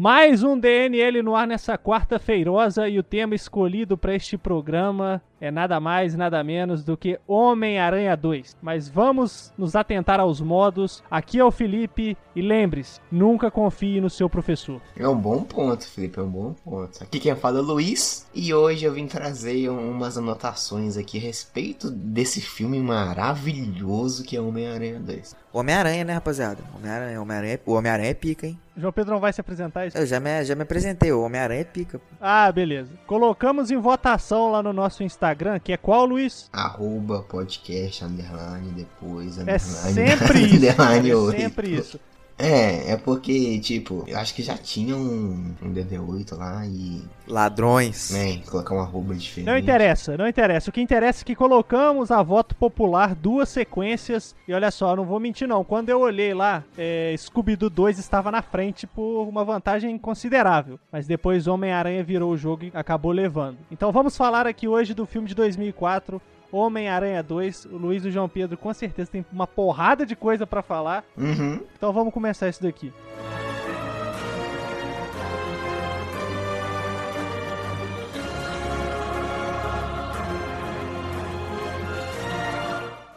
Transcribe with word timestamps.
Mais 0.00 0.44
um 0.44 0.56
DNL 0.56 1.24
no 1.24 1.34
ar 1.34 1.44
nessa 1.44 1.76
quarta-feirosa 1.76 2.88
e 2.88 3.00
o 3.00 3.02
tema 3.02 3.34
escolhido 3.34 3.98
para 3.98 4.14
este 4.14 4.38
programa 4.38 5.20
é 5.40 5.50
nada 5.50 5.78
mais, 5.80 6.14
nada 6.14 6.42
menos 6.42 6.84
do 6.84 6.96
que 6.96 7.18
Homem-Aranha 7.26 8.16
2. 8.16 8.56
Mas 8.60 8.88
vamos 8.88 9.52
nos 9.56 9.76
atentar 9.76 10.20
aos 10.20 10.40
modos. 10.40 11.02
Aqui 11.10 11.38
é 11.38 11.44
o 11.44 11.50
Felipe 11.50 12.16
e 12.34 12.42
lembre-se, 12.42 13.00
nunca 13.10 13.50
confie 13.50 14.00
no 14.00 14.10
seu 14.10 14.28
professor. 14.28 14.80
É 14.96 15.08
um 15.08 15.16
bom 15.16 15.42
ponto, 15.42 15.86
Felipe, 15.88 16.18
é 16.18 16.22
um 16.22 16.30
bom 16.30 16.54
ponto. 16.64 17.02
Aqui 17.02 17.18
quem 17.18 17.34
fala 17.34 17.58
é 17.58 17.62
o 17.62 17.64
Luiz 17.64 18.26
e 18.34 18.52
hoje 18.52 18.84
eu 18.84 18.92
vim 18.92 19.06
trazer 19.06 19.68
umas 19.68 20.16
anotações 20.16 20.96
aqui 20.96 21.18
a 21.18 21.20
respeito 21.20 21.90
desse 21.90 22.40
filme 22.40 22.80
maravilhoso 22.80 24.24
que 24.24 24.36
é 24.36 24.40
Homem-Aranha 24.40 25.00
2. 25.00 25.36
Homem-Aranha, 25.52 26.04
né, 26.04 26.12
rapaziada? 26.12 26.62
Homem-Aranha, 26.76 27.20
Homem-Aranha, 27.20 27.60
o 27.64 27.72
Homem-Aranha 27.72 28.10
é 28.10 28.14
pica, 28.14 28.46
hein? 28.46 28.58
João 28.76 28.92
Pedro 28.92 29.14
não 29.14 29.20
vai 29.20 29.32
se 29.32 29.40
apresentar 29.40 29.86
isso? 29.86 29.98
Eu 29.98 30.06
já 30.06 30.20
me, 30.20 30.44
já 30.44 30.54
me 30.54 30.62
apresentei, 30.62 31.10
o 31.10 31.22
Homem-Aranha 31.22 31.62
é 31.62 31.64
pica. 31.64 32.00
Ah, 32.20 32.52
beleza. 32.52 32.92
Colocamos 33.06 33.70
em 33.72 33.76
votação 33.76 34.52
lá 34.52 34.62
no 34.62 34.72
nosso 34.72 35.02
Instagram, 35.02 35.27
que 35.60 35.72
é 35.72 35.76
qual, 35.76 36.04
Luiz? 36.06 36.48
Arroba 36.52 37.22
podcast, 37.22 38.04
underline, 38.04 38.70
depois, 38.72 39.38
underline, 39.38 39.48
É 39.56 39.58
sempre 39.58 40.40
isso. 40.40 40.54
Underline 40.56 41.10
é 41.10 41.30
sempre 41.30 41.68
isso. 41.68 42.00
É, 42.38 42.92
é 42.92 42.96
porque, 42.96 43.58
tipo, 43.58 44.04
eu 44.06 44.16
acho 44.16 44.32
que 44.32 44.42
já 44.42 44.56
tinha 44.56 44.96
um, 44.96 45.54
um 45.60 45.72
DD8 45.72 46.36
lá 46.36 46.64
e. 46.66 47.02
Ladrões. 47.26 48.10
Né, 48.10 48.40
colocar 48.48 48.74
uma 48.74 48.84
arroba 48.84 49.14
diferente. 49.14 49.46
Não 49.46 49.58
interessa, 49.58 50.16
não 50.16 50.26
interessa. 50.26 50.70
O 50.70 50.72
que 50.72 50.80
interessa 50.80 51.22
é 51.22 51.26
que 51.26 51.34
colocamos 51.34 52.10
a 52.10 52.22
voto 52.22 52.54
popular 52.54 53.14
duas 53.14 53.48
sequências. 53.48 54.36
E 54.46 54.54
olha 54.54 54.70
só, 54.70 54.94
não 54.94 55.04
vou 55.04 55.18
mentir 55.18 55.48
não. 55.48 55.64
Quando 55.64 55.88
eu 55.88 56.00
olhei 56.00 56.32
lá, 56.32 56.62
é, 56.76 57.14
Scooby-Doo 57.18 57.68
2 57.68 57.98
estava 57.98 58.30
na 58.30 58.40
frente 58.40 58.86
por 58.86 59.28
uma 59.28 59.44
vantagem 59.44 59.98
considerável. 59.98 60.78
Mas 60.92 61.06
depois 61.06 61.48
Homem-Aranha 61.48 62.04
virou 62.04 62.32
o 62.32 62.36
jogo 62.36 62.64
e 62.64 62.72
acabou 62.72 63.10
levando. 63.10 63.58
Então 63.70 63.90
vamos 63.90 64.16
falar 64.16 64.46
aqui 64.46 64.68
hoje 64.68 64.94
do 64.94 65.04
filme 65.04 65.26
de 65.26 65.34
2004, 65.34 66.22
Homem-Aranha 66.50 67.22
2. 67.22 67.66
O 67.66 67.76
Luiz 67.76 68.04
e 68.04 68.08
o 68.08 68.10
João 68.10 68.28
Pedro 68.28 68.56
com 68.56 68.72
certeza 68.72 69.10
tem 69.10 69.24
uma 69.32 69.46
porrada 69.46 70.04
de 70.04 70.16
coisa 70.16 70.46
para 70.46 70.62
falar. 70.62 71.04
Uhum. 71.16 71.60
Então 71.76 71.92
vamos 71.92 72.12
começar 72.12 72.48
isso 72.48 72.62
daqui. 72.62 72.92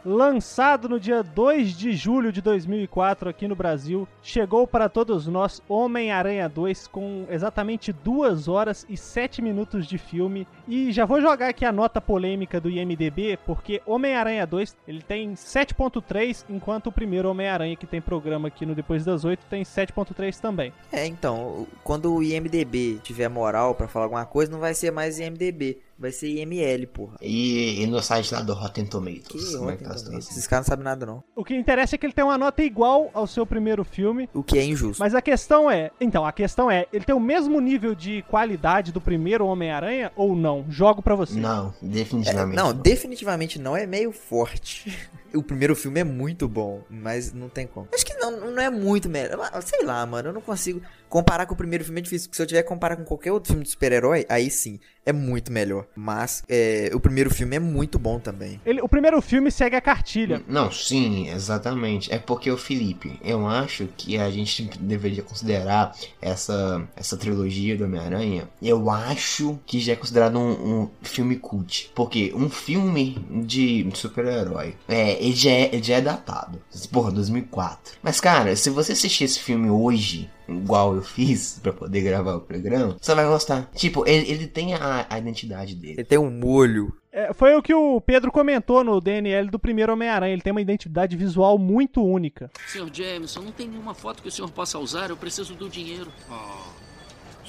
Lançado 0.06 0.90
no 0.90 1.00
dia 1.00 1.24
2 1.24 1.78
de 1.78 1.94
julho 1.94 2.32
de 2.32 2.42
2004 2.42 3.30
aqui 3.30 3.48
no 3.48 3.56
Brasil, 3.56 4.08
chegou 4.22 4.66
para 4.68 4.90
todos 4.90 5.28
nós 5.28 5.62
Homem-Aranha 5.68 6.48
2 6.48 6.88
com 6.88 7.26
exatamente 7.30 7.92
2 7.94 8.48
horas 8.48 8.86
e 8.90 8.98
7 8.98 9.42
minutos 9.42 9.86
de 9.88 9.98
filme. 9.98 10.48
E 10.68 10.92
já 10.92 11.06
vou 11.06 11.22
jogar 11.22 11.50
aqui 11.50 11.66
a 11.66 11.72
nota 11.72 12.02
polêmica 12.02 12.60
do 12.60 12.70
IMDB, 12.70 13.38
porque 13.46 13.82
Homem-Aranha 13.86 14.46
2 14.46 14.76
ele 14.88 15.02
tem 15.02 15.34
7.3, 15.34 16.46
enquanto 16.50 16.88
o 16.88 16.92
primeiro 16.92 17.30
Homem-Aranha 17.30 17.76
que 17.76 17.88
tem 17.88 18.02
programa 18.02 18.48
aqui 18.48 18.66
no 18.66 18.76
Depois 18.76 19.06
das 19.06 19.24
8 19.24 19.46
tem 19.50 19.64
7.3 19.64 20.40
também. 20.40 20.74
É, 20.92 21.06
então, 21.06 21.68
quando 21.84 22.14
o 22.14 22.24
IMDB 22.24 23.00
tiver 23.04 23.30
moral 23.30 23.76
para 23.76 23.88
falar 23.88 24.06
alguma 24.06 24.26
coisa, 24.26 24.52
não 24.52 24.60
vai 24.60 24.74
ser 24.74 24.92
mais 24.92 25.20
IMDB 25.20 25.80
Vai 26.02 26.12
ser 26.12 26.30
IML, 26.30 26.88
porra. 26.88 27.18
E, 27.22 27.84
e 27.84 27.86
no 27.86 28.02
site 28.02 28.34
lá 28.34 28.42
do 28.42 28.56
Rotten 28.56 28.88
Tomatoes. 28.88 29.50
Que 29.50 29.56
como 29.56 29.70
é 29.70 29.78
que 29.78 29.84
tá 29.84 29.94
Tomatoes? 29.94 30.32
Esses 30.32 30.48
caras 30.48 30.66
não 30.66 30.72
sabem 30.72 30.84
nada, 30.84 31.06
não. 31.06 31.24
O 31.36 31.44
que 31.44 31.56
interessa 31.56 31.94
é 31.94 31.98
que 32.00 32.08
ele 32.08 32.14
tem 32.14 32.26
uma 32.26 32.40
nota 32.40 32.64
igual 32.64 33.12
ao 33.14 33.28
seu 33.28 33.46
primeiro 33.46 33.84
filme. 33.84 34.28
O 34.34 34.42
que 34.42 34.58
é 34.58 34.66
injusto. 34.66 35.00
Mas 35.00 35.14
a 35.14 35.22
questão 35.22 35.70
é... 35.70 35.92
Então, 36.02 36.26
a 36.26 36.32
questão 36.32 36.72
é... 36.72 36.88
Ele 36.92 37.06
tem 37.06 37.14
o 37.14 37.20
mesmo 37.20 37.62
nível 37.62 37.94
de 37.94 38.24
qualidade 38.24 38.92
do 38.92 39.00
primeiro 39.00 39.46
Homem-Aranha 39.46 40.12
ou 40.16 40.36
não? 40.36 40.66
Jogo 40.70 41.04
pra 41.04 41.14
você. 41.14 41.40
Não, 41.40 41.72
definitivamente. 41.80 42.58
É, 42.58 42.64
não, 42.64 42.74
não, 42.74 42.82
definitivamente 42.82 43.60
não. 43.60 43.78
É 43.78 43.86
meio 43.86 44.12
forte. 44.12 44.98
o 45.34 45.44
primeiro 45.44 45.76
filme 45.76 46.00
é 46.00 46.04
muito 46.04 46.48
bom, 46.48 46.84
mas 46.90 47.34
não 47.34 47.50
tem 47.50 47.68
como. 47.68 47.88
Acho 47.94 48.06
que 48.06 48.14
não, 48.16 48.52
não 48.52 48.62
é 48.62 48.70
muito 48.70 49.10
melhor. 49.10 49.50
Sei 49.62 49.84
lá, 49.84 50.06
mano, 50.06 50.30
eu 50.30 50.34
não 50.34 50.42
consigo. 50.42 50.82
Comparar 51.10 51.46
com 51.46 51.54
o 51.54 51.58
primeiro 51.58 51.84
filme 51.84 52.00
é 52.00 52.04
difícil, 52.04 52.30
porque 52.30 52.38
se 52.38 52.42
eu 52.42 52.48
tiver 52.48 52.64
que 52.64 52.70
comparar 52.70 52.96
com 52.96 53.04
qualquer 53.04 53.34
outro 53.34 53.50
filme 53.50 53.64
de 53.66 53.70
super-herói, 53.70 54.26
aí 54.30 54.50
sim, 54.50 54.80
é 55.06 55.12
muito 55.12 55.52
melhor. 55.52 55.86
Mas 55.94 56.42
é, 56.48 56.90
o 56.94 57.00
primeiro 57.00 57.30
filme 57.30 57.56
é 57.56 57.60
muito 57.60 58.00
bom 58.00 58.18
também. 58.18 58.62
Ele, 58.66 58.82
o 58.82 58.88
primeiro 58.88 59.22
filme 59.22 59.52
segue 59.52 59.76
a 59.76 59.82
cartilha. 59.82 60.42
Não, 60.48 60.72
sim, 60.72 61.28
exatamente. 61.30 62.14
É 62.14 62.18
porque 62.18 62.50
o 62.50 62.58
Felipe, 62.58 63.20
eu 63.24 63.46
acho 63.46 63.90
que 63.98 64.18
a 64.18 64.30
gente 64.32 64.64
deveria 64.80 65.22
considerar 65.22 65.94
essa, 66.22 66.88
essa 66.96 67.18
trilogia 67.18 67.78
do 67.78 67.84
Homem-Aranha, 67.84 68.48
eu 68.62 68.90
acho 68.90 69.60
que 69.66 69.80
já 69.82 69.94
é 69.94 69.96
considerado 69.98 70.40
um, 70.40 70.84
um 70.84 70.90
filme 71.02 71.36
cult. 71.36 71.92
Porque 71.94 72.32
um 72.34 72.50
filme 72.50 73.18
de 73.44 73.86
super-herói, 73.94 74.76
é, 74.88 75.21
ele, 75.22 75.36
já 75.36 75.52
é, 75.52 75.70
ele 75.74 75.84
já 75.84 75.96
é 75.96 76.02
datado. 76.02 76.62
Porra, 76.92 77.12
2004. 77.12 77.98
Mas, 78.02 78.20
cara, 78.20 78.56
se 78.56 78.70
você 78.70 78.94
assistir 78.94 79.26
esse 79.26 79.40
filme 79.40 79.70
hoje, 79.70 80.30
igual 80.48 80.96
eu 80.96 81.02
fiz 81.02 81.60
para 81.64 81.72
poder 81.72 82.02
gravar 82.02 82.36
o 82.36 82.42
programa, 82.42 82.98
você 83.00 83.16
vai 83.16 83.26
gostar. 83.26 83.70
Tipo, 83.76 84.08
ele, 84.08 84.30
ele 84.30 84.48
tem 84.48 84.74
a, 84.74 85.06
a 85.10 85.18
identidade 85.18 85.76
dele. 85.76 85.94
Ele 85.94 86.04
tem 86.04 86.18
um 86.18 86.32
molho. 86.32 86.94
É, 87.12 87.34
foi 87.34 87.56
o 87.56 87.62
que 87.62 87.74
o 87.74 88.00
Pedro 88.00 88.32
comentou 88.32 88.84
no 88.84 89.02
DNL 89.02 89.50
do 89.50 89.60
primeiro 89.60 89.94
Homem-Aranha. 89.94 90.34
Ele 90.34 90.42
tem 90.42 90.52
uma 90.52 90.62
identidade 90.62 91.16
visual 91.16 91.58
muito 91.58 92.04
única. 92.04 92.50
Senhor 92.68 92.90
Jameson, 92.92 93.42
não 93.42 93.52
tem 93.52 93.68
nenhuma 93.68 93.94
foto 93.94 94.24
que 94.24 94.30
o 94.30 94.32
senhor 94.32 94.50
possa 94.50 94.80
usar. 94.80 95.10
Eu 95.10 95.18
preciso 95.18 95.54
do 95.54 95.70
dinheiro. 95.70 96.12
Oh. 96.30 96.81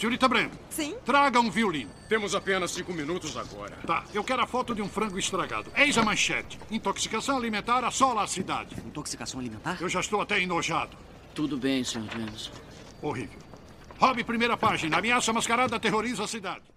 Senhorita 0.02 0.26
Brando. 0.26 0.58
Sim? 0.68 0.96
Traga 1.04 1.38
um 1.38 1.48
violino. 1.48 1.88
Temos 2.08 2.34
apenas 2.34 2.72
cinco 2.72 2.92
minutos 2.92 3.36
agora. 3.36 3.76
Tá, 3.86 4.02
eu 4.12 4.24
quero 4.24 4.42
a 4.42 4.46
foto 4.48 4.74
de 4.74 4.82
um 4.82 4.88
frango 4.88 5.16
estragado. 5.16 5.70
Eis 5.76 5.96
a 5.96 6.02
manchete. 6.02 6.58
Intoxicação 6.72 7.36
alimentar 7.36 7.84
assola 7.84 8.24
a 8.24 8.26
cidade. 8.26 8.74
Intoxicação 8.84 9.38
alimentar? 9.38 9.78
Eu 9.80 9.88
já 9.88 10.00
estou 10.00 10.20
até 10.20 10.42
enojado. 10.42 10.96
Tudo 11.32 11.56
bem, 11.56 11.84
senhor 11.84 12.08
Jameson. 12.10 12.50
Horrível. 13.00 13.38
Rob, 13.96 14.24
primeira 14.24 14.56
página. 14.56 14.98
Ameaça 14.98 15.32
mascarada 15.32 15.76
aterroriza 15.76 16.24
a 16.24 16.26
cidade. 16.26 16.71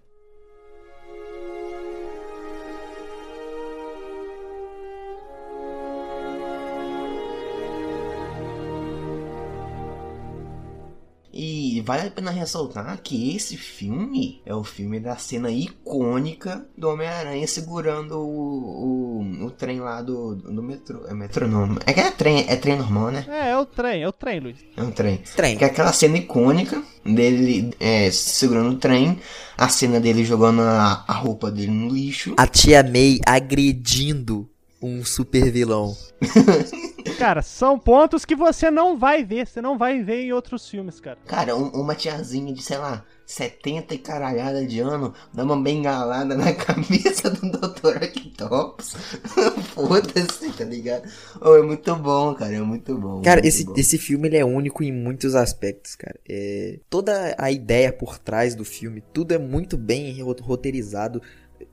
E 11.76 11.82
vale 11.82 12.08
a 12.08 12.10
pena 12.10 12.30
ressaltar 12.30 12.98
que 13.02 13.36
esse 13.36 13.54
filme 13.54 14.40
é 14.46 14.54
o 14.54 14.64
filme 14.64 14.98
da 14.98 15.14
cena 15.16 15.50
icônica 15.50 16.66
do 16.74 16.88
Homem-Aranha 16.88 17.46
segurando 17.46 18.18
o, 18.18 19.20
o, 19.20 19.44
o, 19.44 19.50
trem 19.50 19.78
lá 19.78 20.00
do, 20.00 20.36
do 20.36 20.62
metrô. 20.62 21.06
É 21.06 21.12
metrô 21.12 21.46
não. 21.46 21.76
É 21.84 21.92
que 21.92 22.00
é 22.00 22.10
trem, 22.10 22.46
é 22.48 22.56
trem 22.56 22.78
normal, 22.78 23.10
né? 23.10 23.26
É, 23.28 23.50
é 23.50 23.58
o 23.58 23.66
trem, 23.66 24.02
é 24.02 24.08
o 24.08 24.12
trem, 24.12 24.40
Luiz. 24.40 24.56
É 24.74 24.82
um 24.82 24.90
trem. 24.90 25.20
Trem. 25.36 25.58
Que 25.58 25.64
é 25.64 25.66
aquela 25.66 25.92
cena 25.92 26.16
icônica 26.16 26.82
dele 27.04 27.74
é, 27.78 28.10
segurando 28.10 28.70
o 28.70 28.78
trem, 28.78 29.20
a 29.58 29.68
cena 29.68 30.00
dele 30.00 30.24
jogando 30.24 30.62
a, 30.62 31.04
a 31.06 31.12
roupa 31.12 31.50
dele 31.50 31.72
no 31.72 31.92
lixo. 31.92 32.32
A 32.38 32.46
tia 32.46 32.82
May 32.82 33.20
agredindo 33.26 34.48
um 34.80 35.04
super 35.04 35.52
vilão. 35.52 35.94
Cara, 37.18 37.42
são 37.42 37.78
pontos 37.78 38.24
que 38.24 38.36
você 38.36 38.70
não 38.70 38.98
vai 38.98 39.24
ver, 39.24 39.46
você 39.46 39.60
não 39.60 39.78
vai 39.78 40.02
ver 40.02 40.22
em 40.22 40.32
outros 40.32 40.68
filmes, 40.68 41.00
cara. 41.00 41.18
Cara, 41.26 41.56
um, 41.56 41.68
uma 41.68 41.94
tiazinha 41.94 42.52
de, 42.52 42.62
sei 42.62 42.78
lá, 42.78 43.04
70 43.26 43.94
e 43.94 43.98
caralhada 43.98 44.64
de 44.64 44.78
ano 44.80 45.12
dá 45.34 45.42
uma 45.42 45.60
bengalada 45.60 46.36
na 46.36 46.52
cabeça 46.54 47.28
do 47.28 47.50
Dr. 47.50 48.04
Octopus. 48.04 48.94
Foda-se, 49.74 50.52
tá 50.52 50.64
ligado? 50.64 51.08
Oh, 51.40 51.56
é 51.56 51.62
muito 51.62 51.94
bom, 51.96 52.34
cara, 52.34 52.54
é 52.54 52.60
muito 52.60 52.96
bom. 52.96 53.22
Cara, 53.22 53.40
muito 53.40 53.48
esse, 53.48 53.64
bom. 53.64 53.74
esse 53.76 53.98
filme 53.98 54.28
ele 54.28 54.36
é 54.36 54.44
único 54.44 54.84
em 54.84 54.92
muitos 54.92 55.34
aspectos, 55.34 55.96
cara. 55.96 56.18
É, 56.28 56.78
toda 56.88 57.34
a 57.36 57.50
ideia 57.50 57.92
por 57.92 58.18
trás 58.18 58.54
do 58.54 58.64
filme, 58.64 59.02
tudo 59.12 59.32
é 59.32 59.38
muito 59.38 59.76
bem 59.76 60.16
roteirizado 60.22 61.20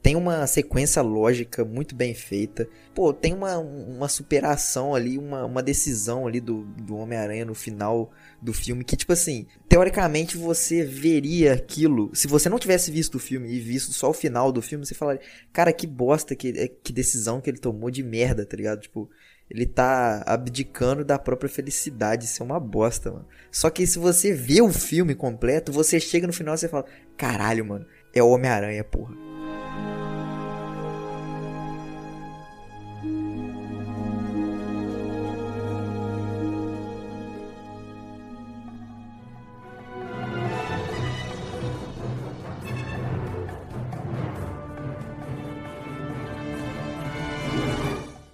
tem 0.02 0.16
uma 0.16 0.46
sequência 0.48 1.02
lógica 1.02 1.64
muito 1.64 1.96
bem 1.96 2.14
feita. 2.14 2.68
Pô, 2.94 3.14
tem 3.14 3.34
uma, 3.34 3.58
uma 3.58 4.08
superação 4.08 4.94
ali, 4.94 5.18
uma, 5.18 5.46
uma 5.46 5.64
decisão 5.64 6.28
ali 6.28 6.40
do, 6.40 6.64
do 6.64 6.96
Homem-Aranha 6.96 7.46
no 7.46 7.56
final 7.56 8.12
do 8.42 8.54
filme 8.54 8.84
que, 8.84 8.96
tipo 8.96 9.14
assim, 9.14 9.46
teoricamente 9.68 10.38
você 10.38 10.84
veria 10.84 11.54
aquilo. 11.54 12.12
Se 12.14 12.28
você 12.28 12.50
não 12.50 12.60
tivesse 12.60 12.92
visto 12.92 13.16
o 13.16 13.20
filme 13.20 13.50
e 13.52 13.60
visto 13.60 13.94
só 13.94 14.10
o 14.10 14.14
final 14.14 14.52
do 14.52 14.62
filme, 14.62 14.86
você 14.86 14.94
falaria, 14.94 15.22
cara, 15.52 15.74
que 15.74 15.88
bosta, 15.88 16.36
que, 16.36 16.50
é, 16.50 16.68
que 16.68 16.94
decisão 16.94 17.42
que 17.42 17.50
ele 17.50 17.58
tomou 17.58 17.90
de 17.90 18.04
merda, 18.04 18.46
tá 18.46 18.56
ligado? 18.58 18.82
Tipo, 18.82 19.10
ele 19.50 19.66
tá 19.66 20.24
abdicando 20.26 21.06
da 21.06 21.20
própria 21.20 21.50
felicidade. 21.50 22.26
Isso 22.26 22.42
é 22.42 22.46
uma 22.46 22.60
bosta, 22.60 23.12
mano. 23.12 23.28
Só 23.52 23.70
que 23.70 23.86
se 23.86 24.00
você 24.00 24.34
vê 24.34 24.62
o 24.62 24.72
filme 24.72 25.14
completo, 25.16 25.72
você 25.72 26.00
chega 26.00 26.28
no 26.28 26.34
final 26.34 26.56
e 26.56 26.58
você 26.58 26.68
fala: 26.68 26.86
caralho, 27.16 27.66
mano, 27.66 27.86
é 28.14 28.22
o 28.22 28.30
Homem-Aranha, 28.30 28.84
porra. 28.84 29.23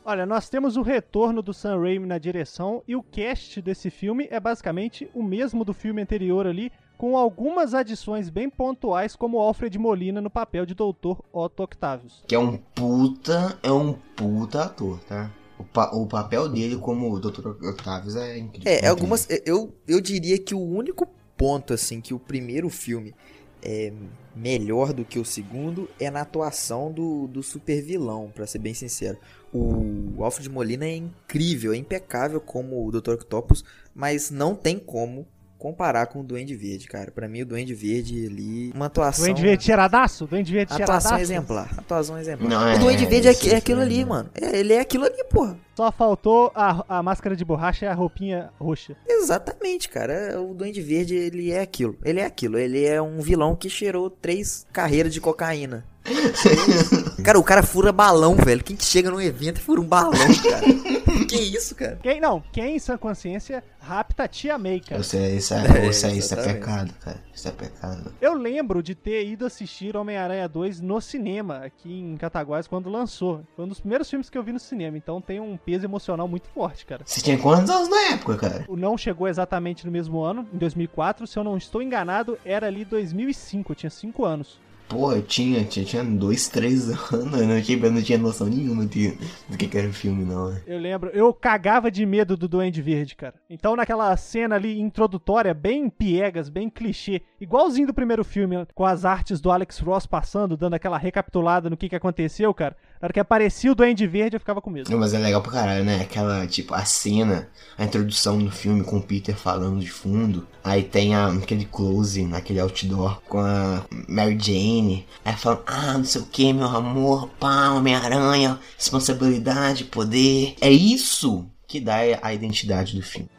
Olha, 0.10 0.26
nós 0.26 0.50
temos 0.50 0.76
o 0.76 0.82
retorno 0.82 1.40
do 1.40 1.54
Sam 1.54 1.80
Raimi 1.82 2.08
na 2.08 2.18
direção 2.18 2.82
e 2.88 2.96
o 2.96 3.04
cast 3.04 3.62
desse 3.62 3.92
filme 3.92 4.28
é 4.32 4.40
basicamente 4.40 5.08
o 5.14 5.22
mesmo 5.22 5.64
do 5.64 5.72
filme 5.72 6.02
anterior 6.02 6.48
ali, 6.48 6.72
com 6.98 7.16
algumas 7.16 7.76
adições 7.76 8.28
bem 8.28 8.50
pontuais, 8.50 9.16
como 9.16 9.38
o 9.38 9.40
Alfred 9.40 9.78
Molina 9.78 10.20
no 10.20 10.32
papel 10.32 10.66
de 10.66 10.74
Dr. 10.74 11.20
Otto 11.32 11.62
Octavius. 11.62 12.24
Que 12.28 12.34
é 12.34 12.40
um 12.40 12.58
puta, 12.58 13.60
é 13.62 13.72
um 13.72 13.94
puta 14.16 14.64
ator, 14.64 15.00
tá? 15.02 15.30
O, 15.60 15.64
pa 15.64 15.92
o 15.92 16.08
papel 16.08 16.50
dele 16.50 16.78
como 16.78 17.14
o 17.14 17.20
Dr. 17.20 17.50
Octavius 17.50 18.16
é 18.16 18.36
incrível. 18.40 18.74
É, 18.82 18.88
algumas. 18.88 19.28
Eu, 19.46 19.76
eu 19.88 20.02
diria 20.02 20.40
que 20.40 20.56
o 20.56 20.60
único 20.60 21.08
ponto, 21.38 21.72
assim, 21.72 22.02
que 22.02 22.16
o 22.16 22.20
primeiro 22.20 22.68
filme 22.68 23.14
é 23.62 23.94
melhor 24.40 24.94
do 24.94 25.04
que 25.04 25.20
o 25.20 25.26
segundo 25.26 25.90
é 26.00 26.10
na 26.10 26.22
atuação 26.22 26.92
do, 26.92 27.28
do 27.28 27.44
super 27.44 27.82
vilão, 27.82 28.32
pra 28.34 28.48
ser 28.48 28.60
bem 28.60 28.74
sincero. 28.74 29.18
O 29.52 30.24
Alfred 30.24 30.50
Molina 30.50 30.86
é 30.86 30.96
incrível, 30.96 31.74
é 31.74 31.78
impecável 31.78 32.40
como 32.40 32.86
o 32.86 32.92
Dr. 32.92 33.14
Octopus, 33.14 33.66
mas 33.94 34.32
não 34.32 34.56
tem 34.56 34.80
como 34.80 35.28
comparar 35.60 36.08
com 36.08 36.22
o 36.22 36.24
Duende 36.24 36.56
Verde, 36.56 36.88
cara. 36.88 37.12
Pra 37.12 37.28
mim, 37.28 37.42
o 37.42 37.46
Duende 37.46 37.76
Verde 37.76 38.26
ali. 38.26 38.72
Uma 38.74 38.86
atuação. 38.88 39.26
Duende 39.26 39.42
Verde 39.42 39.64
tiradaço? 39.66 40.26
Duende 40.26 40.52
Verde 40.52 40.74
tiradaço? 40.74 41.08
Atuação 41.08 41.20
exemplar. 41.20 41.70
Atuação 41.78 42.18
exemplar. 42.18 42.50
Não, 42.50 42.68
é, 42.68 42.76
o 42.76 42.80
Duende 42.80 43.06
Verde 43.06 43.28
é, 43.28 43.32
aqui- 43.32 43.46
é 43.46 43.48
esse 43.50 43.56
aquilo 43.58 43.82
ali, 43.82 44.04
mano. 44.06 44.30
É, 44.34 44.58
ele 44.58 44.74
é 44.74 44.80
aquilo 44.80 45.04
ali, 45.06 45.24
porra. 45.26 45.58
Só 45.76 45.92
faltou 45.92 46.52
a, 46.56 46.98
a 46.98 47.04
máscara 47.04 47.36
de 47.36 47.46
borracha 47.46 47.86
e 47.86 47.88
a 47.88 47.94
roupinha 47.94 48.50
roxa. 48.60 48.96
Exatamente, 49.08 49.88
cara. 49.90 50.42
O 50.42 50.54
Duende 50.54 50.82
Verde, 50.82 51.16
ele 51.16 51.52
é 51.52 51.62
aquilo. 51.62 51.98
Ele 52.04 52.20
é 52.22 52.26
aquilo. 52.26 52.58
Ele 52.58 52.84
é 52.86 53.02
um 53.02 53.20
vilão 53.20 53.56
que 53.56 53.70
cheirou 53.70 54.10
três 54.10 54.66
carreiras 54.74 55.14
de 55.14 55.20
cocaína. 55.22 55.86
cara, 57.30 57.40
o 57.40 57.44
cara 57.44 57.64
fura 57.64 57.92
balão, 57.92 58.36
velho. 58.36 58.64
Quem 58.64 58.76
que 58.76 58.84
chega 58.84 59.12
num 59.12 59.22
evento 59.22 59.58
e 59.58 59.62
fura 59.62 59.80
um 59.80 59.86
balão, 59.86 60.12
cara? 60.12 60.66
que 61.30 61.36
isso, 61.36 61.76
cara? 61.76 62.00
Quem 62.02 62.20
não? 62.20 62.42
Quem 62.52 62.76
em 62.76 62.80
sã 62.80 62.98
consciência 62.98 63.64
rapta 63.80 64.24
a 64.24 64.28
tia 64.28 64.58
May, 64.58 64.80
cara? 64.80 65.00
Isso 65.00 65.16
é, 65.16 65.36
isso 65.36 65.54
é, 65.54 65.58
É, 65.58 65.88
isso 65.88 66.06
é, 66.08 66.12
isso 66.14 66.34
é 66.34 66.44
pecado, 66.44 66.92
cara. 67.00 67.24
Isso 67.34 67.48
é 67.48 67.52
pecado. 67.52 68.12
Eu 68.20 68.34
lembro 68.34 68.82
de 68.82 68.96
ter 68.96 69.28
ido 69.28 69.46
assistir 69.46 69.96
Homem-Aranha 69.96 70.48
2 70.50 70.82
no 70.82 71.00
cinema, 71.00 71.58
aqui 71.58 72.00
em 72.00 72.18
Cataguás, 72.18 72.68
quando 72.68 72.90
lançou. 72.90 73.44
Foi 73.56 73.66
um 73.66 73.68
dos 73.68 73.80
primeiros 73.80 74.10
filmes 74.10 74.28
que 74.28 74.38
eu 74.38 74.44
vi 74.44 74.52
no 74.52 74.60
cinema, 74.60 74.98
então 74.98 75.22
tem 75.22 75.40
um 75.40 75.56
peso 75.56 75.86
emocional 75.86 76.28
muito 76.28 76.48
forte, 76.50 76.84
cara. 76.84 77.04
Você 77.06 77.22
tinha 77.22 77.38
quantos 77.38 77.70
anos 77.70 77.90
na 77.90 78.14
época, 78.14 78.38
cara? 78.38 78.66
O 78.68 78.76
não 78.76 78.98
chegou 78.98 79.28
exatamente 79.28 79.86
no 79.86 79.92
mesmo 79.92 80.20
ano, 80.20 80.48
em 80.52 80.58
2004. 80.58 81.28
Se 81.28 81.38
eu 81.38 81.44
não 81.44 81.58
estou 81.58 81.82
enganado, 81.82 82.40
era 82.44 82.66
ali 82.66 82.84
2005, 82.84 83.72
eu 83.72 83.76
tinha 83.76 83.90
5 83.92 84.26
anos. 84.26 84.60
Pô, 84.90 85.14
eu 85.14 85.22
tinha, 85.22 85.64
tinha, 85.64 85.86
tinha 85.86 86.04
dois, 86.04 86.48
três 86.48 86.90
anos, 87.14 87.40
eu 87.40 87.48
não 87.48 87.62
tinha, 87.62 87.78
eu 87.78 87.92
não 87.92 88.02
tinha 88.02 88.18
noção 88.18 88.48
nenhuma 88.48 88.88
de, 88.88 89.12
do 89.48 89.56
que, 89.56 89.78
era 89.78 89.88
o 89.88 89.94
filme, 89.94 90.26
não. 90.26 90.50
né? 90.50 90.64
Eu 90.66 90.80
lembro, 90.80 91.12
eu 91.12 91.32
cagava 91.32 91.92
de 91.92 92.04
medo 92.08 92.36
do 92.36 92.48
Duende 92.48 92.82
Verde, 92.82 93.16
cara. 93.16 93.36
Então 93.48 93.76
naquela 93.76 94.18
cena 94.18 94.56
ali 94.56 94.80
introdutória, 94.80 95.54
bem 95.54 95.92
piegas, 95.92 96.50
bem 96.50 96.72
clichê, 96.72 97.22
igualzinho 97.40 97.86
do 97.86 97.94
primeiro 97.94 98.24
filme, 98.24 98.66
com 98.74 98.84
as 98.84 99.06
artes 99.06 99.40
do 99.40 99.52
Alex 99.52 99.78
Ross 99.78 100.08
passando, 100.08 100.58
dando 100.58 100.74
aquela 100.74 100.98
recapitulada 100.98 101.70
no 101.70 101.78
que, 101.78 101.88
que 101.88 101.96
aconteceu, 101.96 102.52
cara. 102.52 102.76
Na 103.02 103.06
hora 103.06 103.14
que 103.14 103.20
aparecia 103.20 103.72
o 103.72 103.76
Duende 103.76 104.06
Verde, 104.06 104.36
eu 104.36 104.42
ficava 104.42 104.62
com 104.62 104.70
medo. 104.70 104.92
Não, 104.92 105.00
mas 105.00 105.14
é 105.14 105.18
legal 105.18 105.42
pra 105.42 105.54
caralho, 105.54 105.86
né? 105.86 106.02
Aquela, 106.02 106.46
tipo, 106.46 106.74
a 106.74 106.84
cena, 106.84 107.48
a 107.78 107.86
introdução 107.86 108.38
no 108.38 108.52
filme 108.52 108.84
com 108.84 108.98
o 108.98 109.02
Peter 109.02 109.34
falando 109.38 109.80
de 109.80 109.90
fundo. 109.90 110.46
Aí 110.62 110.84
tem 110.84 111.16
a, 111.16 111.28
aquele 111.28 111.64
close 111.64 112.26
naquele 112.26 112.60
outdoor 112.60 113.22
com 113.22 113.40
a 113.40 113.86
Mary 114.06 114.38
Jane. 114.38 115.08
Aí 115.24 115.34
falando, 115.34 115.64
ah, 115.66 115.98
não 115.98 116.04
sei 116.04 116.22
o 116.22 116.26
que, 116.26 116.52
meu 116.52 116.68
amor, 116.68 117.30
pá, 117.40 117.70
Homem-Aranha, 117.70 118.60
responsabilidade, 118.78 119.86
poder. 119.86 120.56
É 120.60 120.70
isso 120.70 121.50
que 121.66 121.80
dá 121.80 122.00
a 122.22 122.34
identidade 122.34 122.98
do 122.98 123.02
filme. 123.02 123.30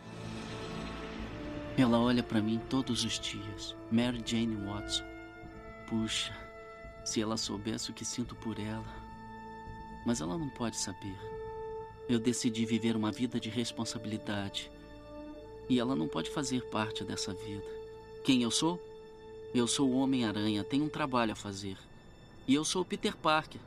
Ela 1.77 1.99
olha 1.99 2.23
pra 2.23 2.41
mim 2.41 2.59
todos 2.71 3.05
os 3.05 3.21
dias. 3.21 3.77
Mary 3.93 4.23
Jane 4.25 4.57
Watson. 4.65 5.05
Puxa, 5.87 6.33
se 7.05 7.21
ela 7.21 7.37
soubesse 7.37 7.91
o 7.91 7.95
que 7.95 8.07
sinto 8.07 8.35
por 8.35 8.59
ela. 8.59 9.00
Mas 10.05 10.20
ela 10.20 10.37
não 10.37 10.49
pode 10.49 10.76
saber. 10.76 11.17
Eu 12.08 12.19
decidi 12.19 12.64
viver 12.64 12.97
uma 12.97 13.12
vida 13.12 13.38
de 13.38 13.49
responsabilidade. 13.49 14.70
E 15.69 15.79
ela 15.79 15.94
não 15.94 16.08
pode 16.08 16.31
fazer 16.31 16.62
parte 16.70 17.05
dessa 17.05 17.32
vida. 17.32 17.64
Quem 18.25 18.43
eu 18.43 18.50
sou? 18.50 18.81
Eu 19.55 19.67
sou 19.67 19.88
o 19.88 19.99
Homem-Aranha, 19.99 20.64
tenho 20.64 20.85
um 20.85 20.88
trabalho 20.88 21.32
a 21.32 21.37
fazer. 21.37 21.76
E 22.47 22.55
eu 22.55 22.64
sou 22.64 22.82
o 22.82 22.85
Peter 22.85 23.17
Parker. 23.17 23.61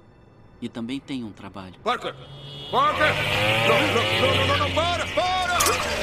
E 0.62 0.70
também 0.70 1.00
tenho 1.00 1.28
um 1.28 1.32
trabalho. 1.32 1.76
Parker! 1.84 2.14
Parker! 2.72 3.14
Não, 3.68 3.80
não, 3.80 4.38
não, 4.38 4.48
não, 4.48 4.58
não, 4.58 4.76
para, 4.76 5.06
para! 5.08 6.03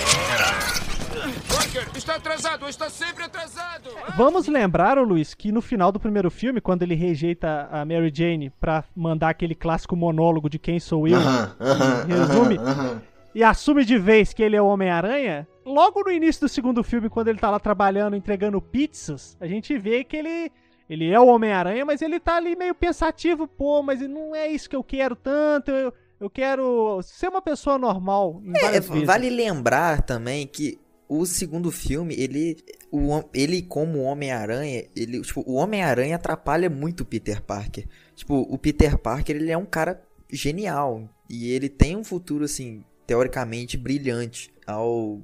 Está 2.00 2.14
atrasado, 2.16 2.66
está 2.66 2.88
sempre 2.88 3.24
atrasado! 3.24 3.90
Vamos 4.16 4.48
lembrar, 4.48 4.96
ô 4.96 5.02
Luiz, 5.02 5.34
que 5.34 5.52
no 5.52 5.60
final 5.60 5.92
do 5.92 6.00
primeiro 6.00 6.30
filme, 6.30 6.58
quando 6.58 6.82
ele 6.82 6.94
rejeita 6.94 7.68
a 7.70 7.84
Mary 7.84 8.10
Jane 8.12 8.48
pra 8.58 8.82
mandar 8.96 9.28
aquele 9.28 9.54
clássico 9.54 9.94
monólogo 9.94 10.48
de 10.48 10.58
quem 10.58 10.80
sou 10.80 11.06
eu, 11.06 11.18
Aham, 11.18 11.56
aham, 11.60 12.04
resume, 12.06 12.56
aham, 12.56 12.70
aham. 12.70 13.02
e 13.34 13.44
assume 13.44 13.84
de 13.84 13.98
vez 13.98 14.32
que 14.32 14.42
ele 14.42 14.56
é 14.56 14.62
o 14.62 14.66
Homem-Aranha, 14.66 15.46
logo 15.64 16.02
no 16.02 16.10
início 16.10 16.40
do 16.40 16.48
segundo 16.48 16.82
filme, 16.82 17.10
quando 17.10 17.28
ele 17.28 17.38
tá 17.38 17.50
lá 17.50 17.60
trabalhando, 17.60 18.16
entregando 18.16 18.62
pizzas, 18.62 19.36
a 19.38 19.46
gente 19.46 19.76
vê 19.76 20.02
que 20.02 20.16
ele, 20.16 20.50
ele 20.88 21.10
é 21.12 21.20
o 21.20 21.26
Homem-Aranha, 21.26 21.84
mas 21.84 22.00
ele 22.00 22.18
tá 22.18 22.36
ali 22.36 22.56
meio 22.56 22.74
pensativo, 22.74 23.46
pô, 23.46 23.82
mas 23.82 24.00
não 24.00 24.34
é 24.34 24.48
isso 24.48 24.70
que 24.70 24.74
eu 24.76 24.82
quero 24.82 25.14
tanto, 25.14 25.70
eu, 25.70 25.92
eu 26.18 26.30
quero 26.30 26.98
ser 27.02 27.28
uma 27.28 27.42
pessoa 27.42 27.76
normal 27.76 28.40
em 28.42 28.56
É, 28.56 28.80
vale 29.04 29.28
lembrar 29.28 30.00
também 30.00 30.46
que 30.46 30.78
o 31.10 31.26
segundo 31.26 31.72
filme, 31.72 32.14
ele, 32.16 32.56
o, 32.88 33.24
ele 33.34 33.62
como 33.62 33.98
Homem-Aranha, 34.02 34.84
ele, 34.94 35.20
tipo, 35.22 35.42
o 35.44 35.54
Homem-Aranha 35.54 36.14
atrapalha 36.14 36.70
muito 36.70 37.00
o 37.00 37.04
Peter 37.04 37.42
Parker. 37.42 37.84
Tipo, 38.14 38.42
o 38.42 38.56
Peter 38.56 38.96
Parker, 38.96 39.34
ele 39.34 39.50
é 39.50 39.58
um 39.58 39.66
cara 39.66 40.00
genial 40.30 41.10
e 41.28 41.50
ele 41.50 41.68
tem 41.68 41.96
um 41.96 42.04
futuro 42.04 42.44
assim, 42.44 42.84
teoricamente 43.08 43.76
brilhante 43.76 44.54
ao 44.64 45.20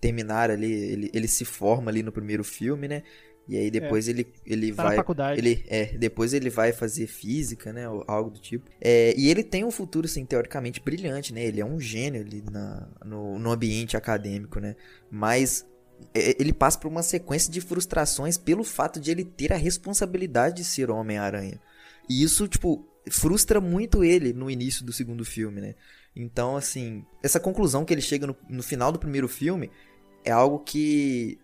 terminar 0.00 0.50
ali, 0.50 0.72
ele, 0.72 1.10
ele 1.14 1.28
se 1.28 1.44
forma 1.44 1.88
ali 1.88 2.02
no 2.02 2.10
primeiro 2.10 2.42
filme, 2.42 2.88
né? 2.88 3.04
E 3.48 3.56
aí 3.56 3.70
depois 3.70 4.08
ele, 4.08 4.26
ele 4.44 4.72
Tá 4.74 4.82
na 4.82 4.88
vai 4.90 4.96
faculdade. 4.96 5.40
ele 5.40 5.64
é, 5.68 5.86
depois 5.96 6.34
ele 6.34 6.50
vai 6.50 6.70
fazer 6.72 7.06
física, 7.06 7.72
né, 7.72 7.88
ou 7.88 8.04
algo 8.06 8.30
do 8.30 8.38
tipo. 8.38 8.70
É, 8.80 9.14
e 9.16 9.30
ele 9.30 9.42
tem 9.42 9.64
um 9.64 9.70
futuro 9.70 10.04
assim 10.06 10.24
teoricamente 10.26 10.80
brilhante, 10.82 11.32
né? 11.32 11.44
Ele 11.44 11.60
é 11.60 11.64
um 11.64 11.80
gênio 11.80 12.20
ali 12.20 12.44
na, 12.50 12.86
no, 13.04 13.38
no 13.38 13.50
ambiente 13.50 13.96
acadêmico, 13.96 14.60
né? 14.60 14.76
Mas 15.10 15.66
é, 16.14 16.36
ele 16.38 16.52
passa 16.52 16.78
por 16.78 16.88
uma 16.88 17.02
sequência 17.02 17.50
de 17.50 17.60
frustrações 17.62 18.36
pelo 18.36 18.62
fato 18.62 19.00
de 19.00 19.10
ele 19.10 19.24
ter 19.24 19.52
a 19.52 19.56
responsabilidade 19.56 20.56
de 20.56 20.64
ser 20.64 20.90
o 20.90 20.96
Homem-Aranha. 20.96 21.58
E 22.08 22.22
isso, 22.22 22.46
tipo, 22.46 22.86
frustra 23.10 23.60
muito 23.62 24.04
ele 24.04 24.34
no 24.34 24.50
início 24.50 24.84
do 24.84 24.92
segundo 24.92 25.24
filme, 25.24 25.60
né? 25.62 25.74
Então, 26.14 26.56
assim, 26.56 27.04
essa 27.22 27.40
conclusão 27.40 27.84
que 27.84 27.94
ele 27.94 28.00
chega 28.02 28.26
no, 28.26 28.36
no 28.48 28.62
final 28.62 28.92
do 28.92 28.98
primeiro 28.98 29.28
filme 29.28 29.70
é 30.24 30.30
algo 30.30 30.58
que 30.58 31.38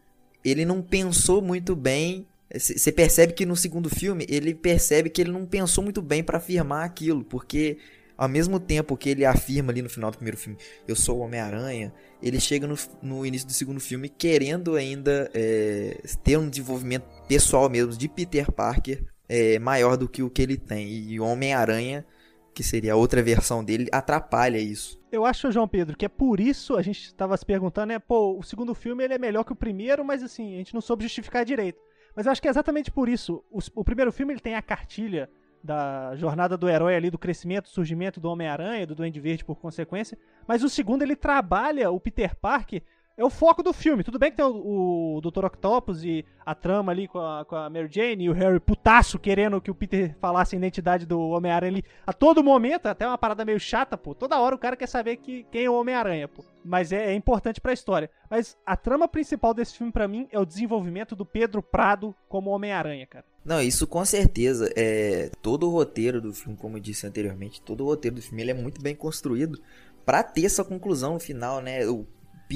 ele 0.45 0.65
não 0.65 0.83
pensou 0.83 1.41
muito 1.41 1.75
bem. 1.75 2.27
Você 2.55 2.93
percebe 2.93 3.33
que 3.33 3.47
no 3.47 3.57
segundo 3.57 3.89
filme 3.89 4.27
ele 4.29 4.55
percebe 4.55 5.11
que 5.11 5.21
ele 5.21 5.33
não 5.33 5.47
pensou 5.47 5.83
muito 5.83 6.01
bem 6.01 6.23
pra 6.23 6.39
afirmar 6.39 6.85
aquilo, 6.85 7.25
porque 7.25 7.79
ao 8.17 8.29
mesmo 8.29 8.61
tempo 8.61 8.97
que 8.97 9.09
ele 9.09 9.25
afirma 9.25 9.73
ali 9.73 9.83
no 9.83 9.89
final 9.89 10.11
do 10.11 10.17
primeiro 10.17 10.37
filme, 10.37 10.57
eu 10.87 10.95
sou 10.95 11.19
o 11.19 11.21
Homem-Aranha, 11.23 11.93
ele 12.23 12.39
chega 12.39 12.67
no, 12.67 12.77
no 13.03 13.27
início 13.27 13.47
do 13.47 13.53
segundo 13.53 13.81
filme 13.81 14.09
querendo 14.09 14.77
ainda 14.77 15.29
é, 15.35 16.01
ter 16.23 16.37
um 16.37 16.49
desenvolvimento 16.49 17.07
pessoal 17.27 17.69
mesmo 17.69 17.97
de 17.97 18.09
Peter 18.09 18.53
Parker 18.53 19.03
é, 19.29 19.59
maior 19.59 19.97
do 19.97 20.09
que 20.09 20.23
o 20.23 20.31
que 20.31 20.43
ele 20.43 20.57
tem. 20.57 20.89
E 20.89 21.19
o 21.19 21.25
Homem-Aranha, 21.25 22.07
que 22.55 22.63
seria 22.63 22.93
a 22.93 22.97
outra 22.97 23.23
versão 23.23 23.65
dele, 23.65 23.89
atrapalha 23.93 24.59
isso. 24.59 25.03
Eu 25.11 25.27
acho, 25.27 25.51
João 25.51 25.69
Pedro, 25.69 25.97
que 25.97 26.07
é 26.07 26.09
por 26.09 26.41
isso 26.41 26.77
a 26.77 26.83
gente 26.83 27.15
tava 27.15 27.37
se 27.37 27.45
perguntando, 27.45 27.89
né? 27.89 27.99
Pô, 27.99 28.39
o 28.39 28.43
segundo 28.43 28.75
filme 28.75 29.05
ele 29.05 29.15
é 29.15 29.19
melhor 29.19 29.45
que 29.45 29.53
o 29.53 29.57
primeiro, 29.57 30.05
mas 30.05 30.23
assim, 30.23 30.55
a 30.55 30.59
gente 30.59 30.75
não 30.75 30.81
soube 30.81 31.03
justificar 31.03 31.45
direito. 31.45 31.81
Mas 32.15 32.27
eu 32.27 32.33
acho 32.33 32.41
que 32.41 32.49
é 32.49 32.51
exatamente 32.51 32.91
por 32.91 33.09
isso. 33.09 33.45
O, 33.51 33.59
o 33.75 33.85
primeiro 33.85 34.13
filme 34.13 34.33
ele 34.33 34.41
tem 34.41 34.55
a 34.55 34.63
cartilha 34.63 35.29
da 35.63 36.15
jornada 36.15 36.57
do 36.57 36.69
herói 36.69 36.95
ali, 36.95 37.11
do 37.11 37.19
crescimento, 37.19 37.69
surgimento 37.69 38.21
do 38.21 38.29
Homem-Aranha, 38.29 38.87
do 38.87 38.95
Duende 38.95 39.19
Verde 39.19 39.45
por 39.45 39.57
consequência. 39.57 40.19
Mas 40.47 40.63
o 40.63 40.69
segundo 40.69 41.03
ele 41.03 41.17
trabalha 41.17 41.91
o 41.91 41.99
Peter 41.99 42.37
Parker 42.37 42.83
é 43.17 43.25
o 43.25 43.31
foco 43.31 43.63
do 43.63 43.73
filme. 43.73 44.03
Tudo 44.03 44.19
bem 44.19 44.31
que 44.31 44.37
tem 44.37 44.45
o, 44.45 45.17
o 45.17 45.21
Dr. 45.21 45.45
Octopus 45.45 46.03
e 46.05 46.25
a 46.45 46.55
trama 46.55 46.93
ali 46.93 47.07
com 47.07 47.19
a, 47.19 47.45
com 47.45 47.57
a 47.57 47.71
Mary 47.71 47.89
Jane 47.91 48.25
e 48.25 48.31
o 48.31 48.33
Harry 48.33 48.59
putaço 48.59 49.19
querendo 49.19 49.61
que 49.61 49.71
o 49.71 49.75
Peter 49.75 50.17
falasse 50.21 50.55
a 50.55 50.59
identidade 50.59 51.07
do 51.07 51.21
Homem-Aranha 51.21 51.73
ali 51.73 51.85
a 52.07 52.13
todo 52.13 52.43
momento, 52.43 52.87
até 52.87 53.07
uma 53.07 53.17
parada 53.17 53.45
meio 53.45 53.61
chata, 53.61 53.97
pô. 53.97 54.15
Toda 54.15 54.39
hora 54.39 54.55
o 54.55 54.59
cara 54.59 54.77
quer 54.77 54.89
saber 54.89 55.17
que, 55.19 55.45
quem 55.51 55.65
é 55.65 55.71
o 55.71 55.75
Homem-Aranha, 55.75 56.29
pô. 56.29 56.45
Mas 56.65 56.93
é, 56.93 57.13
é 57.13 57.15
importante 57.15 57.61
pra 57.61 57.73
história. 57.73 58.11
Mas 58.29 58.57
a 58.67 58.77
trama 58.77 59.07
principal 59.07 59.55
desse 59.55 59.77
filme 59.77 59.93
para 59.93 60.09
mim 60.09 60.27
é 60.33 60.39
o 60.39 60.45
desenvolvimento 60.45 61.15
do 61.15 61.25
Pedro 61.25 61.63
Prado 61.63 62.15
como 62.29 62.51
Homem-Aranha, 62.51 63.07
cara. 63.07 63.25
Não, 63.45 63.61
isso 63.61 63.87
com 63.87 64.05
certeza. 64.05 64.73
É, 64.75 65.31
todo 65.43 65.69
o 65.69 65.71
roteiro 65.71 66.21
do 66.21 66.33
filme, 66.33 66.57
como 66.57 66.79
eu 66.79 66.81
disse 66.81 67.07
anteriormente, 67.07 67.61
todo 67.61 67.85
o 67.85 67.87
roteiro 67.87 68.17
do 68.17 68.23
filme 68.23 68.43
ele 68.43 68.51
é 68.51 68.55
muito 68.55 68.81
bem 68.81 68.97
construído 68.97 69.61
para 70.05 70.23
ter 70.23 70.45
essa 70.45 70.65
conclusão 70.65 71.15
no 71.15 71.21
final, 71.21 71.61
né? 71.61 71.87
O 71.87 72.07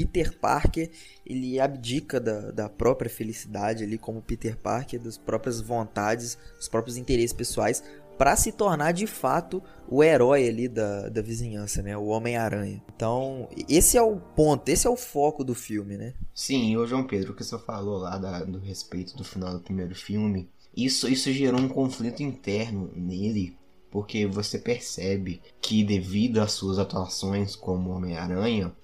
Peter 0.06 0.36
Parker 0.38 0.90
ele 1.24 1.60
abdica 1.60 2.20
da, 2.20 2.50
da 2.50 2.68
própria 2.68 3.10
felicidade 3.10 3.84
ali 3.84 3.98
como 3.98 4.22
Peter 4.22 4.56
Parker, 4.56 5.00
das 5.00 5.18
próprias 5.18 5.60
vontades, 5.60 6.38
dos 6.56 6.68
próprios 6.68 6.96
interesses 6.96 7.32
pessoais, 7.32 7.82
para 8.18 8.34
se 8.34 8.50
tornar 8.50 8.92
de 8.92 9.06
fato 9.06 9.62
o 9.88 10.02
herói 10.02 10.48
ali 10.48 10.68
da, 10.68 11.08
da 11.08 11.22
vizinhança, 11.22 11.80
né? 11.80 11.96
O 11.96 12.06
Homem-Aranha. 12.06 12.82
Então, 12.94 13.48
esse 13.68 13.96
é 13.96 14.02
o 14.02 14.16
ponto, 14.16 14.68
esse 14.68 14.86
é 14.86 14.90
o 14.90 14.96
foco 14.96 15.44
do 15.44 15.54
filme, 15.54 15.96
né? 15.96 16.14
Sim, 16.34 16.72
e 16.72 16.76
o 16.76 16.84
João 16.84 17.06
Pedro, 17.06 17.32
o 17.32 17.36
que 17.36 17.44
você 17.44 17.56
falou 17.58 17.98
lá 17.98 18.18
da, 18.18 18.42
do 18.42 18.58
respeito 18.58 19.16
do 19.16 19.22
final 19.22 19.54
do 19.54 19.60
primeiro 19.60 19.94
filme, 19.94 20.50
isso, 20.76 21.08
isso 21.08 21.32
gerou 21.32 21.60
um 21.60 21.68
conflito 21.68 22.22
interno 22.22 22.90
nele, 22.94 23.56
porque 23.90 24.26
você 24.26 24.58
percebe 24.58 25.40
que 25.60 25.84
devido 25.84 26.40
às 26.40 26.52
suas 26.52 26.78
atuações 26.78 27.54
como 27.54 27.90
Homem-Aranha, 27.90 28.74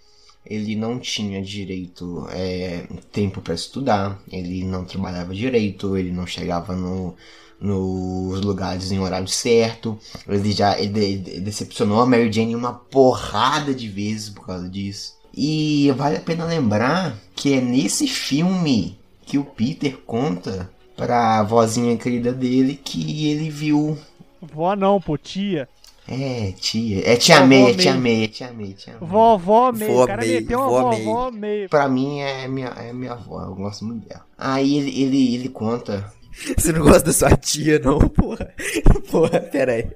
ele 0.47 0.77
não 0.77 0.99
tinha 0.99 1.43
direito 1.43 2.27
é, 2.31 2.87
tempo 3.11 3.41
para 3.41 3.55
estudar, 3.55 4.21
ele 4.31 4.65
não 4.65 4.85
trabalhava 4.85 5.35
direito, 5.35 5.97
ele 5.97 6.13
não 6.13 6.27
chegava 6.27 6.75
no, 6.77 7.15
nos 7.61 8.41
lugares 8.43 8.93
em 8.93 8.99
horário 8.99 9.29
certo, 9.29 9.99
ele 10.29 10.53
já 10.53 10.79
ele, 10.79 11.17
decepcionou 11.41 12.01
a 12.01 12.07
Mary 12.07 12.31
Jane 12.31 12.55
uma 12.55 12.75
porrada 12.75 13.75
de 13.75 13.89
vezes 13.89 14.29
por 14.29 14.47
causa 14.47 14.69
disso. 14.69 15.15
E 15.37 15.91
vale 15.97 16.17
a 16.17 16.21
pena 16.21 16.45
lembrar 16.45 17.19
que 17.35 17.55
é 17.55 17.61
nesse 17.61 18.07
filme 18.07 18.99
que 19.27 19.39
o 19.39 19.45
Peter 19.45 19.97
conta 20.07 20.71
pra 20.97 21.43
vozinha 21.43 21.97
querida 21.97 22.33
dele 22.33 22.79
que 22.83 23.29
ele 23.29 23.51
viu. 23.51 23.99
Vó 24.41 24.77
não, 24.77 25.01
pô, 25.01 25.17
tia. 25.19 25.69
É, 26.07 26.53
tia. 26.53 27.03
É 27.09 27.17
tia 27.17 27.45
May, 27.47 27.59
é 27.59 27.63
May. 27.65 27.75
tia 27.77 27.95
May, 27.95 28.25
é 28.25 28.29
tia 28.29 28.53
May, 28.53 28.73
tia 28.75 28.97
May. 29.01 29.09
Vovó 29.09 29.73
meio. 29.73 29.93
Vó 29.95 30.05
O 30.05 30.07
cara 30.07 30.23
May, 30.23 30.35
meteu 30.35 30.59
uma 30.59 30.69
vó 30.69 30.89
May. 30.91 31.03
vovó 31.03 31.31
meio. 31.31 31.69
Pra 31.69 31.89
mim 31.89 32.19
é 32.21 32.47
minha, 32.47 32.69
é 32.69 32.93
minha 32.93 33.13
avó, 33.13 33.43
eu 33.43 33.55
gosto 33.55 33.85
muito 33.85 34.07
dela. 34.07 34.25
Aí 34.37 34.77
ele, 34.77 35.03
ele, 35.03 35.35
ele 35.35 35.49
conta. 35.49 36.13
Você 36.59 36.73
não 36.73 36.83
gosta 36.83 37.05
da 37.05 37.13
sua 37.13 37.37
tia, 37.37 37.79
não, 37.79 37.99
porra? 38.01 38.53
Porra, 39.11 39.41
pera 39.41 39.73
aí. 39.73 39.87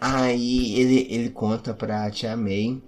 Aí 0.00 0.80
ele, 0.80 1.06
ele 1.10 1.28
conta 1.30 1.74
pra 1.74 2.10
tia 2.10 2.36
May 2.36 2.80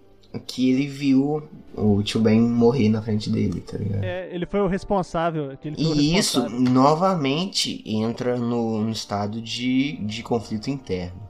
que 0.46 0.70
ele 0.70 0.86
viu 0.86 1.42
o 1.76 2.02
tio 2.02 2.18
Ben 2.20 2.40
morrer 2.40 2.88
na 2.88 3.02
frente 3.02 3.28
dele, 3.28 3.60
tá 3.60 3.76
ligado? 3.76 4.02
É, 4.02 4.34
ele 4.34 4.46
foi 4.46 4.60
o 4.62 4.66
responsável. 4.66 5.52
foi 5.60 5.70
o 5.70 5.74
E 5.78 6.16
isso 6.18 6.40
responsável. 6.40 6.72
novamente 6.72 7.82
entra 7.86 8.38
no, 8.38 8.80
no 8.82 8.90
estado 8.90 9.42
de, 9.42 9.98
de 9.98 10.22
conflito 10.22 10.70
interno 10.70 11.20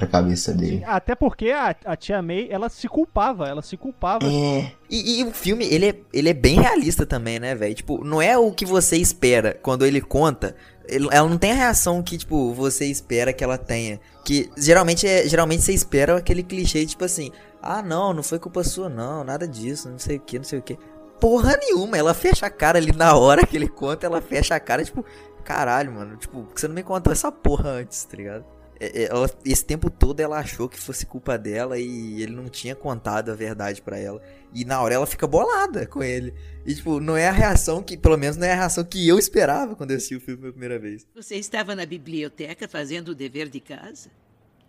pra 0.00 0.08
cabeça 0.08 0.52
dele. 0.52 0.82
Até 0.86 1.14
porque 1.14 1.50
a, 1.50 1.74
a 1.84 1.96
tia 1.96 2.20
May, 2.22 2.48
ela 2.50 2.68
se 2.68 2.88
culpava, 2.88 3.46
ela 3.48 3.62
se 3.62 3.76
culpava. 3.76 4.26
É, 4.26 4.72
E, 4.88 5.20
e 5.20 5.24
o 5.24 5.30
filme, 5.32 5.64
ele 5.66 5.90
é, 5.90 5.94
ele 6.12 6.28
é 6.30 6.34
bem 6.34 6.60
realista 6.60 7.06
também, 7.06 7.38
né, 7.38 7.54
velho? 7.54 7.74
Tipo, 7.74 8.02
não 8.04 8.20
é 8.20 8.36
o 8.36 8.50
que 8.52 8.64
você 8.66 8.96
espera 8.96 9.56
quando 9.62 9.84
ele 9.86 10.00
conta. 10.00 10.56
ele- 10.88 11.06
ela 11.12 11.28
não 11.28 11.38
tem 11.38 11.52
a 11.52 11.54
reação 11.54 12.02
que, 12.02 12.18
tipo, 12.18 12.52
você 12.52 12.86
espera 12.86 13.32
que 13.32 13.44
ela 13.44 13.56
tenha. 13.56 14.00
Que 14.24 14.50
geralmente 14.58 15.06
é. 15.06 15.28
Geralmente 15.28 15.62
você 15.62 15.72
espera 15.72 16.16
aquele 16.16 16.42
clichê, 16.42 16.84
tipo 16.84 17.04
assim, 17.04 17.30
ah 17.62 17.80
não, 17.82 18.12
não 18.12 18.22
foi 18.24 18.38
culpa 18.40 18.64
sua, 18.64 18.88
não, 18.88 19.22
nada 19.22 19.46
disso, 19.46 19.88
não 19.88 19.98
sei 19.98 20.16
o 20.16 20.20
que, 20.20 20.38
não 20.38 20.44
sei 20.44 20.58
o 20.58 20.62
que. 20.62 20.76
Porra 21.20 21.56
nenhuma, 21.58 21.96
ela 21.98 22.14
fecha 22.14 22.46
a 22.46 22.50
cara 22.50 22.78
ali 22.78 22.92
na 22.92 23.14
hora 23.14 23.46
que 23.46 23.54
ele 23.56 23.68
conta, 23.68 24.06
ela 24.06 24.20
fecha 24.22 24.54
a 24.54 24.58
cara, 24.60 24.82
tipo, 24.84 25.04
caralho, 25.44 25.92
mano, 25.92 26.16
tipo, 26.16 26.46
você 26.54 26.66
não 26.66 26.74
me 26.74 26.82
contou 26.82 27.12
essa 27.12 27.30
porra 27.30 27.68
antes, 27.70 28.02
tá 28.04 28.16
ligado? 28.16 28.44
É, 28.80 29.02
é, 29.02 29.08
ela- 29.10 29.30
esse 29.44 29.62
tempo 29.64 29.90
todo 29.90 30.20
ela 30.20 30.38
achou 30.38 30.66
que 30.66 30.80
fosse 30.80 31.04
culpa 31.04 31.36
dela 31.36 31.78
e 31.78 32.22
ele 32.22 32.32
não 32.34 32.48
tinha 32.48 32.74
contado 32.74 33.30
a 33.30 33.34
verdade 33.34 33.82
pra 33.82 33.98
ela. 33.98 34.22
E 34.54 34.64
na 34.64 34.80
hora 34.80 34.94
ela 34.94 35.06
fica 35.06 35.26
bolada 35.26 35.86
com 35.86 36.02
ele. 36.02 36.32
E, 36.64 36.74
tipo, 36.74 36.98
não 36.98 37.14
é 37.16 37.28
a 37.28 37.32
reação 37.32 37.82
que, 37.82 37.96
pelo 37.96 38.16
menos 38.16 38.38
não 38.38 38.46
é 38.46 38.52
a 38.52 38.56
reação 38.56 38.82
que 38.82 39.06
eu 39.06 39.18
esperava 39.18 39.76
quando 39.76 39.90
eu 39.90 39.98
assisti 39.98 40.16
o 40.16 40.20
filme 40.20 40.40
pela 40.40 40.52
primeira 40.52 40.78
vez. 40.78 41.06
Você 41.14 41.36
estava 41.36 41.76
na 41.76 41.84
biblioteca 41.84 42.66
fazendo 42.66 43.10
o 43.10 43.14
dever 43.14 43.48
de 43.50 43.60
casa? 43.60 44.10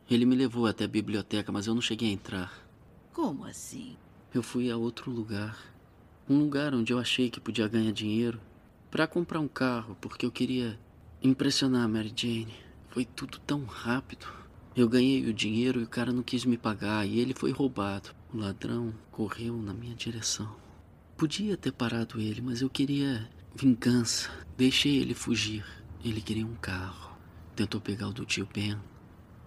Ele 0.09 0.25
me 0.25 0.35
levou 0.35 0.65
até 0.67 0.83
a 0.83 0.89
biblioteca, 0.89 1.49
mas 1.51 1.65
eu 1.67 1.73
não 1.73 1.81
cheguei 1.81 2.09
a 2.09 2.13
entrar. 2.13 2.67
Como 3.13 3.45
assim? 3.45 3.95
Eu 4.33 4.43
fui 4.43 4.69
a 4.69 4.75
outro 4.75 5.09
lugar. 5.09 5.57
Um 6.29 6.37
lugar 6.39 6.73
onde 6.73 6.91
eu 6.91 6.99
achei 6.99 7.29
que 7.29 7.39
podia 7.39 7.67
ganhar 7.67 7.91
dinheiro 7.93 8.39
para 8.89 9.07
comprar 9.07 9.39
um 9.39 9.47
carro, 9.47 9.95
porque 10.01 10.25
eu 10.25 10.31
queria 10.31 10.77
impressionar 11.23 11.83
a 11.83 11.87
Mary 11.87 12.11
Jane. 12.13 12.53
Foi 12.91 13.05
tudo 13.05 13.39
tão 13.39 13.63
rápido. 13.63 14.27
Eu 14.75 14.87
ganhei 14.87 15.25
o 15.25 15.33
dinheiro 15.33 15.79
e 15.79 15.83
o 15.83 15.87
cara 15.87 16.11
não 16.11 16.21
quis 16.21 16.43
me 16.43 16.57
pagar 16.57 17.07
e 17.07 17.19
ele 17.19 17.33
foi 17.33 17.51
roubado. 17.51 18.09
O 18.33 18.37
ladrão 18.37 18.93
correu 19.09 19.55
na 19.55 19.73
minha 19.73 19.95
direção. 19.95 20.53
Podia 21.15 21.55
ter 21.55 21.71
parado 21.71 22.19
ele, 22.19 22.41
mas 22.41 22.61
eu 22.61 22.69
queria 22.69 23.29
vingança. 23.55 24.29
Deixei 24.57 24.97
ele 24.97 25.13
fugir. 25.13 25.65
Ele 26.03 26.21
queria 26.21 26.45
um 26.45 26.55
carro. 26.55 27.17
Tentou 27.55 27.79
pegar 27.79 28.09
o 28.09 28.13
do 28.13 28.25
tio 28.25 28.47
Ben. 28.53 28.77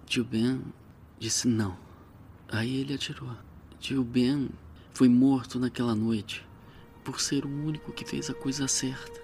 Tio 0.07 0.25
Ben 0.25 0.63
disse 1.19 1.47
não. 1.47 1.77
Aí 2.51 2.77
ele 2.77 2.95
atirou. 2.95 3.37
Tio 3.79 4.03
Ben 4.03 4.49
foi 4.95 5.09
morto 5.09 5.59
naquela 5.59 5.95
noite 5.95 6.47
por 7.05 7.21
ser 7.21 7.45
o 7.45 7.49
único 7.49 7.93
que 7.93 8.07
fez 8.07 8.31
a 8.31 8.35
coisa 8.35 8.67
certa. 8.67 9.24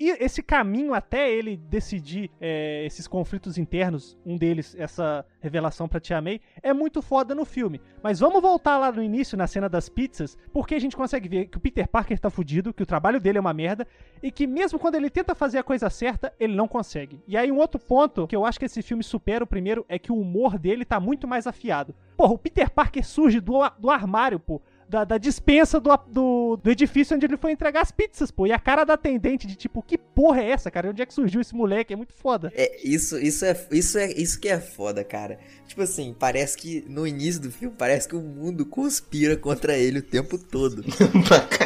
E 0.00 0.08
esse 0.18 0.42
caminho 0.42 0.94
até 0.94 1.30
ele 1.30 1.58
decidir 1.58 2.30
é, 2.40 2.86
esses 2.86 3.06
conflitos 3.06 3.58
internos, 3.58 4.16
um 4.24 4.34
deles, 4.34 4.74
essa 4.78 5.26
revelação 5.42 5.86
pra 5.86 6.00
Tia 6.00 6.22
May, 6.22 6.40
é 6.62 6.72
muito 6.72 7.02
foda 7.02 7.34
no 7.34 7.44
filme. 7.44 7.82
Mas 8.02 8.18
vamos 8.18 8.40
voltar 8.40 8.78
lá 8.78 8.90
no 8.90 9.02
início, 9.02 9.36
na 9.36 9.46
cena 9.46 9.68
das 9.68 9.90
pizzas, 9.90 10.38
porque 10.54 10.74
a 10.74 10.78
gente 10.78 10.96
consegue 10.96 11.28
ver 11.28 11.48
que 11.48 11.58
o 11.58 11.60
Peter 11.60 11.86
Parker 11.86 12.18
tá 12.18 12.30
fudido, 12.30 12.72
que 12.72 12.82
o 12.82 12.86
trabalho 12.86 13.20
dele 13.20 13.36
é 13.36 13.40
uma 13.42 13.52
merda, 13.52 13.86
e 14.22 14.30
que 14.30 14.46
mesmo 14.46 14.78
quando 14.78 14.94
ele 14.94 15.10
tenta 15.10 15.34
fazer 15.34 15.58
a 15.58 15.62
coisa 15.62 15.90
certa, 15.90 16.32
ele 16.40 16.56
não 16.56 16.66
consegue. 16.66 17.20
E 17.28 17.36
aí 17.36 17.52
um 17.52 17.58
outro 17.58 17.78
ponto 17.78 18.26
que 18.26 18.34
eu 18.34 18.46
acho 18.46 18.58
que 18.58 18.64
esse 18.64 18.80
filme 18.80 19.04
supera 19.04 19.44
o 19.44 19.46
primeiro 19.46 19.84
é 19.86 19.98
que 19.98 20.10
o 20.10 20.18
humor 20.18 20.58
dele 20.58 20.86
tá 20.86 20.98
muito 20.98 21.28
mais 21.28 21.46
afiado. 21.46 21.94
Porra, 22.16 22.32
o 22.32 22.38
Peter 22.38 22.70
Parker 22.70 23.06
surge 23.06 23.38
do, 23.38 23.58
do 23.78 23.90
armário, 23.90 24.40
pô 24.40 24.62
da, 24.90 25.04
da 25.04 25.18
dispensa 25.18 25.78
do, 25.78 25.96
do, 26.08 26.56
do 26.56 26.70
edifício 26.70 27.14
onde 27.14 27.24
ele 27.24 27.36
foi 27.36 27.52
entregar 27.52 27.82
as 27.82 27.92
pizzas, 27.92 28.32
pô. 28.32 28.44
E 28.44 28.52
a 28.52 28.58
cara 28.58 28.82
da 28.82 28.94
atendente 28.94 29.46
de 29.46 29.54
tipo, 29.54 29.80
que 29.82 29.96
porra 29.96 30.42
é 30.42 30.50
essa, 30.50 30.68
cara? 30.68 30.90
Onde 30.90 31.00
é 31.00 31.06
que 31.06 31.14
surgiu 31.14 31.40
esse 31.40 31.54
moleque? 31.54 31.92
É 31.92 31.96
muito 31.96 32.12
foda. 32.12 32.52
É, 32.56 32.76
isso, 32.82 33.16
isso 33.16 33.44
é, 33.44 33.68
isso 33.70 33.96
é, 33.96 34.10
isso 34.12 34.40
que 34.40 34.48
é 34.48 34.58
foda, 34.58 35.04
cara. 35.04 35.38
Tipo 35.68 35.82
assim, 35.82 36.14
parece 36.18 36.56
que 36.56 36.84
no 36.88 37.06
início 37.06 37.40
do 37.40 37.52
filme 37.52 37.72
parece 37.78 38.08
que 38.08 38.16
o 38.16 38.20
mundo 38.20 38.66
conspira 38.66 39.36
contra 39.36 39.78
ele 39.78 40.00
o 40.00 40.02
tempo 40.02 40.36
todo. 40.36 40.84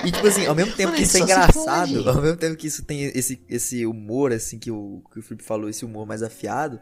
E 0.04 0.12
tipo 0.12 0.26
assim, 0.26 0.44
ao 0.44 0.54
mesmo 0.54 0.76
tempo 0.76 0.92
que 0.92 1.02
isso 1.02 1.16
é 1.16 1.20
engraçado, 1.20 2.10
ao 2.10 2.20
mesmo 2.20 2.36
tempo 2.36 2.56
que 2.56 2.66
isso 2.66 2.84
tem 2.84 3.04
esse, 3.04 3.40
esse 3.48 3.86
humor, 3.86 4.32
assim, 4.34 4.58
que 4.58 4.70
o, 4.70 5.02
que 5.10 5.18
o 5.18 5.22
Felipe 5.22 5.42
falou, 5.42 5.70
esse 5.70 5.82
humor 5.82 6.06
mais 6.06 6.22
afiado, 6.22 6.78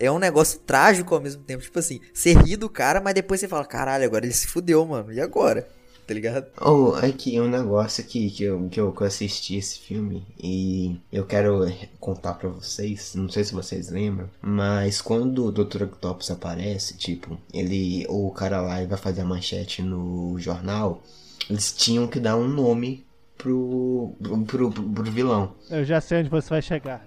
é 0.00 0.10
um 0.10 0.18
negócio 0.18 0.58
trágico 0.60 1.14
ao 1.14 1.20
mesmo 1.20 1.42
tempo. 1.42 1.62
Tipo 1.62 1.78
assim, 1.78 2.00
você 2.14 2.32
ri 2.32 2.56
do 2.56 2.70
cara, 2.70 2.98
mas 2.98 3.12
depois 3.12 3.40
você 3.40 3.46
fala, 3.46 3.66
caralho, 3.66 4.06
agora 4.06 4.24
ele 4.24 4.32
se 4.32 4.46
fudeu, 4.46 4.86
mano. 4.86 5.12
E 5.12 5.20
agora? 5.20 5.68
Tá 6.12 6.14
ligado? 6.14 6.46
Oh, 6.60 6.92
aqui 6.94 7.40
um 7.40 7.48
negócio 7.48 8.04
aqui 8.04 8.30
que 8.30 8.44
eu, 8.44 8.68
que 8.68 8.78
eu 8.78 8.92
que 8.92 9.00
eu 9.00 9.06
assisti 9.06 9.56
esse 9.56 9.78
filme 9.78 10.22
e 10.38 11.00
eu 11.10 11.24
quero 11.24 11.66
contar 11.98 12.34
pra 12.34 12.50
vocês, 12.50 13.14
não 13.14 13.30
sei 13.30 13.44
se 13.44 13.54
vocês 13.54 13.88
lembram, 13.88 14.28
mas 14.42 15.00
quando 15.00 15.46
o 15.46 15.50
Dr. 15.50 15.84
Octopus 15.84 16.30
aparece, 16.30 16.98
tipo, 16.98 17.38
ele, 17.50 18.04
o 18.10 18.30
cara 18.30 18.60
lá 18.60 18.84
vai 18.84 18.98
fazer 18.98 19.22
a 19.22 19.24
manchete 19.24 19.80
no 19.80 20.38
jornal, 20.38 21.02
eles 21.48 21.72
tinham 21.72 22.06
que 22.06 22.20
dar 22.20 22.36
um 22.36 22.46
nome 22.46 23.06
pro, 23.38 24.14
pro, 24.22 24.44
pro, 24.44 24.70
pro 24.70 25.10
vilão. 25.10 25.54
Eu 25.70 25.82
já 25.82 25.98
sei 25.98 26.20
onde 26.20 26.28
você 26.28 26.50
vai 26.50 26.60
chegar. 26.60 27.02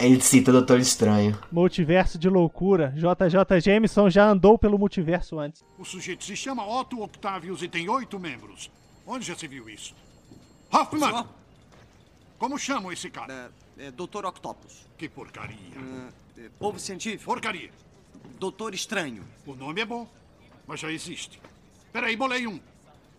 Ele 0.00 0.18
cita 0.22 0.50
Doutor 0.50 0.80
Estranho. 0.80 1.38
Multiverso 1.52 2.18
de 2.18 2.26
loucura. 2.26 2.90
JJ 2.96 3.60
Jameson 3.60 4.08
já 4.08 4.26
andou 4.26 4.58
pelo 4.58 4.78
multiverso 4.78 5.38
antes. 5.38 5.62
O 5.78 5.84
sujeito 5.84 6.24
se 6.24 6.34
chama 6.34 6.66
Otto 6.66 7.02
Octavius 7.02 7.62
e 7.62 7.68
tem 7.68 7.86
oito 7.86 8.18
membros. 8.18 8.70
Onde 9.06 9.26
já 9.26 9.36
se 9.36 9.46
viu 9.46 9.68
isso? 9.68 9.94
Hoffman! 10.72 11.10
Só? 11.10 11.28
Como 12.38 12.58
chamam 12.58 12.90
esse 12.90 13.10
cara? 13.10 13.52
É, 13.76 13.88
é, 13.88 13.90
Doutor 13.90 14.24
Octopus. 14.24 14.86
Que 14.96 15.06
porcaria. 15.06 15.58
É, 16.38 16.46
é, 16.46 16.48
povo 16.58 16.78
científico. 16.78 17.24
Porcaria. 17.26 17.70
Doutor 18.38 18.72
Estranho. 18.72 19.22
O 19.44 19.54
nome 19.54 19.82
é 19.82 19.84
bom. 19.84 20.08
mas 20.66 20.80
já 20.80 20.90
existe. 20.90 21.38
Peraí, 21.92 22.16
bolei 22.16 22.46
um. 22.46 22.58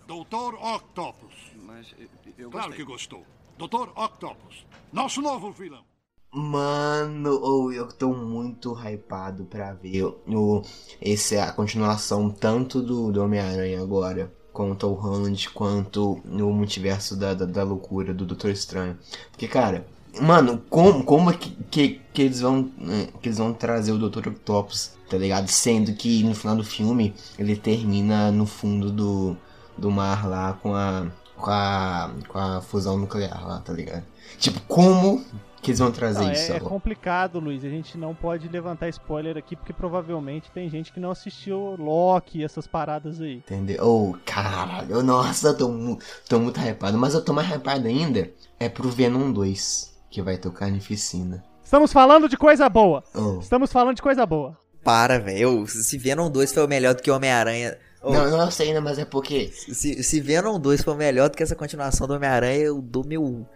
Doutor 0.08 0.56
Octopus. 0.56 1.36
Mas 1.64 1.94
eu, 2.00 2.10
eu 2.40 2.50
Claro 2.50 2.74
que 2.74 2.84
gostou. 2.84 3.24
Doutor 3.56 3.94
Octopus. 3.96 4.66
Nosso 4.92 5.22
novo 5.22 5.52
vilão. 5.52 5.91
Mano, 6.34 7.42
ou 7.42 7.74
eu 7.74 7.88
tô 7.90 8.14
muito 8.14 8.74
hypado 8.74 9.44
pra 9.44 9.74
ver 9.74 10.06
o, 10.06 10.62
esse, 11.02 11.38
a 11.38 11.52
continuação 11.52 12.30
tanto 12.30 12.82
do, 12.82 13.12
do 13.12 13.22
Homem-Aranha 13.22 13.82
agora, 13.82 14.32
com 14.54 14.72
o 14.72 14.94
Holland, 14.94 15.50
quanto 15.50 16.22
no 16.24 16.54
multiverso 16.54 17.18
da, 17.18 17.34
da, 17.34 17.46
da 17.46 17.64
loucura 17.64 18.14
do 18.14 18.26
Doutor 18.26 18.52
Estranho. 18.52 18.98
Porque, 19.30 19.46
cara, 19.46 19.86
mano, 20.22 20.62
como, 20.70 21.04
como 21.04 21.30
é 21.32 21.34
que, 21.34 21.52
que, 21.70 22.02
que 22.14 22.22
eles 22.22 22.40
vão 22.40 22.72
né, 22.78 23.10
que 23.22 23.28
eles 23.28 23.38
vão 23.38 23.54
trazer 23.54 23.92
o 23.92 23.98
Doutor 23.98 24.30
Octopus, 24.30 24.94
tá 25.10 25.18
ligado? 25.18 25.50
Sendo 25.50 25.94
que 25.94 26.24
no 26.24 26.34
final 26.34 26.56
do 26.56 26.64
filme 26.64 27.14
ele 27.38 27.58
termina 27.58 28.32
no 28.32 28.46
fundo 28.46 28.90
do, 28.90 29.36
do 29.78 29.92
mar 29.92 30.26
lá 30.30 30.54
com 30.54 30.74
a, 30.74 31.08
com 31.36 31.52
a, 31.52 32.12
com 32.30 32.38
a 32.38 32.62
fusão 32.62 32.98
nuclear 32.98 33.46
lá, 33.46 33.60
tá 33.60 33.74
ligado? 33.74 34.06
Tipo, 34.38 34.62
como 34.62 35.24
que 35.62 35.72
eles 35.72 35.80
vão 35.80 35.92
trazer 35.92 36.26
Não, 36.26 36.32
isso 36.32 36.52
é, 36.52 36.58
é 36.58 36.60
complicado, 36.60 37.40
Luiz. 37.40 37.64
A 37.64 37.70
gente 37.70 37.98
não 37.98 38.16
pode 38.16 38.48
levantar 38.48 38.90
spoiler 38.90 39.38
aqui, 39.38 39.56
porque 39.56 39.72
provavelmente 39.72 40.52
tem 40.52 40.70
gente 40.70 40.92
que 40.92 41.00
não 41.00 41.12
assistiu 41.12 41.76
Loki 41.78 42.40
e 42.40 42.44
essas 42.44 42.66
paradas 42.68 43.22
aí. 43.22 43.36
Entendeu? 43.36 43.86
Oh, 43.86 44.18
caralho, 44.26 45.04
nossa, 45.04 45.50
eu 45.50 45.58
tô, 45.58 45.98
tô 46.28 46.40
muito 46.40 46.60
hypado. 46.60 46.98
Mas 46.98 47.14
eu 47.14 47.24
tô 47.24 47.32
mais 47.32 47.48
hypado 47.50 47.88
ainda 47.88 48.30
é 48.60 48.68
pro 48.68 48.90
Venom 48.90 49.32
2, 49.32 49.94
que 50.10 50.22
vai 50.22 50.38
ter 50.38 50.48
o 50.48 50.52
Carnificina. 50.52 51.44
Estamos 51.64 51.94
falando 51.94 52.28
de 52.28 52.38
coisa 52.38 52.68
boa. 52.68 53.04
Oh. 53.16 53.40
Estamos 53.40 53.72
falando 53.72 53.96
de 53.96 54.02
coisa 54.02 54.26
boa. 54.26 54.58
Para, 54.84 55.20
velho. 55.20 55.66
Se 55.68 55.98
Venom 55.98 56.30
2 56.30 56.54
foi 56.54 56.66
o 56.66 56.68
melhor 56.68 56.96
do 56.96 57.02
que 57.02 57.10
Homem-Aranha. 57.10 57.78
Ô, 58.02 58.12
Não, 58.12 58.30
não 58.32 58.52
sei 58.52 58.70
ainda, 58.70 58.82
mas 58.82 58.98
é 58.98 59.06
porque. 59.06 59.48
Se, 59.48 60.04
se 60.04 60.20
Venom 60.20 60.60
2 60.60 60.84
for 60.84 60.98
melhor 60.98 61.30
do 61.30 61.38
que 61.38 61.44
essa 61.44 61.56
continuação 61.56 62.08
do 62.08 62.16
Homem-Aranha, 62.16 62.58
eu 62.58 62.82
dou 62.82 63.06
meu. 63.06 63.48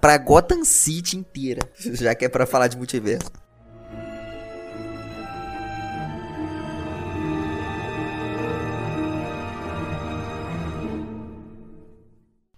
Pra 0.00 0.16
Gotham 0.18 0.64
City 0.64 1.16
inteira. 1.16 1.60
Já 1.78 2.14
que 2.14 2.24
é 2.24 2.28
pra 2.28 2.46
falar 2.46 2.68
de 2.68 2.76
multiverso. 2.76 3.30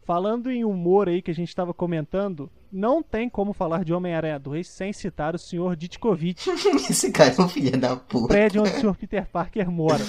Falando 0.05 0.51
em 0.51 0.65
humor 0.65 1.09
aí 1.09 1.23
que 1.23 1.31
a 1.31 1.35
gente 1.35 1.55
tava 1.55 1.73
comentando, 1.73 2.51
não 2.73 3.03
tem 3.03 3.29
como 3.29 3.53
falar 3.53 3.85
de 3.85 3.95
Homem-Aranha 3.95 4.39
2 4.39 4.67
sem 4.67 4.93
citar 4.93 5.35
o 5.35 5.39
Sr. 5.39 5.77
Ditkovic, 5.77 6.51
Esse 6.91 7.13
cara 7.13 7.33
é 7.39 7.41
um 7.41 7.49
filho 7.49 7.79
da 7.79 7.97
puta. 7.97 8.29
prédio 8.29 8.63
onde 8.63 8.77
o 8.77 8.81
Sr. 8.81 8.97
Peter 8.97 9.27
Parker 9.27 9.71
mora. 9.71 10.05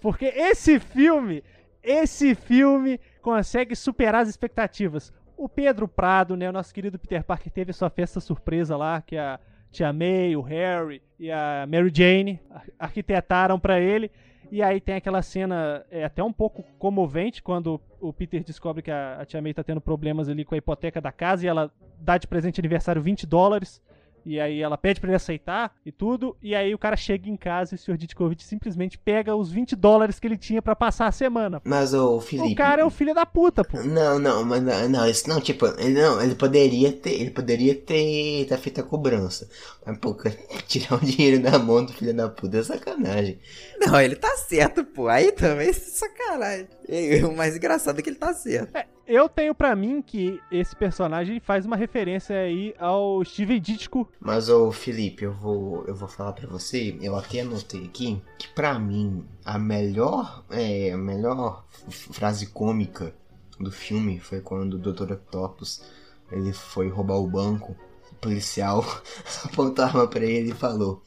Porque 0.00 0.26
esse 0.26 0.78
filme, 0.78 1.42
esse 1.82 2.36
filme 2.36 3.00
consegue 3.20 3.74
superar 3.74 4.22
as 4.22 4.28
expectativas. 4.28 5.12
O 5.42 5.48
Pedro 5.48 5.88
Prado, 5.88 6.36
né, 6.36 6.48
o 6.48 6.52
nosso 6.52 6.72
querido 6.72 6.96
Peter 7.00 7.24
Parker, 7.24 7.52
teve 7.52 7.72
sua 7.72 7.90
festa 7.90 8.20
surpresa 8.20 8.76
lá, 8.76 9.02
que 9.02 9.16
a 9.16 9.40
Tia 9.72 9.92
May, 9.92 10.36
o 10.36 10.40
Harry 10.40 11.02
e 11.18 11.32
a 11.32 11.66
Mary 11.68 11.90
Jane 11.92 12.40
ar- 12.48 12.66
arquitetaram 12.78 13.58
pra 13.58 13.80
ele. 13.80 14.08
E 14.52 14.62
aí 14.62 14.80
tem 14.80 14.94
aquela 14.94 15.20
cena 15.20 15.84
é, 15.90 16.04
até 16.04 16.22
um 16.22 16.32
pouco 16.32 16.62
comovente 16.78 17.42
quando 17.42 17.80
o 18.00 18.12
Peter 18.12 18.44
descobre 18.44 18.82
que 18.82 18.90
a, 18.92 19.16
a 19.20 19.24
Tia 19.24 19.42
May 19.42 19.52
tá 19.52 19.64
tendo 19.64 19.80
problemas 19.80 20.28
ali 20.28 20.44
com 20.44 20.54
a 20.54 20.58
hipoteca 20.58 21.00
da 21.00 21.10
casa 21.10 21.44
e 21.44 21.48
ela 21.48 21.72
dá 21.98 22.16
de 22.18 22.28
presente 22.28 22.54
de 22.54 22.60
aniversário 22.60 23.02
20 23.02 23.26
dólares. 23.26 23.82
E 24.24 24.40
aí 24.40 24.60
ela 24.60 24.78
pede 24.78 25.00
pra 25.00 25.08
ele 25.08 25.16
aceitar 25.16 25.74
e 25.84 25.92
tudo. 25.92 26.36
E 26.42 26.54
aí 26.54 26.74
o 26.74 26.78
cara 26.78 26.96
chega 26.96 27.28
em 27.28 27.36
casa 27.36 27.74
e 27.74 27.76
o 27.76 27.78
Sr. 27.78 27.96
Ditkovic 27.96 28.42
simplesmente 28.42 28.98
pega 28.98 29.34
os 29.34 29.50
20 29.50 29.74
dólares 29.76 30.18
que 30.18 30.26
ele 30.26 30.36
tinha 30.36 30.62
pra 30.62 30.76
passar 30.76 31.06
a 31.06 31.12
semana. 31.12 31.60
Mas 31.64 31.94
o 31.94 32.20
Felipe. 32.20 32.52
O 32.52 32.56
cara 32.56 32.82
é 32.82 32.84
o 32.84 32.90
filho 32.90 33.14
da 33.14 33.26
puta, 33.26 33.64
pô. 33.64 33.82
Não, 33.82 34.18
não, 34.18 34.44
mas 34.44 34.62
não, 34.62 34.88
não, 34.88 35.08
isso 35.08 35.28
não, 35.28 35.40
tipo, 35.40 35.66
ele 35.78 36.00
não, 36.00 36.22
ele 36.22 36.34
poderia 36.34 36.92
ter, 36.92 37.20
ele 37.20 37.30
poderia 37.30 37.74
ter, 37.74 38.46
ter 38.46 38.58
feito 38.58 38.80
a 38.80 38.84
cobrança. 38.84 39.48
Mas, 39.84 39.98
pô, 39.98 40.16
tirar 40.66 40.96
o 40.96 41.04
dinheiro 41.04 41.42
da 41.42 41.58
mão 41.58 41.84
do 41.84 41.92
filho 41.92 42.14
da 42.14 42.28
puta 42.28 42.58
é 42.58 42.62
sacanagem. 42.62 43.38
Não, 43.80 44.00
ele 44.00 44.16
tá 44.16 44.36
certo, 44.36 44.84
pô. 44.84 45.08
Aí 45.08 45.32
também 45.32 45.68
é 45.68 45.72
sacanagem. 45.72 46.68
E 46.88 47.22
o 47.24 47.34
mais 47.34 47.56
engraçado 47.56 47.98
é 47.98 48.02
que 48.02 48.10
ele 48.10 48.16
tá 48.16 48.32
certo. 48.32 48.76
É, 48.76 48.86
eu 49.06 49.28
tenho 49.28 49.54
pra 49.54 49.74
mim 49.74 50.00
que 50.00 50.40
esse 50.50 50.74
personagem 50.74 51.40
faz 51.40 51.66
uma 51.66 51.76
referência 51.76 52.36
aí 52.36 52.74
ao 52.78 53.24
Steven 53.24 53.60
Ditko. 53.60 54.08
Mas, 54.20 54.48
ô 54.48 54.70
Felipe, 54.72 55.24
eu 55.24 55.32
vou, 55.32 55.84
eu 55.86 55.94
vou 55.94 56.08
falar 56.08 56.32
pra 56.32 56.46
você, 56.46 56.96
eu 57.00 57.16
até 57.16 57.40
anotei 57.40 57.84
aqui, 57.84 58.22
que 58.38 58.48
pra 58.48 58.78
mim, 58.78 59.24
a 59.44 59.58
melhor, 59.58 60.44
é, 60.50 60.92
a 60.92 60.96
melhor 60.96 61.64
frase 61.88 62.46
cômica 62.48 63.14
do 63.58 63.70
filme 63.70 64.18
foi 64.18 64.40
quando 64.40 64.74
o 64.74 64.78
Dr. 64.78 65.12
Octopus, 65.12 65.82
ele 66.30 66.52
foi 66.52 66.88
roubar 66.88 67.16
o 67.16 67.28
banco, 67.28 67.76
o 68.10 68.14
policial 68.16 68.84
apontou 69.44 69.84
a 69.84 69.88
arma 69.88 70.06
pra 70.08 70.24
ele 70.24 70.50
e 70.50 70.54
falou, 70.54 71.02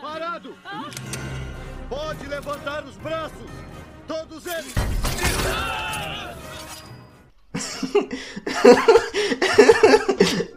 Parado! 0.00 0.54
Pode 1.88 2.26
levantar 2.26 2.84
os 2.84 2.96
braços! 2.98 3.50
Todos 4.06 4.46
eles! 4.46 4.74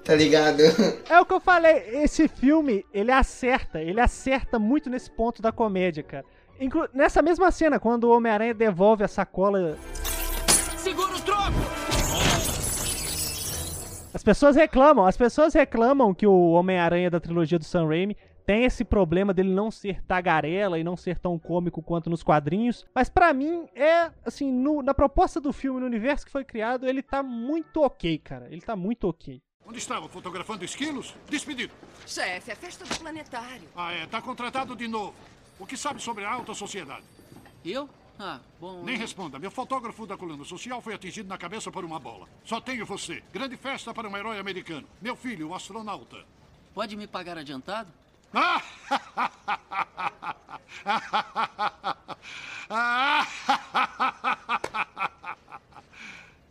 Tá 0.03 0.15
ligado? 0.15 0.61
É 1.09 1.19
o 1.19 1.25
que 1.25 1.33
eu 1.33 1.39
falei, 1.39 1.83
esse 2.03 2.27
filme, 2.27 2.85
ele 2.93 3.11
acerta, 3.11 3.81
ele 3.81 3.99
acerta 3.99 4.59
muito 4.59 4.89
nesse 4.89 5.09
ponto 5.09 5.41
da 5.41 5.51
comédia, 5.51 6.03
cara. 6.03 6.25
Inclu 6.59 6.87
nessa 6.93 7.21
mesma 7.21 7.49
cena, 7.51 7.79
quando 7.79 8.03
o 8.05 8.15
Homem-Aranha 8.15 8.53
devolve 8.53 9.03
a 9.03 9.07
sacola. 9.07 9.77
Segura 10.77 11.13
o 11.13 11.21
troco! 11.21 11.51
As 14.13 14.23
pessoas 14.23 14.55
reclamam, 14.55 15.05
as 15.05 15.15
pessoas 15.15 15.53
reclamam 15.53 16.13
que 16.13 16.27
o 16.27 16.51
Homem-Aranha 16.51 17.09
da 17.09 17.19
trilogia 17.19 17.57
do 17.57 17.63
Sam 17.63 17.87
Raimi 17.87 18.17
tem 18.45 18.63
esse 18.65 18.83
problema 18.83 19.33
dele 19.33 19.49
não 19.53 19.69
ser 19.71 20.01
tagarela 20.03 20.77
e 20.79 20.83
não 20.83 20.97
ser 20.97 21.17
tão 21.19 21.37
cômico 21.39 21.81
quanto 21.81 22.09
nos 22.09 22.23
quadrinhos. 22.23 22.85
Mas 22.93 23.09
pra 23.09 23.33
mim, 23.33 23.67
é, 23.75 24.11
assim, 24.25 24.51
no- 24.51 24.81
na 24.81 24.93
proposta 24.93 25.39
do 25.39 25.51
filme, 25.53 25.79
no 25.79 25.85
universo 25.85 26.25
que 26.25 26.31
foi 26.31 26.43
criado, 26.43 26.87
ele 26.87 27.01
tá 27.01 27.21
muito 27.23 27.81
ok, 27.81 28.17
cara. 28.19 28.47
Ele 28.51 28.61
tá 28.61 28.75
muito 28.75 29.07
ok. 29.07 29.41
Onde 29.65 29.77
estava? 29.77 30.09
Fotografando 30.09 30.65
esquilos? 30.65 31.15
Despedido. 31.29 31.73
Chefe, 32.05 32.51
é 32.51 32.55
festa 32.55 32.83
do 32.83 32.99
planetário. 32.99 33.69
Ah, 33.75 33.93
é. 33.93 34.05
Tá 34.07 34.21
contratado 34.21 34.75
de 34.75 34.87
novo. 34.87 35.13
O 35.59 35.65
que 35.65 35.77
sabe 35.77 36.01
sobre 36.01 36.25
a 36.25 36.31
alta 36.31 36.53
sociedade? 36.53 37.03
Eu? 37.63 37.87
Ah, 38.19 38.39
bom. 38.59 38.83
Nem 38.83 38.97
responda. 38.97 39.39
Meu 39.39 39.49
fotógrafo 39.51 40.05
da 40.05 40.17
coluna 40.17 40.43
social 40.43 40.81
foi 40.81 40.93
atingido 40.93 41.29
na 41.29 41.37
cabeça 41.37 41.71
por 41.71 41.85
uma 41.85 41.99
bola. 41.99 42.27
Só 42.43 42.59
tenho 42.59 42.85
você. 42.85 43.23
Grande 43.31 43.55
festa 43.55 43.93
para 43.93 44.09
um 44.09 44.17
herói 44.17 44.39
americano. 44.39 44.87
Meu 45.01 45.15
filho, 45.15 45.49
o 45.49 45.55
astronauta. 45.55 46.17
Pode 46.73 46.95
me 46.97 47.05
pagar 47.07 47.37
adiantado? 47.37 47.91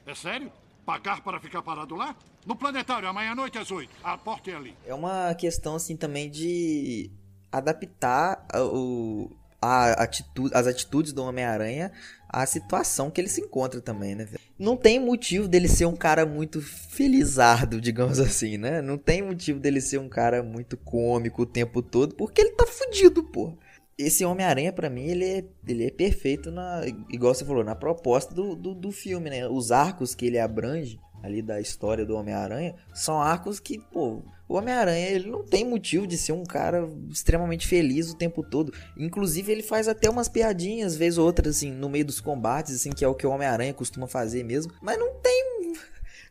É 0.07 0.15
sério? 0.15 0.51
Pagar 0.85 1.23
para 1.23 1.39
ficar 1.39 1.63
parado 1.63 1.95
lá? 1.95 2.17
No 2.45 2.57
planetário, 2.57 3.09
amanhã 3.09 3.31
à 3.31 3.35
noite 3.35 3.59
às 3.59 3.71
oito. 3.71 3.95
A 4.03 4.19
porta 4.19 4.51
é 4.51 4.57
ali. 4.57 4.77
É 4.85 4.93
uma 4.93 5.33
questão, 5.35 5.77
assim, 5.77 5.97
também 5.97 6.29
de 6.29 7.11
adaptar 7.53 8.45
o, 8.55 9.31
a 9.63 10.03
atitude, 10.03 10.55
as 10.55 10.67
atitudes 10.67 11.13
do 11.13 11.23
Homem-Aranha 11.23 11.93
à 12.33 12.47
situação 12.47 13.11
que 13.11 13.21
ele 13.21 13.29
se 13.29 13.41
encontra 13.41 13.81
também, 13.81 14.15
né? 14.15 14.29
Não 14.59 14.77
tem 14.77 15.01
motivo 15.01 15.49
dele 15.49 15.69
ser 15.69 15.87
um 15.87 15.97
cara 15.97 16.25
muito 16.25 16.61
felizardo, 16.61 17.81
digamos 17.81 18.19
assim, 18.21 18.57
né? 18.57 18.81
Não 18.81 18.97
tem 18.97 19.23
motivo 19.23 19.59
dele 19.59 19.81
ser 19.81 19.99
um 19.99 20.09
cara 20.09 20.43
muito 20.43 20.77
cômico 20.77 21.43
o 21.43 21.47
tempo 21.47 21.83
todo, 21.83 22.15
porque 22.15 22.41
ele 22.41 22.51
tá 22.51 22.67
fudido, 22.67 23.23
pô. 23.25 23.57
Esse 23.99 24.25
Homem-Aranha, 24.25 24.73
pra 24.73 24.89
mim, 24.89 25.05
ele 25.05 25.25
é, 25.25 25.45
ele 25.67 25.87
é 25.87 25.91
perfeito 25.91 26.51
na. 26.51 26.83
Igual 27.11 27.35
você 27.35 27.45
falou, 27.45 27.63
na 27.63 27.75
proposta 27.75 28.35
do, 28.35 28.57
do, 28.57 28.75
do 28.75 28.91
filme, 28.91 29.29
né? 29.29 29.47
Os 29.47 29.71
arcos 29.71 30.15
que 30.15 30.25
ele 30.25 30.39
abrange 30.39 30.99
ali 31.23 31.43
da 31.43 31.61
história 31.61 32.07
do 32.07 32.17
Homem-Aranha 32.17 32.75
são 32.95 33.21
arcos 33.21 33.61
que, 33.61 33.79
pô, 33.79 34.23
o 34.51 34.57
Homem-Aranha, 34.57 35.07
ele 35.11 35.31
não 35.31 35.45
tem 35.45 35.65
motivo 35.65 36.09
de 36.09 36.19
ser 36.19 36.33
um 36.33 36.45
cara 36.45 36.89
extremamente 37.09 37.69
feliz 37.69 38.11
o 38.11 38.17
tempo 38.17 38.43
todo. 38.43 38.75
Inclusive, 38.99 39.53
ele 39.53 39.63
faz 39.63 39.87
até 39.87 40.11
umas 40.11 40.29
piadinhas, 40.29 40.97
vez 40.97 41.19
ou 41.19 41.25
outra, 41.25 41.51
assim, 41.51 41.71
no 41.71 41.89
meio 41.89 42.05
dos 42.05 42.21
combates, 42.21 42.75
assim, 42.75 42.91
que 42.91 43.05
é 43.05 43.09
o 43.09 43.15
que 43.15 43.25
o 43.25 43.31
Homem-Aranha 43.31 43.73
costuma 43.73 44.09
fazer 44.09 44.43
mesmo. 44.43 44.73
Mas 44.83 44.99
não 44.99 45.15
tem. 45.21 45.75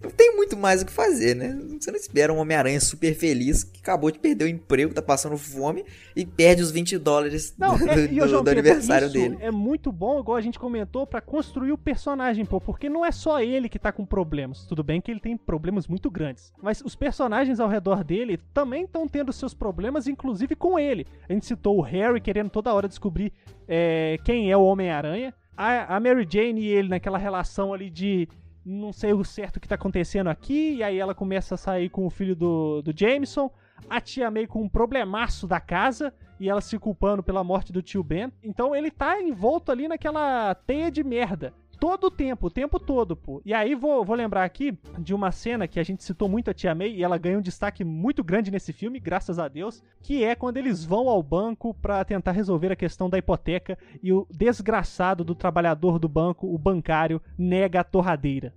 Não 0.01 0.09
tem 0.09 0.35
muito 0.35 0.55
mais 0.55 0.81
o 0.81 0.85
que 0.85 0.91
fazer, 0.93 1.35
né? 1.35 1.57
Você 1.79 1.91
não 1.91 1.97
espera 1.99 2.31
um 2.31 2.37
Homem-Aranha 2.37 2.79
super 2.79 3.13
feliz 3.13 3.63
que 3.65 3.79
acabou 3.81 4.09
de 4.09 4.17
perder 4.17 4.45
o 4.45 4.47
emprego, 4.47 4.93
tá 4.93 5.01
passando 5.01 5.37
fome 5.37 5.83
e 6.15 6.25
perde 6.25 6.61
os 6.61 6.71
20 6.71 6.97
dólares 6.97 7.53
Não, 7.57 7.77
do, 7.77 7.83
é, 7.89 8.07
do- 8.07 8.13
do 8.13 8.43
Pedro, 8.43 8.49
aniversário 8.51 9.09
dele. 9.11 9.37
É 9.41 9.51
muito 9.51 9.91
bom, 9.91 10.19
igual 10.19 10.37
a 10.37 10.41
gente 10.41 10.57
comentou, 10.57 11.05
pra 11.05 11.19
construir 11.19 11.73
o 11.73 11.77
personagem, 11.77 12.45
pô, 12.45 12.61
porque 12.61 12.87
não 12.87 13.05
é 13.05 13.11
só 13.11 13.41
ele 13.41 13.67
que 13.67 13.77
tá 13.77 13.91
com 13.91 14.05
problemas. 14.05 14.65
Tudo 14.65 14.83
bem 14.83 15.01
que 15.01 15.11
ele 15.11 15.19
tem 15.19 15.35
problemas 15.35 15.85
muito 15.87 16.09
grandes, 16.09 16.53
mas 16.61 16.81
os 16.81 16.95
personagens 16.95 17.59
ao 17.59 17.67
redor 17.67 18.03
dele 18.03 18.39
também 18.53 18.85
estão 18.85 19.05
tendo 19.07 19.33
seus 19.33 19.53
problemas, 19.53 20.07
inclusive 20.07 20.55
com 20.55 20.79
ele. 20.79 21.05
A 21.27 21.33
gente 21.33 21.45
citou 21.45 21.77
o 21.77 21.81
Harry 21.81 22.21
querendo 22.21 22.49
toda 22.49 22.73
hora 22.73 22.87
descobrir 22.87 23.33
é, 23.67 24.17
quem 24.23 24.49
é 24.49 24.55
o 24.55 24.63
Homem-Aranha, 24.63 25.33
a, 25.57 25.97
a 25.97 25.99
Mary 25.99 26.25
Jane 26.29 26.61
e 26.61 26.67
ele 26.67 26.87
naquela 26.87 27.17
relação 27.17 27.73
ali 27.73 27.89
de 27.89 28.29
não 28.69 28.93
sei 28.93 29.13
o 29.13 29.23
certo 29.23 29.59
que 29.59 29.67
tá 29.67 29.75
acontecendo 29.75 30.29
aqui, 30.29 30.75
e 30.75 30.83
aí 30.83 30.97
ela 30.99 31.15
começa 31.15 31.55
a 31.55 31.57
sair 31.57 31.89
com 31.89 32.05
o 32.05 32.09
filho 32.09 32.35
do, 32.35 32.81
do 32.81 32.93
Jameson, 32.95 33.51
a 33.89 33.99
tia 33.99 34.29
May 34.29 34.45
com 34.45 34.61
um 34.61 34.69
problemaço 34.69 35.47
da 35.47 35.59
casa, 35.59 36.13
e 36.39 36.47
ela 36.47 36.61
se 36.61 36.77
culpando 36.77 37.23
pela 37.23 37.43
morte 37.43 37.73
do 37.73 37.81
tio 37.81 38.03
Ben. 38.03 38.31
Então 38.43 38.75
ele 38.75 38.91
tá 38.91 39.19
envolto 39.19 39.71
ali 39.71 39.87
naquela 39.87 40.53
teia 40.53 40.91
de 40.91 41.03
merda. 41.03 41.53
Todo 41.79 42.07
o 42.07 42.11
tempo, 42.11 42.47
o 42.47 42.49
tempo 42.49 42.77
todo, 42.77 43.15
pô. 43.15 43.41
E 43.45 43.53
aí 43.53 43.73
vou, 43.73 44.03
vou 44.03 44.15
lembrar 44.15 44.43
aqui 44.43 44.77
de 44.97 45.13
uma 45.13 45.31
cena 45.31 45.65
que 45.67 45.79
a 45.79 45.83
gente 45.83 46.03
citou 46.03 46.27
muito 46.27 46.49
a 46.49 46.53
Tia 46.53 46.75
May 46.75 46.91
e 46.91 47.03
ela 47.03 47.17
ganhou 47.17 47.39
um 47.39 47.43
destaque 47.43 47.85
muito 47.85 48.21
grande 48.21 48.51
nesse 48.51 48.73
filme, 48.73 48.99
graças 48.99 49.39
a 49.39 49.47
Deus, 49.47 49.81
que 50.01 50.23
é 50.23 50.35
quando 50.35 50.57
eles 50.57 50.83
vão 50.83 51.07
ao 51.07 51.23
banco 51.23 51.73
pra 51.75 52.03
tentar 52.03 52.33
resolver 52.33 52.71
a 52.71 52.75
questão 52.75 53.09
da 53.09 53.17
hipoteca 53.17 53.77
e 54.03 54.11
o 54.11 54.27
desgraçado 54.29 55.23
do 55.23 55.33
trabalhador 55.33 55.99
do 55.99 56.09
banco, 56.09 56.53
o 56.53 56.57
bancário, 56.57 57.21
nega 57.37 57.79
a 57.79 57.83
torradeira. 57.83 58.53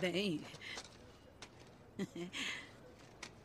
Bem. 0.00 0.40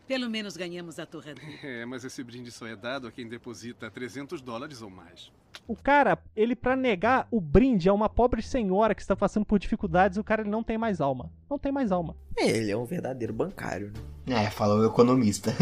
Pelo 0.07 0.29
menos 0.29 0.55
ganhamos 0.55 0.97
a 0.97 1.05
torradeira. 1.05 1.59
É, 1.61 1.85
mas 1.85 2.03
esse 2.05 2.23
brinde 2.23 2.51
só 2.51 2.65
é 2.65 2.75
dado 2.75 3.05
a 3.07 3.11
quem 3.11 3.27
deposita 3.27 3.91
300 3.91 4.41
dólares 4.41 4.81
ou 4.81 4.89
mais. 4.89 5.31
O 5.69 5.75
cara, 5.75 6.17
ele 6.35 6.55
pra 6.55 6.75
negar 6.75 7.27
o 7.29 7.39
brinde 7.39 7.87
a 7.87 7.93
uma 7.93 8.09
pobre 8.09 8.41
senhora 8.41 8.95
que 8.95 9.01
está 9.03 9.15
passando 9.15 9.45
por 9.45 9.59
dificuldades, 9.59 10.17
o 10.17 10.23
cara 10.23 10.41
ele 10.41 10.49
não 10.49 10.63
tem 10.63 10.79
mais 10.79 10.99
alma. 10.99 11.31
Não 11.47 11.59
tem 11.59 11.71
mais 11.71 11.91
alma. 11.91 12.17
É, 12.35 12.47
ele 12.47 12.71
é 12.71 12.75
um 12.75 12.85
verdadeiro 12.85 13.31
bancário, 13.31 13.93
né? 14.25 14.45
É, 14.45 14.49
falou 14.49 14.79
o 14.79 14.85
economista. 14.87 15.53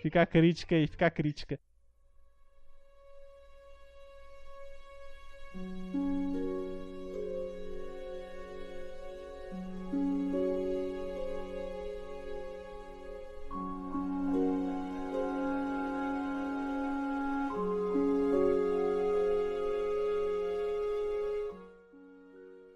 Fica 0.00 0.22
a 0.22 0.26
crítica 0.26 0.74
aí, 0.74 0.86
fica 0.86 1.06
a 1.06 1.10
crítica. 1.10 1.60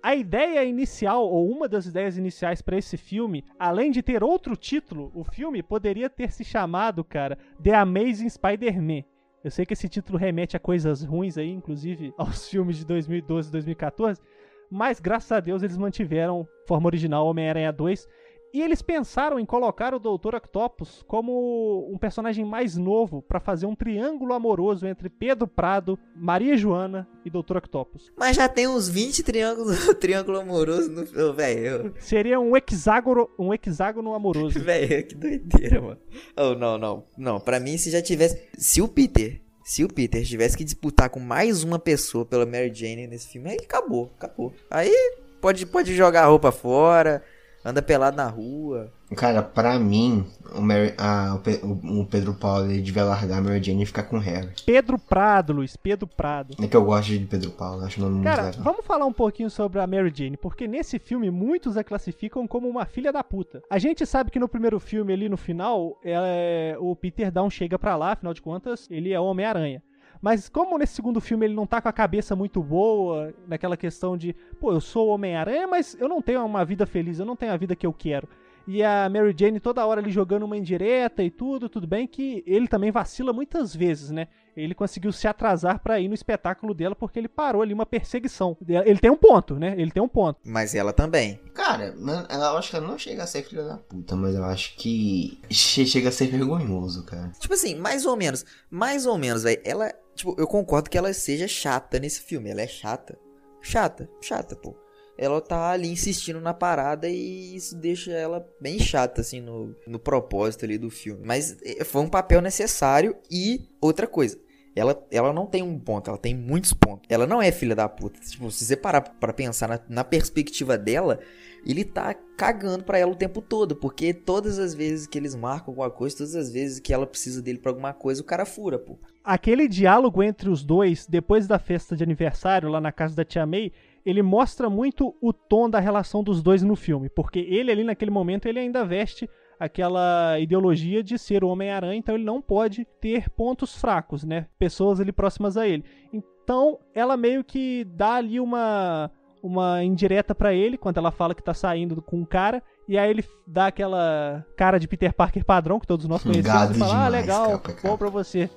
A 0.03 0.17
ideia 0.17 0.65
inicial, 0.65 1.25
ou 1.25 1.49
uma 1.49 1.69
das 1.69 1.87
ideias 1.87 2.19
iniciais 2.19 2.61
para 2.61 2.77
esse 2.77 2.97
filme, 2.97 3.45
além 3.57 3.89
de 3.89 4.03
ter 4.03 4.25
outro 4.25 4.57
título, 4.57 5.13
o 5.15 5.23
filme 5.23 5.63
poderia 5.63 6.11
ter 6.11 6.33
se 6.33 6.43
chamado, 6.43 7.05
cara, 7.05 7.39
The 7.63 7.73
Amazing 7.73 8.29
Spider-Man. 8.29 9.05
Eu 9.45 9.51
sei 9.53 9.65
que 9.65 9.75
esse 9.75 9.89
título 9.89 10.19
remete 10.19 10.57
a 10.57 10.61
coisas 10.61 11.05
ruins 11.05 11.39
aí, 11.39 11.51
inclusive 11.51 12.13
aos 12.19 12.49
filmes 12.49 12.79
de 12.79 12.85
2012 12.85 13.49
e 13.49 13.53
2014, 13.53 14.21
mas 14.69 14.99
graças 14.99 15.31
a 15.31 15.39
Deus 15.39 15.63
eles 15.63 15.79
mantiveram 15.79 16.49
forma 16.67 16.89
original 16.89 17.25
Homem-Aranha 17.27 17.73
2. 17.73 18.09
E 18.53 18.61
eles 18.61 18.83
pensaram 18.83 19.41
em 19.41 19.47
colocar 19.47 19.95
o 19.95 19.99
Dr. 19.99 20.35
Octopus 20.35 21.03
como 21.09 21.89
um 21.91 21.97
personagem 21.97 22.45
mais 22.45 22.77
novo 22.77 23.23
para 23.23 23.41
fazer 23.41 23.65
um 23.65 23.75
triângulo 23.75 24.35
amoroso 24.35 24.87
entre 24.87 25.09
Pedro 25.09 25.49
Prado, 25.49 25.99
Maria 26.15 26.55
Joana 26.57 27.09
e 27.25 27.31
Dr. 27.31 27.57
Octopus. 27.57 28.13
Mas 28.17 28.37
já 28.37 28.49
tem 28.49 28.69
uns 28.69 28.91
20 28.91 29.23
triângulos, 29.23 29.79
triângulo 29.97 30.41
amoroso 30.41 30.91
no 30.91 31.07
filme, 31.07 31.33
velho. 31.35 31.95
Seria 31.99 32.39
um 32.39 32.55
hexágono, 32.55 33.29
um 33.39 33.55
hexágono 33.55 34.15
amoroso. 34.15 34.61
Velho, 34.63 35.07
que 35.07 35.15
doideira, 35.15 35.81
mano. 35.81 35.99
Oh, 36.37 36.55
não, 36.55 36.79
não. 36.79 37.05
Não, 37.17 37.41
pra 37.41 37.59
mim, 37.59 37.79
se 37.79 37.91
já 37.91 38.03
tivesse. 38.03 38.49
Se 38.57 38.83
o 38.83 38.89
Peter. 38.89 39.41
Se 39.65 39.85
o 39.85 39.89
Peter 39.89 40.25
tivesse 40.25 40.57
que 40.57 40.65
disputar 40.65 41.09
com 41.09 41.21
mais 41.21 41.63
uma 41.63 41.79
pessoa 41.79 42.25
pela 42.25 42.45
Mary 42.45 42.73
Jane 42.75 43.07
nesse 43.07 43.29
filme, 43.29 43.51
aí 43.51 43.59
acabou, 43.63 44.13
acabou. 44.17 44.53
Aí 44.71 44.93
pode, 45.41 45.65
pode 45.67 45.95
jogar 45.95 46.25
a 46.25 46.27
roupa 46.27 46.51
fora, 46.51 47.23
anda 47.65 47.81
pelado 47.83 48.17
na 48.17 48.27
rua. 48.29 48.91
Cara, 49.15 49.43
pra 49.43 49.79
mim, 49.79 50.25
o, 50.55 50.61
Mary- 50.63 50.95
a- 50.97 51.39
o 51.63 52.01
o- 52.01 52.07
Pedro 52.07 52.33
Paulo 52.35 52.71
ele 52.71 52.81
devia 52.81 53.05
largar 53.05 53.39
a 53.39 53.41
Mary 53.43 53.63
Jane 53.63 53.83
e 53.83 53.87
ficar 53.87 54.05
com 54.05 54.17
o 54.17 54.21
Harry. 54.21 54.49
Pedro 54.65 54.99
Prado, 54.99 55.53
Luiz, 55.53 55.77
Pedro 55.77 56.07
Prado. 56.07 56.57
É 56.63 56.67
que 56.67 56.75
eu 56.77 56.83
gosto 56.85 57.09
de 57.11 57.19
Pedro 57.27 57.51
Paulo, 57.51 57.85
acho 57.85 58.01
o 58.01 58.03
nome 58.05 58.15
muito 58.17 58.25
Cara, 58.25 58.47
legal. 58.47 58.63
vamos 58.63 58.87
falar 58.87 59.05
um 59.05 59.13
pouquinho 59.13 59.51
sobre 59.51 59.81
a 59.81 59.87
Mary 59.87 60.11
Jane, 60.15 60.37
porque 60.37 60.67
nesse 60.67 60.99
filme 60.99 61.31
muitos 61.31 61.77
a 61.77 61.85
classificam 61.85 62.47
como 62.49 62.69
uma 62.69 62.87
filha 62.87 63.13
da 63.13 63.23
puta. 63.23 63.63
A 63.71 63.79
gente 63.79 64.05
sabe 64.07 64.31
que 64.31 64.39
no 64.41 64.49
primeiro 64.49 64.81
filme 64.81 65.13
ali 65.13 65.29
no 65.29 65.37
final, 65.37 65.99
é, 66.03 66.75
o 66.81 66.97
Peter 66.97 67.31
Down 67.31 67.51
chega 67.51 67.79
pra 67.79 67.97
lá, 67.97 68.13
afinal 68.13 68.33
de 68.33 68.41
contas, 68.43 68.89
ele 68.91 69.13
é 69.13 69.21
o 69.21 69.25
Homem-Aranha. 69.25 69.83
Mas 70.23 70.49
como 70.49 70.79
nesse 70.79 70.95
segundo 70.95 71.21
filme 71.21 71.45
ele 71.47 71.55
não 71.55 71.67
tá 71.67 71.83
com 71.83 71.89
a 71.89 71.93
cabeça 71.93 72.37
muito 72.37 72.63
boa, 72.63 73.35
naquela 73.47 73.77
questão 73.77 74.17
de, 74.17 74.35
pô, 74.61 74.73
eu 74.73 74.81
sou 74.81 75.09
o 75.09 75.11
Homem-Aranha, 75.15 75.67
mas 75.67 75.97
eu 76.01 76.09
não 76.09 76.23
tenho 76.23 76.45
uma 76.47 76.65
vida 76.65 76.87
feliz, 76.87 77.19
eu 77.19 77.27
não 77.27 77.35
tenho 77.35 77.53
a 77.53 77.57
vida 77.57 77.75
que 77.75 77.85
eu 77.87 77.93
quero. 77.93 78.29
E 78.65 78.81
a 78.85 79.09
Mary 79.09 79.35
Jane 79.37 79.59
toda 79.59 79.85
hora 79.85 80.01
ali 80.01 80.13
jogando 80.13 80.45
uma 80.45 80.57
indireta 80.57 81.21
e 81.25 81.29
tudo, 81.29 81.69
tudo 81.69 81.85
bem 81.85 82.07
que 82.07 82.45
ele 82.47 82.69
também 82.69 82.93
vacila 82.93 83.33
muitas 83.33 83.75
vezes, 83.75 84.13
né? 84.13 84.29
Ele 84.57 84.73
conseguiu 84.73 85.11
se 85.11 85.27
atrasar 85.27 85.81
pra 85.81 85.99
ir 85.99 86.07
no 86.07 86.15
espetáculo 86.15 86.73
dela 86.73 86.95
porque 86.95 87.19
ele 87.19 87.27
parou 87.27 87.63
ali 87.63 87.75
uma 87.75 87.85
perseguição. 87.87 88.57
Ele 88.85 89.01
tem 89.01 89.11
um 89.11 89.17
ponto, 89.17 89.59
né? 89.59 89.75
Ele 89.77 89.91
tem 89.91 90.01
um 90.01 90.07
ponto. 90.07 90.39
Mas 90.45 90.77
ela 90.77 90.93
também. 90.93 91.41
Cara, 91.55 91.93
eu 91.97 92.57
acho 92.57 92.71
que 92.71 92.77
ela 92.77 92.87
não 92.87 92.97
chega 92.99 93.25
a 93.25 93.27
ser 93.27 93.43
filha 93.43 93.65
da 93.65 93.79
puta, 93.79 94.15
mas 94.15 94.37
eu 94.37 94.45
acho 94.45 94.77
que 94.77 95.41
che- 95.51 95.85
chega 95.87 96.11
a 96.11 96.13
ser 96.13 96.29
vergonhoso, 96.29 97.05
cara. 97.05 97.33
Tipo 97.41 97.55
assim, 97.55 97.75
mais 97.75 98.07
ou 98.07 98.17
menos. 98.17 98.45
Mais 98.71 99.07
ou 99.07 99.19
menos, 99.19 99.43
velho. 99.43 99.61
Ela. 99.65 99.93
Tipo, 100.15 100.35
eu 100.39 100.47
concordo 100.47 100.91
que 100.91 100.99
ela 100.99 101.13
seja 101.13 101.49
chata 101.49 101.99
nesse 101.99 102.21
filme. 102.21 102.51
Ela 102.51 102.63
é 102.63 102.67
chata. 102.67 103.19
Chata, 103.61 104.09
chata, 104.21 104.57
pô. 104.57 104.77
Ela 105.17 105.41
tá 105.41 105.71
ali 105.71 105.89
insistindo 105.89 106.41
na 106.41 106.55
parada 106.55 107.09
e 107.09 107.55
isso 107.55 107.77
deixa 107.77 108.13
ela 108.13 108.47
bem 108.61 108.79
chata, 108.79 109.21
assim, 109.21 109.41
no, 109.41 109.75
no 109.87 109.99
propósito 109.99 110.65
ali 110.65 110.79
do 110.79 110.91
filme. 110.91 111.23
Mas 111.25 111.57
eh, 111.63 111.85
foi 111.85 112.03
um 112.03 112.09
papel 112.09 112.41
necessário 112.41 113.17
e 113.31 113.69
outra 113.81 114.07
coisa. 114.07 114.39
Ela, 114.75 115.07
ela 115.11 115.33
não 115.33 115.47
tem 115.47 115.63
um 115.63 115.79
ponto, 115.79 116.09
ela 116.09 116.19
tem 116.19 116.35
muitos 116.35 116.73
pontos. 116.73 117.07
Ela 117.09 117.27
não 117.27 117.43
é 117.43 117.53
filha 117.53 117.77
da 117.77 117.89
puta. 117.89 118.19
Tipo, 118.21 118.51
se 118.51 118.65
você 118.65 118.75
parar 118.75 119.03
pra 119.03 119.33
pensar 119.33 119.69
na, 119.69 119.81
na 119.89 120.03
perspectiva 120.03 120.79
dela, 120.79 121.21
ele 121.65 121.85
tá 121.85 122.15
cagando 122.37 122.83
pra 122.83 122.99
ela 122.99 123.13
o 123.13 123.17
tempo 123.17 123.43
todo. 123.43 123.77
Porque 123.77 124.15
todas 124.15 124.59
as 124.59 124.75
vezes 124.75 125.07
que 125.07 125.19
eles 125.19 125.35
marcam 125.35 125.73
alguma 125.73 125.91
coisa, 125.91 126.17
todas 126.17 126.35
as 126.35 126.51
vezes 126.51 126.81
que 126.81 126.93
ela 126.93 127.07
precisa 127.07 127.43
dele 127.43 127.59
pra 127.59 127.71
alguma 127.71 127.93
coisa, 127.93 128.23
o 128.23 128.25
cara 128.25 128.47
fura, 128.47 128.79
pô. 128.79 128.99
Aquele 129.25 129.69
diálogo 129.69 130.23
entre 130.23 130.49
os 130.49 130.65
dois, 130.65 131.07
depois 131.07 131.47
da 131.47 131.59
festa 131.59 131.97
de 131.97 132.03
aniversário, 132.03 132.69
lá 132.69 132.81
na 132.81 132.91
casa 132.91 133.15
da 133.15 133.25
Tia 133.25 133.47
May, 133.47 133.73
ele 134.05 134.23
mostra 134.23 134.69
muito 134.69 135.15
o 135.21 135.33
tom 135.33 135.71
da 135.71 135.79
relação 135.79 136.23
dos 136.25 136.43
dois 136.43 136.63
no 136.63 136.75
filme. 136.75 137.09
Porque 137.09 137.39
ele 137.39 137.71
ali 137.71 137.85
naquele 137.85 138.11
momento, 138.11 138.47
ele 138.47 138.59
ainda 138.59 138.85
veste 138.85 139.29
aquela 139.61 140.41
ideologia 140.41 141.05
de 141.05 141.17
ser 141.17 141.45
o 141.45 141.49
Homem-Aranha, 141.49 141.97
então 141.97 142.17
ele 142.17 142.25
não 142.25 142.43
pode 142.43 142.85
ter 143.01 143.31
pontos 143.31 143.77
fracos, 143.77 144.25
né? 144.25 144.47
Pessoas 144.59 144.99
ali 144.99 145.13
próximas 145.13 145.57
a 145.57 145.69
ele. 145.69 145.85
Então, 146.13 146.81
ela 146.93 147.17
meio 147.17 147.45
que 147.45 147.85
dá 147.85 148.15
ali 148.15 148.41
uma 148.41 149.11
uma 149.43 149.83
indireta 149.83 150.37
pra 150.37 150.55
ele 150.55 150.79
quando 150.79 150.99
ela 150.99 151.11
fala 151.11 151.35
que 151.35 151.43
tá 151.43 151.53
saindo 151.53 152.01
com 152.01 152.19
um 152.19 152.25
cara 152.25 152.63
e 152.87 152.97
aí 152.97 153.11
ele 153.11 153.25
dá 153.45 153.67
aquela 153.67 154.47
cara 154.57 154.79
de 154.79 154.87
Peter 154.87 155.13
Parker 155.13 155.45
padrão 155.45 155.81
que 155.81 155.87
todos 155.87 156.07
nós 156.07 156.23
conhecemos 156.23 156.53
Gado 156.53 156.75
e 156.75 156.79
fala: 156.79 156.93
"Ah, 156.93 157.05
demais, 157.07 157.13
legal, 157.13 157.51
capa, 157.51 157.73
capa." 157.73 157.89
bom 157.89 157.97
pra 157.97 158.09
você". 158.09 158.49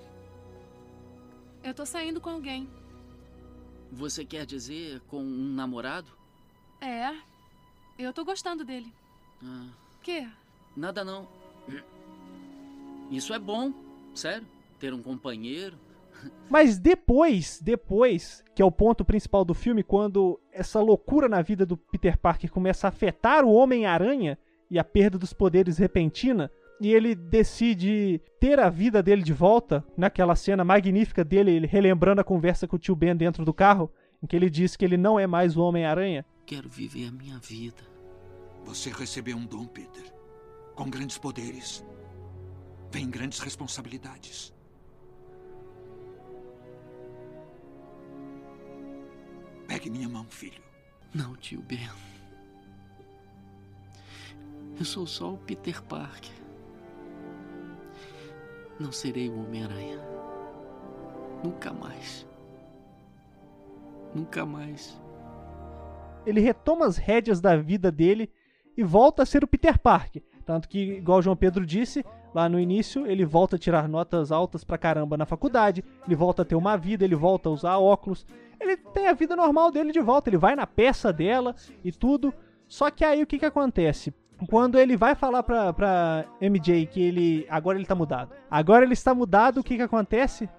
Eu 1.65 1.73
tô 1.73 1.83
saindo 1.83 2.21
com 2.21 2.29
alguém. 2.29 2.69
Você 3.91 4.23
quer 4.23 4.45
dizer 4.45 4.99
com 5.07 5.17
um 5.19 5.51
namorado? 5.55 6.11
É. 6.79 7.11
Eu 7.97 8.13
tô 8.13 8.23
gostando 8.23 8.63
dele. 8.63 8.93
Ah, 9.43 9.69
Quê? 10.03 10.27
nada 10.77 11.03
não. 11.03 11.27
Isso 13.09 13.33
é 13.33 13.39
bom, 13.39 13.73
sério. 14.13 14.45
Ter 14.79 14.93
um 14.93 15.01
companheiro. 15.01 15.75
Mas 16.51 16.77
depois, 16.77 17.59
depois, 17.59 18.43
que 18.53 18.61
é 18.61 18.65
o 18.65 18.71
ponto 18.71 19.03
principal 19.03 19.43
do 19.43 19.55
filme, 19.55 19.81
quando 19.81 20.39
essa 20.51 20.79
loucura 20.79 21.27
na 21.27 21.41
vida 21.41 21.65
do 21.65 21.75
Peter 21.75 22.15
Parker 22.15 22.51
começa 22.51 22.85
a 22.85 22.89
afetar 22.89 23.43
o 23.43 23.51
Homem-Aranha 23.51 24.37
e 24.69 24.77
a 24.77 24.83
perda 24.83 25.17
dos 25.17 25.33
poderes 25.33 25.79
repentina, 25.79 26.51
e 26.79 26.93
ele 26.93 27.15
decide 27.15 28.21
ter 28.39 28.59
a 28.59 28.69
vida 28.69 29.01
dele 29.01 29.23
de 29.23 29.33
volta, 29.33 29.83
naquela 29.95 30.35
cena 30.35 30.63
magnífica 30.63 31.23
dele, 31.23 31.51
ele 31.51 31.67
relembrando 31.67 32.21
a 32.21 32.23
conversa 32.23 32.67
com 32.67 32.75
o 32.75 32.79
tio 32.79 32.95
Ben 32.95 33.15
dentro 33.15 33.45
do 33.45 33.53
carro, 33.53 33.91
em 34.21 34.27
que 34.27 34.35
ele 34.35 34.49
diz 34.49 34.75
que 34.75 34.83
ele 34.83 34.97
não 34.97 35.19
é 35.19 35.25
mais 35.25 35.55
o 35.55 35.61
Homem-Aranha. 35.61 36.25
Quero 36.45 36.69
viver 36.69 37.07
a 37.07 37.11
minha 37.11 37.39
vida. 37.39 37.81
Você 38.65 38.89
recebeu 38.89 39.37
um 39.37 39.45
dom, 39.45 39.65
Peter. 39.65 40.13
Com 40.75 40.89
grandes 40.89 41.17
poderes, 41.17 41.85
vem 42.91 43.09
grandes 43.09 43.39
responsabilidades. 43.39 44.53
Pegue 49.67 49.89
minha 49.89 50.09
mão, 50.09 50.25
filho. 50.25 50.61
Não, 51.13 51.35
tio 51.35 51.61
Ben. 51.61 51.89
Eu 54.77 54.83
sou 54.83 55.07
só 55.07 55.33
o 55.33 55.37
Peter 55.37 55.81
Parker. 55.83 56.44
Não 58.79 58.91
serei 58.91 59.29
o 59.29 59.39
Homem-Aranha. 59.39 59.99
Nunca 61.43 61.71
mais. 61.71 62.27
Nunca 64.13 64.45
mais. 64.45 64.99
Ele 66.25 66.41
retoma 66.41 66.85
as 66.85 66.97
rédeas 66.97 67.39
da 67.39 67.55
vida 67.55 67.91
dele 67.91 68.29
e 68.75 68.83
volta 68.83 69.23
a 69.23 69.25
ser 69.25 69.43
o 69.43 69.47
Peter 69.47 69.79
Parker. 69.79 70.23
Tanto 70.45 70.67
que, 70.67 70.97
igual 70.97 71.19
o 71.19 71.21
João 71.21 71.35
Pedro 71.35 71.65
disse, 71.65 72.05
lá 72.33 72.49
no 72.49 72.59
início, 72.59 73.07
ele 73.07 73.25
volta 73.25 73.55
a 73.55 73.59
tirar 73.59 73.87
notas 73.87 74.31
altas 74.31 74.63
pra 74.63 74.77
caramba 74.77 75.17
na 75.17 75.25
faculdade, 75.25 75.83
ele 76.05 76.15
volta 76.15 76.41
a 76.41 76.45
ter 76.45 76.55
uma 76.55 76.77
vida, 76.77 77.03
ele 77.03 77.15
volta 77.15 77.49
a 77.49 77.51
usar 77.51 77.77
óculos, 77.77 78.25
ele 78.59 78.77
tem 78.77 79.07
a 79.07 79.13
vida 79.13 79.35
normal 79.35 79.71
dele 79.71 79.91
de 79.91 79.99
volta, 80.01 80.29
ele 80.29 80.37
vai 80.37 80.55
na 80.55 80.67
peça 80.67 81.11
dela 81.11 81.55
e 81.83 81.91
tudo. 81.91 82.33
Só 82.67 82.91
que 82.91 83.03
aí 83.05 83.23
o 83.23 83.27
que 83.27 83.39
que 83.39 83.45
acontece? 83.45 84.13
Quando 84.49 84.77
ele 84.77 84.97
vai 84.97 85.15
falar 85.15 85.43
pra, 85.43 85.71
pra 85.73 86.25
MJ 86.41 86.85
que 86.87 87.01
ele. 87.01 87.45
Agora 87.49 87.77
ele 87.77 87.85
tá 87.85 87.95
mudado. 87.95 88.31
Agora 88.49 88.83
ele 88.83 88.93
está 88.93 89.13
mudado, 89.13 89.59
o 89.59 89.63
que 89.63 89.77
que 89.77 89.81
acontece? 89.81 90.49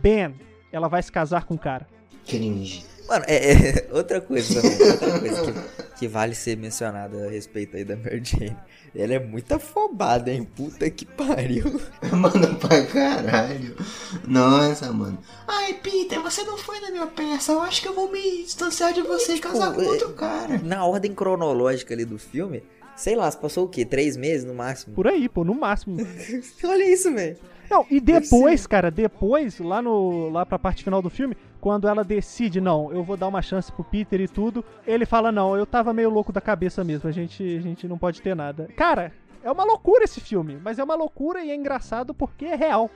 Ben, 0.00 0.34
ela 0.70 0.88
vai 0.88 1.02
se 1.02 1.10
casar 1.10 1.44
com 1.44 1.54
o 1.54 1.58
cara. 1.58 1.86
Cringe. 2.26 2.84
Mano, 3.08 3.24
é, 3.26 3.52
é 3.52 3.88
outra 3.92 4.20
coisa 4.20 4.60
também, 4.60 4.90
outra 4.90 5.18
coisa 5.18 5.42
que, 5.42 5.98
que 5.98 6.08
vale 6.08 6.34
ser 6.34 6.56
mencionada 6.56 7.26
a 7.26 7.30
respeito 7.30 7.76
aí 7.76 7.84
da 7.84 7.96
Mary 7.96 8.22
Jane. 8.24 8.56
Ela 8.94 9.14
é 9.14 9.18
muito 9.18 9.50
afobada, 9.52 10.30
hein? 10.30 10.44
Puta 10.44 10.88
que 10.90 11.06
pariu. 11.06 11.80
Mano, 12.12 12.54
pra 12.56 12.84
caralho. 12.84 13.74
Nossa, 14.28 14.92
mano. 14.92 15.18
Ai, 15.48 15.74
Peter, 15.74 16.20
você 16.20 16.42
não 16.44 16.58
foi 16.58 16.78
na 16.80 16.90
minha 16.90 17.06
peça. 17.06 17.52
Eu 17.52 17.62
acho 17.62 17.80
que 17.80 17.88
eu 17.88 17.94
vou 17.94 18.12
me 18.12 18.42
distanciar 18.42 18.92
de 18.92 19.00
você 19.00 19.36
e 19.36 19.40
casar 19.40 19.72
com 19.72 19.82
outro 19.82 20.12
cara. 20.12 20.60
Na 20.62 20.84
ordem 20.84 21.14
cronológica 21.14 21.94
ali 21.94 22.04
do 22.04 22.18
filme, 22.18 22.62
sei 23.02 23.16
lá, 23.16 23.28
se 23.28 23.36
passou 23.36 23.64
o 23.64 23.68
quê? 23.68 23.84
Três 23.84 24.16
meses 24.16 24.46
no 24.46 24.54
máximo? 24.54 24.94
Por 24.94 25.08
aí, 25.08 25.28
pô, 25.28 25.42
no 25.42 25.54
máximo. 25.54 25.96
Olha 26.64 26.92
isso, 26.92 27.12
velho. 27.12 27.36
Não, 27.68 27.84
e 27.90 28.00
depois, 28.00 28.66
cara, 28.66 28.90
depois, 28.90 29.58
lá 29.58 29.82
no 29.82 30.28
lá 30.28 30.46
pra 30.46 30.58
parte 30.58 30.84
final 30.84 31.02
do 31.02 31.10
filme, 31.10 31.36
quando 31.60 31.88
ela 31.88 32.04
decide, 32.04 32.60
não, 32.60 32.92
eu 32.92 33.02
vou 33.02 33.16
dar 33.16 33.26
uma 33.26 33.42
chance 33.42 33.72
pro 33.72 33.82
Peter 33.82 34.20
e 34.20 34.28
tudo, 34.28 34.64
ele 34.86 35.04
fala, 35.04 35.32
não, 35.32 35.56
eu 35.56 35.66
tava 35.66 35.92
meio 35.92 36.10
louco 36.10 36.32
da 36.32 36.40
cabeça 36.40 36.84
mesmo, 36.84 37.08
a 37.08 37.12
gente, 37.12 37.42
a 37.42 37.60
gente 37.60 37.88
não 37.88 37.98
pode 37.98 38.22
ter 38.22 38.36
nada. 38.36 38.68
Cara, 38.76 39.12
é 39.42 39.50
uma 39.50 39.64
loucura 39.64 40.04
esse 40.04 40.20
filme, 40.20 40.60
mas 40.62 40.78
é 40.78 40.84
uma 40.84 40.94
loucura 40.94 41.42
e 41.42 41.50
é 41.50 41.56
engraçado 41.56 42.14
porque 42.14 42.44
é 42.44 42.54
real. 42.54 42.90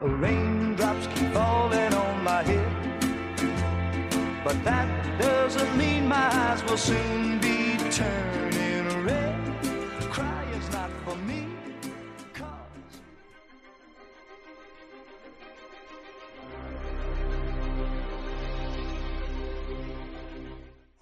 Raindrops 0.00 1.06
keep 1.08 1.32
falling 1.32 1.94
on 1.94 2.22
my 2.24 2.42
head. 2.42 2.84
But 4.42 4.62
that 4.64 4.88
doesn't 5.20 5.76
mean 5.76 6.08
my 6.08 6.28
eyes 6.32 6.62
will 6.64 6.76
soon 6.76 7.38
be 7.38 7.76
turning 7.90 8.53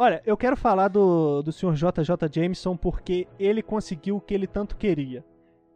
Olha, 0.03 0.21
eu 0.27 0.37
quero 0.37 0.57
falar 0.57 0.89
do, 0.89 1.43
do 1.43 1.53
Sr. 1.53 1.75
JJ 1.75 2.29
Jameson 2.29 2.77
porque 2.77 3.29
ele 3.39 3.63
conseguiu 3.63 4.17
o 4.17 4.21
que 4.21 4.35
ele 4.35 4.49
tanto 4.49 4.77
queria. 4.77 5.25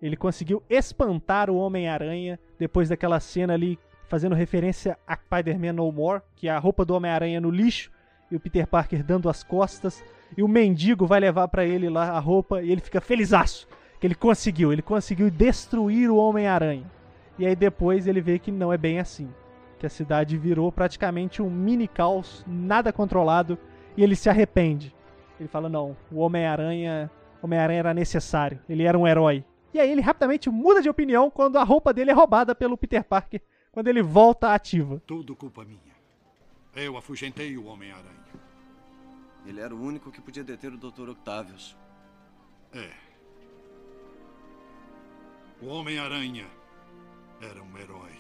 Ele 0.03 0.17
conseguiu 0.17 0.65
espantar 0.69 1.49
o 1.49 1.57
Homem-Aranha 1.57 2.37
depois 2.59 2.89
daquela 2.89 3.21
cena 3.21 3.55
ali 3.55 3.79
fazendo 4.09 4.35
referência 4.35 4.99
a 5.07 5.17
Spider-Man 5.17 5.75
No 5.75 5.93
More, 5.93 6.23
que 6.35 6.49
é 6.49 6.51
a 6.51 6.59
roupa 6.59 6.85
do 6.85 6.93
Homem-Aranha 6.95 7.41
no 7.41 7.51
lixo 7.51 7.93
e 8.29 8.35
o 8.35 8.41
Peter 8.41 8.67
Parker 8.67 9.05
dando 9.05 9.29
as 9.29 9.45
costas 9.45 10.03
e 10.37 10.43
o 10.43 10.49
mendigo 10.49 11.07
vai 11.07 11.21
levar 11.21 11.49
para 11.49 11.65
ele 11.65 11.89
lá 11.89 12.11
a 12.11 12.19
roupa 12.19 12.63
e 12.63 12.73
ele 12.73 12.81
fica 12.81 13.01
felizaço 13.01 13.69
que 13.99 14.07
ele 14.07 14.15
conseguiu, 14.15 14.73
ele 14.73 14.83
conseguiu 14.83 15.31
destruir 15.31 16.11
o 16.11 16.17
Homem-Aranha. 16.17 16.91
E 17.39 17.47
aí 17.47 17.57
depois 17.57 18.07
ele 18.07 18.21
vê 18.21 18.39
que 18.39 18.51
não 18.51 18.73
é 18.73 18.79
bem 18.79 18.99
assim, 18.99 19.29
que 19.79 19.87
a 19.87 19.91
cidade 19.91 20.37
virou 20.37 20.71
praticamente 20.73 21.43
um 21.43 21.51
mini 21.51 21.89
caos, 21.89 22.45
nada 22.47 22.93
controlado 22.93 23.59
e 23.97 24.03
ele 24.03 24.17
se 24.17 24.29
arrepende. 24.29 24.95
Ele 25.39 25.49
fala: 25.49 25.69
"Não, 25.69 25.97
o 26.11 26.21
Homem-Aranha, 26.21 27.11
Homem-Aranha 27.43 27.79
era 27.79 27.95
necessário, 27.95 28.59
ele 28.69 28.85
era 28.85 28.99
um 28.99 29.07
herói". 29.07 29.45
E 29.75 29.81
aí 29.81 29.91
ele 29.91 30.01
rapidamente 30.01 30.49
muda 30.49 30.81
de 30.81 30.89
opinião 30.89 31.31
quando 31.31 31.57
a 31.59 31.65
roupa 31.65 31.93
dele 31.93 32.11
é 32.11 32.15
roubada 32.15 32.55
pelo 32.55 32.79
Peter 32.79 33.05
Parker, 33.05 33.43
quando 33.71 33.89
ele 33.89 34.03
volta 34.03 34.55
ativa. 34.55 35.03
Tudo 35.07 35.37
culpa 35.37 35.65
minha. 35.65 35.95
Eu 36.75 36.97
afugentei 36.97 37.57
o 37.59 37.67
Homem-Aranha. 37.67 38.17
Ele 39.47 39.61
era 39.61 39.75
o 39.75 39.81
único 39.81 40.11
que 40.11 40.21
podia 40.21 40.43
deter 40.43 40.73
o 40.73 40.77
Dr. 40.77 41.09
Octavius. 41.11 41.77
É. 42.73 42.91
O 45.63 45.69
Homem-Aranha 45.69 46.47
era 47.41 47.63
um 47.63 47.79
herói. 47.79 48.19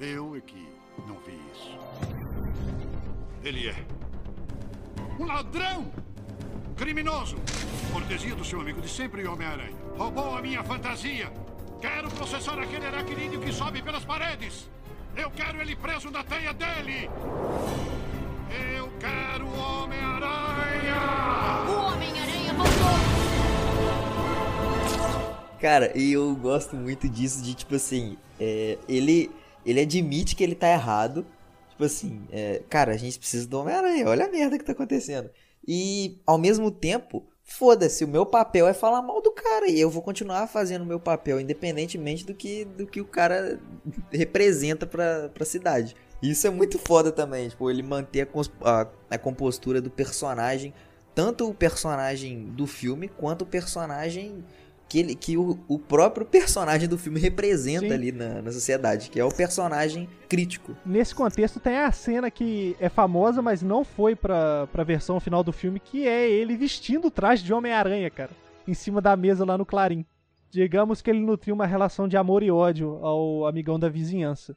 Eu 0.00 0.36
é 0.36 0.40
que 0.40 0.68
não 1.06 1.18
vi 1.20 1.38
isso. 1.52 1.78
Ele 3.42 3.68
é 3.68 3.86
um 5.18 5.26
ladrão! 5.26 5.92
Criminoso! 6.76 7.36
Cortesia 7.92 8.34
do 8.34 8.44
seu 8.44 8.60
amigo 8.60 8.80
de 8.80 8.88
sempre, 8.88 9.26
Homem-Aranha. 9.26 9.76
Roubou 9.96 10.36
a 10.36 10.42
minha 10.42 10.62
fantasia! 10.64 11.32
Quero 11.80 12.10
processar 12.10 12.58
aquele 12.58 12.86
aracnídeo 12.86 13.40
que 13.40 13.52
sobe 13.52 13.82
pelas 13.82 14.04
paredes! 14.04 14.68
Eu 15.16 15.30
quero 15.30 15.60
ele 15.60 15.76
preso 15.76 16.10
na 16.10 16.24
teia 16.24 16.52
dele! 16.52 17.08
Quero 19.04 19.44
o 19.44 19.58
Homem-Aranha! 19.58 20.96
O 21.68 21.72
Homem-Aranha 21.92 22.54
voltou! 22.54 22.94
Cara, 25.60 25.92
e 25.94 26.14
eu 26.14 26.34
gosto 26.36 26.74
muito 26.74 27.06
disso, 27.06 27.42
de 27.42 27.54
tipo 27.54 27.74
assim, 27.74 28.16
é, 28.40 28.78
ele, 28.88 29.30
ele 29.66 29.80
admite 29.80 30.34
que 30.34 30.42
ele 30.42 30.54
tá 30.54 30.70
errado. 30.70 31.26
Tipo 31.68 31.84
assim, 31.84 32.22
é, 32.32 32.62
cara, 32.70 32.92
a 32.92 32.96
gente 32.96 33.18
precisa 33.18 33.46
do 33.46 33.58
Homem-Aranha, 33.58 34.08
olha 34.08 34.24
a 34.24 34.30
merda 34.30 34.56
que 34.56 34.64
tá 34.64 34.72
acontecendo. 34.72 35.28
E 35.68 36.18
ao 36.26 36.38
mesmo 36.38 36.70
tempo, 36.70 37.26
foda-se, 37.42 38.06
o 38.06 38.08
meu 38.08 38.24
papel 38.24 38.66
é 38.66 38.72
falar 38.72 39.02
mal 39.02 39.20
do 39.20 39.32
cara 39.32 39.68
e 39.68 39.78
eu 39.78 39.90
vou 39.90 40.00
continuar 40.00 40.46
fazendo 40.46 40.80
o 40.80 40.86
meu 40.86 40.98
papel, 40.98 41.38
independentemente 41.38 42.24
do 42.24 42.34
que, 42.34 42.64
do 42.64 42.86
que 42.86 43.02
o 43.02 43.06
cara 43.06 43.60
representa 44.10 44.86
pra, 44.86 45.28
pra 45.28 45.44
cidade. 45.44 45.94
Isso 46.24 46.46
é 46.46 46.50
muito 46.50 46.78
foda 46.78 47.12
também, 47.12 47.50
tipo, 47.50 47.70
ele 47.70 47.82
manter 47.82 48.26
a, 48.62 48.70
a, 48.70 48.86
a 49.10 49.18
compostura 49.18 49.80
do 49.80 49.90
personagem, 49.90 50.72
tanto 51.14 51.48
o 51.48 51.52
personagem 51.52 52.46
do 52.46 52.66
filme 52.66 53.08
quanto 53.08 53.42
o 53.42 53.46
personagem 53.46 54.42
que, 54.88 54.98
ele, 54.98 55.14
que 55.14 55.36
o, 55.36 55.58
o 55.68 55.78
próprio 55.78 56.24
personagem 56.24 56.88
do 56.88 56.96
filme 56.96 57.20
representa 57.20 57.88
Sim. 57.88 57.92
ali 57.92 58.10
na, 58.10 58.40
na 58.40 58.52
sociedade, 58.52 59.10
que 59.10 59.20
é 59.20 59.24
o 59.24 59.28
personagem 59.28 60.08
crítico. 60.26 60.74
Nesse 60.84 61.14
contexto 61.14 61.60
tem 61.60 61.76
a 61.78 61.92
cena 61.92 62.30
que 62.30 62.74
é 62.80 62.88
famosa, 62.88 63.42
mas 63.42 63.60
não 63.60 63.84
foi 63.84 64.16
pra, 64.16 64.66
pra 64.68 64.82
versão 64.82 65.20
final 65.20 65.44
do 65.44 65.52
filme, 65.52 65.78
que 65.78 66.08
é 66.08 66.30
ele 66.30 66.56
vestindo 66.56 67.08
o 67.08 67.10
traje 67.10 67.44
de 67.44 67.52
Homem-Aranha, 67.52 68.10
cara, 68.10 68.30
em 68.66 68.72
cima 68.72 69.02
da 69.02 69.14
mesa 69.14 69.44
lá 69.44 69.58
no 69.58 69.66
Clarim. 69.66 70.06
Digamos 70.50 71.02
que 71.02 71.10
ele 71.10 71.20
nutriu 71.20 71.54
uma 71.54 71.66
relação 71.66 72.08
de 72.08 72.16
amor 72.16 72.42
e 72.42 72.50
ódio 72.50 73.04
ao 73.04 73.46
amigão 73.46 73.78
da 73.78 73.90
vizinhança. 73.90 74.56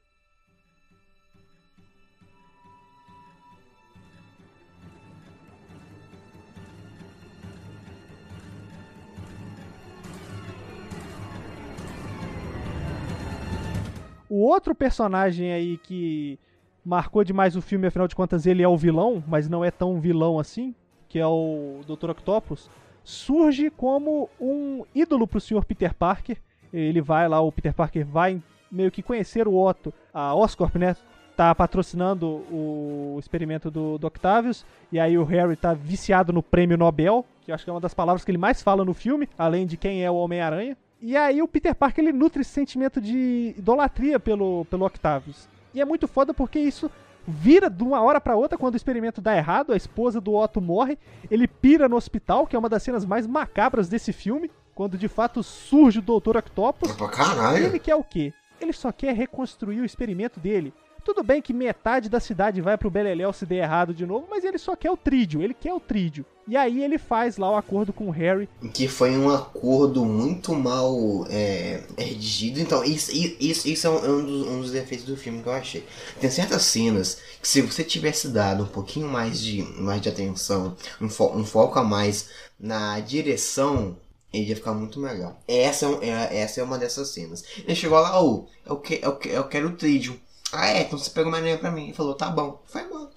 O 14.28 14.40
outro 14.40 14.74
personagem 14.74 15.52
aí 15.52 15.78
que 15.78 16.38
marcou 16.84 17.24
demais 17.24 17.56
o 17.56 17.62
filme, 17.62 17.86
afinal 17.86 18.08
de 18.08 18.14
contas 18.14 18.46
ele 18.46 18.62
é 18.62 18.68
o 18.68 18.76
vilão, 18.76 19.22
mas 19.26 19.48
não 19.48 19.64
é 19.64 19.70
tão 19.70 20.00
vilão 20.00 20.38
assim, 20.38 20.74
que 21.08 21.18
é 21.18 21.26
o 21.26 21.80
Dr. 21.86 22.10
Octopus, 22.10 22.70
surge 23.02 23.70
como 23.70 24.28
um 24.40 24.84
ídolo 24.94 25.26
pro 25.26 25.40
Sr. 25.40 25.64
Peter 25.64 25.94
Parker. 25.94 26.36
Ele 26.72 27.00
vai 27.00 27.26
lá, 27.28 27.40
o 27.40 27.50
Peter 27.50 27.72
Parker 27.72 28.06
vai 28.06 28.42
meio 28.70 28.90
que 28.90 29.02
conhecer 29.02 29.48
o 29.48 29.54
Otto. 29.54 29.92
A 30.12 30.34
Oscorp, 30.34 30.76
né, 30.76 30.94
tá 31.34 31.54
patrocinando 31.54 32.26
o 32.50 33.16
experimento 33.18 33.70
do, 33.70 33.96
do 33.96 34.06
Octavius, 34.06 34.66
e 34.90 34.98
aí 34.98 35.16
o 35.16 35.24
Harry 35.24 35.56
tá 35.56 35.72
viciado 35.72 36.32
no 36.32 36.42
prêmio 36.42 36.76
Nobel, 36.76 37.24
que 37.42 37.50
eu 37.50 37.54
acho 37.54 37.64
que 37.64 37.70
é 37.70 37.72
uma 37.72 37.80
das 37.80 37.94
palavras 37.94 38.24
que 38.24 38.30
ele 38.30 38.38
mais 38.38 38.60
fala 38.60 38.84
no 38.84 38.92
filme, 38.92 39.28
além 39.38 39.66
de 39.66 39.76
quem 39.76 40.04
é 40.04 40.10
o 40.10 40.16
Homem-Aranha. 40.16 40.76
E 41.00 41.16
aí 41.16 41.40
o 41.40 41.48
Peter 41.48 41.74
Parker 41.74 42.04
ele 42.04 42.12
nutre 42.12 42.42
esse 42.42 42.50
sentimento 42.50 43.00
de 43.00 43.54
idolatria 43.56 44.18
pelo, 44.18 44.64
pelo 44.66 44.84
Octavius. 44.84 45.48
E 45.72 45.80
é 45.80 45.84
muito 45.84 46.08
foda 46.08 46.34
porque 46.34 46.58
isso 46.58 46.90
vira 47.26 47.68
de 47.68 47.82
uma 47.82 48.00
hora 48.00 48.20
pra 48.20 48.36
outra 48.36 48.56
quando 48.56 48.74
o 48.74 48.76
experimento 48.76 49.20
dá 49.20 49.36
errado, 49.36 49.72
a 49.72 49.76
esposa 49.76 50.20
do 50.20 50.34
Otto 50.34 50.60
morre, 50.60 50.98
ele 51.30 51.46
pira 51.46 51.88
no 51.88 51.96
hospital, 51.96 52.46
que 52.46 52.56
é 52.56 52.58
uma 52.58 52.70
das 52.70 52.82
cenas 52.82 53.04
mais 53.04 53.26
macabras 53.26 53.88
desse 53.88 54.12
filme, 54.12 54.50
quando 54.74 54.96
de 54.96 55.08
fato 55.08 55.42
surge 55.42 55.98
o 55.98 56.02
Dr. 56.02 56.38
Octopus. 56.38 56.92
Pra 56.92 57.08
caralho. 57.08 57.66
Ele 57.66 57.78
quer 57.78 57.96
o 57.96 58.02
quê? 58.02 58.32
Ele 58.60 58.72
só 58.72 58.90
quer 58.90 59.14
reconstruir 59.14 59.80
o 59.80 59.84
experimento 59.84 60.40
dele. 60.40 60.72
Tudo 61.08 61.22
bem 61.22 61.40
que 61.40 61.54
metade 61.54 62.10
da 62.10 62.20
cidade 62.20 62.60
vai 62.60 62.76
pro 62.76 62.90
Beleléu 62.90 63.32
se 63.32 63.46
der 63.46 63.62
errado 63.62 63.94
de 63.94 64.04
novo, 64.04 64.26
mas 64.28 64.44
ele 64.44 64.58
só 64.58 64.76
quer 64.76 64.90
o 64.90 64.96
trídio, 64.96 65.40
ele 65.40 65.54
quer 65.54 65.72
o 65.72 65.80
trídio. 65.80 66.22
E 66.46 66.54
aí 66.54 66.84
ele 66.84 66.98
faz 66.98 67.38
lá 67.38 67.50
o 67.50 67.56
acordo 67.56 67.94
com 67.94 68.08
o 68.08 68.10
Harry. 68.10 68.46
Que 68.74 68.86
foi 68.86 69.16
um 69.16 69.30
acordo 69.30 70.04
muito 70.04 70.54
mal 70.54 71.26
é, 71.30 71.82
redigido. 71.96 72.60
Então, 72.60 72.84
isso, 72.84 73.10
isso, 73.40 73.66
isso 73.66 73.86
é 73.86 73.90
um 73.90 74.22
dos, 74.22 74.46
um 74.48 74.60
dos 74.60 74.70
defeitos 74.70 75.06
do 75.06 75.16
filme 75.16 75.42
que 75.42 75.48
eu 75.48 75.52
achei. 75.54 75.82
Tem 76.20 76.30
certas 76.30 76.60
cenas 76.64 77.22
que 77.40 77.48
se 77.48 77.62
você 77.62 77.82
tivesse 77.82 78.28
dado 78.28 78.64
um 78.64 78.68
pouquinho 78.68 79.08
mais 79.08 79.40
de, 79.40 79.62
mais 79.80 80.02
de 80.02 80.10
atenção, 80.10 80.76
um, 81.00 81.08
fo 81.08 81.34
um 81.34 81.42
foco 81.42 81.78
a 81.78 81.82
mais 81.82 82.28
na 82.60 83.00
direção, 83.00 83.96
ele 84.30 84.50
ia 84.50 84.56
ficar 84.56 84.74
muito 84.74 85.00
melhor. 85.00 85.38
Essa 85.48 85.86
é, 86.02 86.08
é, 86.10 86.40
essa 86.40 86.60
é 86.60 86.62
uma 86.62 86.76
dessas 86.76 87.08
cenas. 87.08 87.42
Ele 87.56 87.74
chegou 87.74 87.98
lá, 87.98 88.22
oh, 88.22 88.44
eu, 88.66 88.76
que, 88.76 89.00
eu, 89.02 89.18
eu 89.24 89.44
quero 89.44 89.68
o 89.68 89.72
trídio. 89.72 90.20
Ah, 90.52 90.68
é? 90.68 90.82
Então 90.82 90.98
você 90.98 91.10
pegou 91.10 91.30
uma 91.30 91.38
aranha 91.38 91.58
pra 91.58 91.70
mim. 91.70 91.88
E 91.88 91.92
falou, 91.92 92.14
tá 92.14 92.30
bom. 92.30 92.62
Foi 92.66 92.82
embora. 92.82 93.10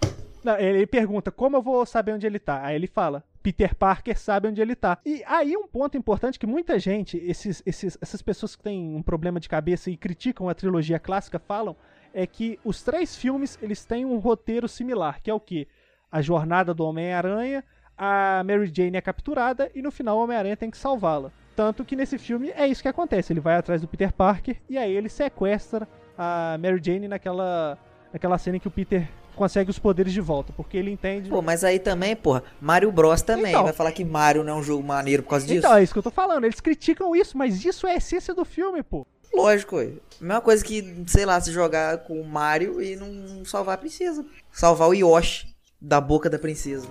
Não, 0.44 0.58
ele 0.58 0.88
pergunta, 0.88 1.32
como 1.32 1.58
eu 1.58 1.62
vou 1.62 1.86
saber 1.86 2.13
onde 2.13 2.26
ele 2.26 2.39
tá? 2.39 2.65
Aí 2.65 2.76
ele 2.76 2.88
fala, 2.88 3.24
Peter 3.44 3.76
Parker 3.76 4.17
sabe 4.17 4.48
onde 4.48 4.60
ele 4.60 4.76
tá. 4.76 4.98
E 5.06 5.24
aí 5.26 5.56
um 5.56 5.67
ponto 5.67 5.98
importante 5.98 6.39
que 6.39 6.48
muita 6.48 6.80
gente, 6.80 7.17
esses, 7.17 7.62
esses, 7.65 7.98
essas 8.02 8.22
pessoas 8.22 8.56
que 8.56 8.63
têm 8.63 8.96
um 8.96 9.04
problema 9.04 9.39
de 9.39 9.48
cabeça 9.48 9.91
e 9.91 9.98
criticam 9.98 10.50
a 10.50 10.56
trilogia 10.56 11.00
clássica 11.00 11.38
falam, 11.38 11.76
é 12.13 12.26
que 12.26 12.60
os 12.65 12.82
três 12.82 13.15
filmes, 13.15 13.58
eles 13.62 13.86
têm 13.86 14.04
um 14.04 14.17
roteiro 14.17 14.67
similar, 14.67 15.22
que 15.22 15.30
é 15.30 15.34
o 15.34 15.39
quê? 15.39 15.67
A 16.12 16.22
jornada 16.22 16.74
do 16.74 16.84
Homem-Aranha, 16.86 17.63
a 17.96 18.44
Mary 18.44 18.72
Jane 18.74 18.98
é 18.98 19.02
capturada 19.02 19.72
e 19.76 19.82
no 19.82 19.91
final 19.91 20.17
o 20.17 20.24
Homem-Aranha 20.24 20.58
tem 20.58 20.72
que 20.72 20.78
salvá-la. 20.78 21.32
Tanto 21.56 21.86
que 21.86 21.96
nesse 21.96 22.17
filme 22.17 22.50
é 22.56 22.67
isso 22.67 22.82
que 22.82 22.88
acontece, 22.88 23.32
ele 23.32 23.39
vai 23.39 23.56
atrás 23.56 23.80
do 23.80 23.88
Peter 23.88 24.12
Parker 24.12 24.60
e 24.67 24.78
aí 24.78 24.91
ele 24.91 25.08
sequestra 25.08 25.88
a 26.21 26.55
Mary 26.60 26.79
Jane 26.84 27.07
naquela, 27.07 27.77
naquela 28.13 28.38
cena 28.38 28.57
em 28.57 28.60
que 28.60 28.67
o 28.67 28.71
Peter 28.71 29.10
consegue 29.36 29.71
os 29.71 29.79
poderes 29.79 30.13
de 30.13 30.21
volta, 30.21 30.53
porque 30.53 30.77
ele 30.77 30.91
entende. 30.91 31.29
Pô, 31.29 31.41
mas 31.41 31.63
aí 31.63 31.79
também, 31.79 32.15
porra, 32.15 32.43
Mario 32.62 32.91
Bros 32.91 33.23
também. 33.23 33.51
Então, 33.51 33.63
vai 33.63 33.73
falar 33.73 33.91
que 33.91 34.05
Mario 34.05 34.43
não 34.43 34.53
é 34.53 34.55
um 34.57 34.63
jogo 34.63 34.84
maneiro 34.84 35.23
por 35.23 35.29
causa 35.29 35.47
disso? 35.47 35.60
Então, 35.60 35.75
é 35.75 35.81
isso 35.81 35.91
que 35.91 35.97
eu 35.97 36.03
tô 36.03 36.12
falando. 36.12 36.43
Eles 36.45 36.60
criticam 36.60 37.15
isso, 37.15 37.36
mas 37.36 37.65
isso 37.65 37.88
é 37.88 37.93
a 37.93 37.95
essência 37.95 38.36
do 38.36 38.45
filme, 38.45 38.84
pô. 38.84 39.07
Lógico, 39.34 39.77
ué. 39.77 39.93
Mesma 40.19 40.41
coisa 40.41 40.63
que, 40.63 41.03
sei 41.07 41.25
lá, 41.25 41.41
se 41.41 41.51
jogar 41.51 41.99
com 41.99 42.21
o 42.21 42.27
Mario 42.27 42.81
e 42.81 42.95
não 42.95 43.43
salvar 43.43 43.75
a 43.75 43.77
princesa. 43.77 44.23
Salvar 44.51 44.89
o 44.89 44.93
Yoshi 44.93 45.55
da 45.81 45.99
boca 45.99 46.29
da 46.29 46.38
princesa. 46.38 46.88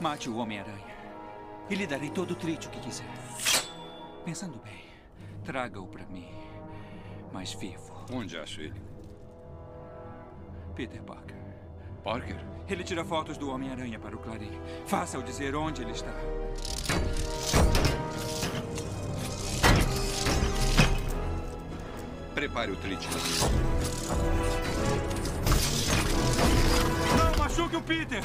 Mate 0.00 0.28
o 0.28 0.36
Homem-Aranha. 0.36 0.90
E 1.68 1.74
lhe 1.76 1.86
darei 1.86 2.10
todo 2.10 2.32
o 2.32 2.36
que 2.36 2.56
quiser. 2.56 3.06
Pensando 4.24 4.58
bem, 4.64 4.82
traga-o 5.44 5.86
pra 5.86 6.04
mim 6.06 6.49
mais 7.32 7.52
vivo. 7.52 7.92
Onde 8.12 8.38
acho 8.38 8.60
ele? 8.60 8.80
Peter 10.74 11.02
Parker. 11.02 11.36
Parker? 12.02 12.36
Ele 12.68 12.84
tira 12.84 13.04
fotos 13.04 13.36
do 13.36 13.50
Homem-Aranha 13.50 13.98
para 13.98 14.14
o 14.14 14.18
Clarim. 14.18 14.52
Faça-o 14.86 15.22
dizer 15.22 15.54
onde 15.54 15.82
ele 15.82 15.92
está. 15.92 16.12
Prepare 22.34 22.70
o 22.70 22.76
trítico. 22.76 23.14
Não 27.18 27.38
machuque 27.38 27.76
o 27.76 27.82
Peter! 27.82 28.22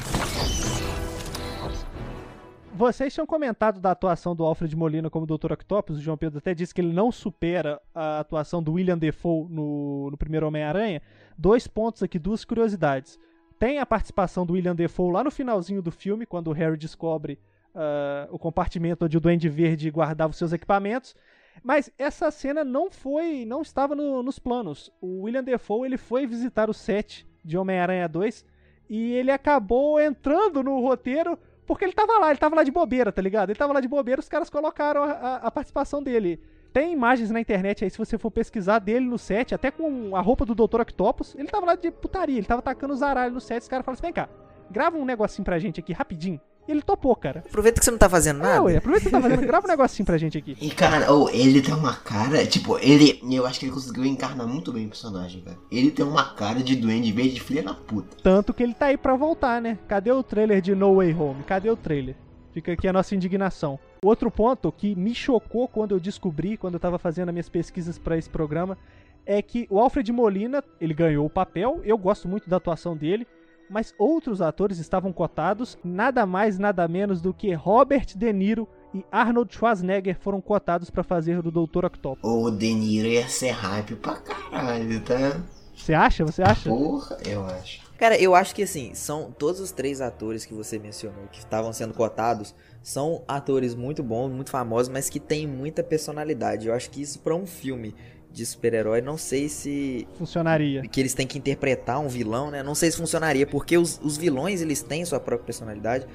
Vocês 2.76 3.14
tinham 3.14 3.26
comentado 3.26 3.80
da 3.80 3.92
atuação 3.92 4.36
do 4.36 4.44
Alfred 4.44 4.76
Molina 4.76 5.08
como 5.08 5.24
Dr. 5.24 5.50
Octopus. 5.52 5.96
O 5.96 6.02
João 6.02 6.18
Pedro 6.18 6.36
até 6.36 6.52
disse 6.52 6.74
que 6.74 6.82
ele 6.82 6.92
não 6.92 7.10
supera 7.10 7.80
a 7.94 8.20
atuação 8.20 8.62
do 8.62 8.74
William 8.74 8.98
Defoe 8.98 9.48
no, 9.48 10.10
no 10.10 10.16
primeiro 10.18 10.46
Homem-Aranha. 10.46 11.00
Dois 11.38 11.66
pontos 11.66 12.02
aqui, 12.02 12.18
duas 12.18 12.44
curiosidades. 12.44 13.18
Tem 13.58 13.78
a 13.78 13.86
participação 13.86 14.44
do 14.44 14.52
William 14.52 14.76
Defoe 14.76 15.10
lá 15.10 15.24
no 15.24 15.30
finalzinho 15.30 15.80
do 15.80 15.90
filme, 15.90 16.26
quando 16.26 16.48
o 16.48 16.52
Harry 16.52 16.76
descobre 16.76 17.40
uh, 17.74 18.28
o 18.30 18.38
compartimento 18.38 19.06
onde 19.06 19.16
o 19.16 19.20
Duende 19.20 19.48
Verde 19.48 19.90
guardava 19.90 20.32
os 20.32 20.36
seus 20.36 20.52
equipamentos. 20.52 21.16
Mas 21.64 21.90
essa 21.98 22.30
cena 22.30 22.62
não 22.62 22.90
foi, 22.90 23.46
não 23.46 23.62
estava 23.62 23.94
no, 23.94 24.22
nos 24.22 24.38
planos. 24.38 24.92
O 25.00 25.22
William 25.22 25.42
Defoe 25.42 25.88
ele 25.88 25.96
foi 25.96 26.26
visitar 26.26 26.68
o 26.68 26.74
set 26.74 27.26
de 27.42 27.56
Homem-Aranha 27.56 28.06
2 28.06 28.44
e 28.90 29.14
ele 29.14 29.30
acabou 29.30 29.98
entrando 29.98 30.62
no 30.62 30.78
roteiro 30.82 31.38
porque 31.66 31.84
ele 31.84 31.92
tava 31.92 32.18
lá, 32.18 32.30
ele 32.30 32.38
tava 32.38 32.54
lá 32.54 32.62
de 32.62 32.70
bobeira, 32.70 33.10
tá 33.10 33.20
ligado? 33.20 33.50
Ele 33.50 33.58
tava 33.58 33.72
lá 33.72 33.80
de 33.80 33.88
bobeira, 33.88 34.20
os 34.20 34.28
caras 34.28 34.48
colocaram 34.48 35.02
a, 35.02 35.10
a, 35.10 35.36
a 35.36 35.50
participação 35.50 36.02
dele. 36.02 36.40
Tem 36.72 36.92
imagens 36.92 37.30
na 37.30 37.40
internet 37.40 37.84
aí, 37.84 37.90
se 37.90 37.98
você 37.98 38.18
for 38.18 38.30
pesquisar 38.30 38.78
dele 38.78 39.06
no 39.06 39.18
set, 39.18 39.54
até 39.54 39.70
com 39.70 40.14
a 40.14 40.20
roupa 40.20 40.44
do 40.44 40.54
Dr. 40.54 40.80
Octopus. 40.82 41.34
Ele 41.34 41.48
tava 41.48 41.66
lá 41.66 41.74
de 41.74 41.90
putaria, 41.90 42.36
ele 42.36 42.46
tava 42.46 42.62
tacando 42.62 42.92
os 42.92 43.02
aralhos 43.02 43.32
no 43.32 43.40
set. 43.40 43.62
Os 43.62 43.68
caras 43.68 43.84
falaram 43.84 43.96
assim: 43.96 44.06
vem 44.06 44.12
cá, 44.12 44.28
grava 44.70 44.96
um 44.96 45.04
negocinho 45.04 45.44
pra 45.44 45.58
gente 45.58 45.80
aqui 45.80 45.92
rapidinho. 45.92 46.40
E 46.66 46.72
ele 46.72 46.82
topou, 46.82 47.14
cara. 47.14 47.44
Aproveita 47.46 47.78
que 47.78 47.84
você 47.84 47.90
não 47.90 47.98
tá 47.98 48.08
fazendo 48.08 48.38
nada. 48.38 48.56
É, 48.56 48.60
ué, 48.60 48.76
aproveita 48.76 49.04
que 49.04 49.10
você 49.10 49.16
tá 49.16 49.22
fazendo. 49.22 49.46
grava 49.46 49.66
um 49.66 49.70
negocinho 49.70 50.06
pra 50.06 50.18
gente 50.18 50.36
aqui. 50.36 50.56
E, 50.60 50.70
cara, 50.70 51.12
oh, 51.12 51.28
ele 51.28 51.62
tem 51.62 51.74
uma 51.74 51.94
cara, 51.94 52.44
tipo, 52.46 52.78
ele. 52.78 53.20
Eu 53.30 53.46
acho 53.46 53.60
que 53.60 53.66
ele 53.66 53.72
conseguiu 53.72 54.04
encarnar 54.04 54.46
muito 54.46 54.72
bem 54.72 54.86
o 54.86 54.88
personagem, 54.88 55.42
cara. 55.42 55.56
Ele 55.70 55.90
tem 55.90 56.04
uma 56.04 56.34
cara 56.34 56.62
de 56.62 56.74
duende 56.74 57.12
verde 57.12 57.40
filha 57.40 57.62
da 57.62 57.74
puta. 57.74 58.16
Tanto 58.22 58.52
que 58.52 58.62
ele 58.62 58.74
tá 58.74 58.86
aí 58.86 58.96
pra 58.96 59.14
voltar, 59.14 59.60
né? 59.60 59.78
Cadê 59.86 60.10
o 60.10 60.22
trailer 60.22 60.60
de 60.60 60.74
No 60.74 60.96
Way 60.96 61.14
Home? 61.14 61.44
Cadê 61.44 61.70
o 61.70 61.76
trailer? 61.76 62.16
Fica 62.52 62.72
aqui 62.72 62.88
a 62.88 62.92
nossa 62.92 63.14
indignação. 63.14 63.78
Outro 64.02 64.30
ponto 64.30 64.72
que 64.72 64.94
me 64.94 65.14
chocou 65.14 65.68
quando 65.68 65.94
eu 65.94 66.00
descobri, 66.00 66.56
quando 66.56 66.74
eu 66.74 66.80
tava 66.80 66.98
fazendo 66.98 67.28
as 67.28 67.34
minhas 67.34 67.48
pesquisas 67.48 67.98
para 67.98 68.16
esse 68.16 68.30
programa, 68.30 68.78
é 69.26 69.42
que 69.42 69.66
o 69.68 69.78
Alfred 69.78 70.10
Molina, 70.10 70.64
ele 70.80 70.94
ganhou 70.94 71.26
o 71.26 71.30
papel, 71.30 71.80
eu 71.84 71.98
gosto 71.98 72.26
muito 72.26 72.48
da 72.48 72.56
atuação 72.56 72.96
dele, 72.96 73.26
mas 73.68 73.94
outros 73.98 74.40
atores 74.40 74.78
estavam 74.78 75.12
cotados, 75.12 75.78
nada 75.84 76.24
mais, 76.26 76.58
nada 76.58 76.86
menos 76.86 77.20
do 77.20 77.34
que 77.34 77.52
Robert 77.52 78.06
De 78.16 78.32
Niro 78.32 78.68
e 78.94 79.04
Arnold 79.10 79.54
Schwarzenegger 79.54 80.18
foram 80.18 80.40
cotados 80.40 80.90
para 80.90 81.02
fazer 81.02 81.38
o 81.38 81.50
Dr. 81.50 81.84
Octopus. 81.84 82.18
O 82.22 82.50
De 82.50 82.72
Niro 82.72 83.08
ia 83.08 83.28
ser 83.28 83.50
hype 83.50 83.96
pra 83.96 84.16
caralho, 84.16 85.00
tá? 85.00 85.40
Você 85.76 85.92
acha? 85.92 86.24
Você 86.24 86.42
acha? 86.42 86.70
Porra, 86.70 87.18
eu 87.26 87.44
acho. 87.44 87.84
Cara, 87.98 88.18
eu 88.18 88.34
acho 88.34 88.54
que 88.54 88.62
assim, 88.62 88.94
são 88.94 89.30
todos 89.30 89.60
os 89.60 89.70
três 89.70 90.00
atores 90.00 90.44
que 90.44 90.52
você 90.52 90.78
mencionou 90.78 91.26
que 91.32 91.38
estavam 91.38 91.72
sendo 91.72 91.94
cotados, 91.94 92.54
são 92.82 93.22
atores 93.26 93.74
muito 93.74 94.02
bons, 94.02 94.30
muito 94.30 94.50
famosos, 94.50 94.90
mas 94.90 95.08
que 95.08 95.20
têm 95.20 95.46
muita 95.46 95.82
personalidade. 95.82 96.68
Eu 96.68 96.74
acho 96.74 96.90
que 96.90 97.00
isso 97.00 97.18
para 97.20 97.34
um 97.34 97.46
filme 97.46 97.94
de 98.36 98.44
super-herói, 98.44 99.00
não 99.00 99.16
sei 99.16 99.48
se 99.48 100.06
funcionaria. 100.18 100.82
Que 100.82 101.00
eles 101.00 101.14
têm 101.14 101.26
que 101.26 101.38
interpretar 101.38 101.98
um 101.98 102.06
vilão, 102.06 102.50
né? 102.50 102.62
Não 102.62 102.74
sei 102.74 102.90
se 102.90 102.98
funcionaria, 102.98 103.46
porque 103.46 103.78
os, 103.78 103.98
os 104.02 104.18
vilões 104.18 104.60
eles 104.60 104.82
têm 104.82 105.02
sua 105.06 105.18
própria 105.18 105.46
personalidade 105.46 106.06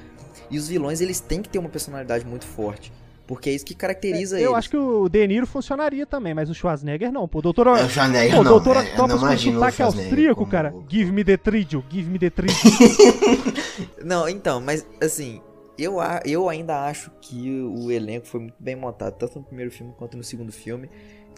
e 0.48 0.60
os 0.60 0.68
vilões 0.68 1.02
eles 1.02 1.20
têm 1.20 1.42
que 1.42 1.50
ter 1.50 1.58
uma 1.58 1.68
personalidade 1.68 2.24
muito 2.24 2.46
forte. 2.46 2.94
Porque 3.26 3.50
é 3.50 3.54
isso 3.54 3.66
que 3.66 3.74
caracteriza 3.74 4.38
é, 4.38 4.42
Eu 4.42 4.52
eles. 4.52 4.58
acho 4.60 4.70
que 4.70 4.78
o 4.78 5.10
De 5.10 5.26
Niro 5.26 5.48
funcionaria 5.48 6.06
também, 6.06 6.36
mas 6.36 6.48
o 6.48 6.54
Schwarzenegger 6.54 7.12
não. 7.12 7.28
Pô, 7.28 7.40
o 7.40 7.42
doutor... 7.42 7.66
É, 7.68 7.86
o 7.86 7.90
Schwarzenegger 7.90 8.36
pô, 8.36 8.44
não. 8.44 8.52
doutor 8.52 8.78
é, 8.78 8.80
Octopus 8.82 9.20
com 9.20 9.38
sotaque 9.38 9.82
austríaco, 9.82 10.36
como... 10.42 10.52
cara. 10.52 10.76
Give 10.88 11.12
me 11.12 11.24
the 11.24 11.38
tridio, 11.38 11.84
give 11.90 12.08
me 12.08 12.20
the 12.20 12.30
tridio. 12.30 12.56
não, 14.06 14.30
então, 14.30 14.62
mas 14.62 14.86
assim, 15.02 15.42
eu, 15.76 15.96
eu 16.24 16.50
ainda 16.50 16.86
acho 16.86 17.10
que 17.20 17.62
o 17.62 17.90
elenco 17.90 18.28
foi 18.28 18.42
muito 18.42 18.58
bem 18.60 18.76
montado, 18.76 19.16
tanto 19.16 19.40
no 19.40 19.46
primeiro 19.46 19.72
filme 19.72 19.92
quanto 19.98 20.16
no 20.16 20.24
segundo 20.24 20.52
filme. 20.52 20.88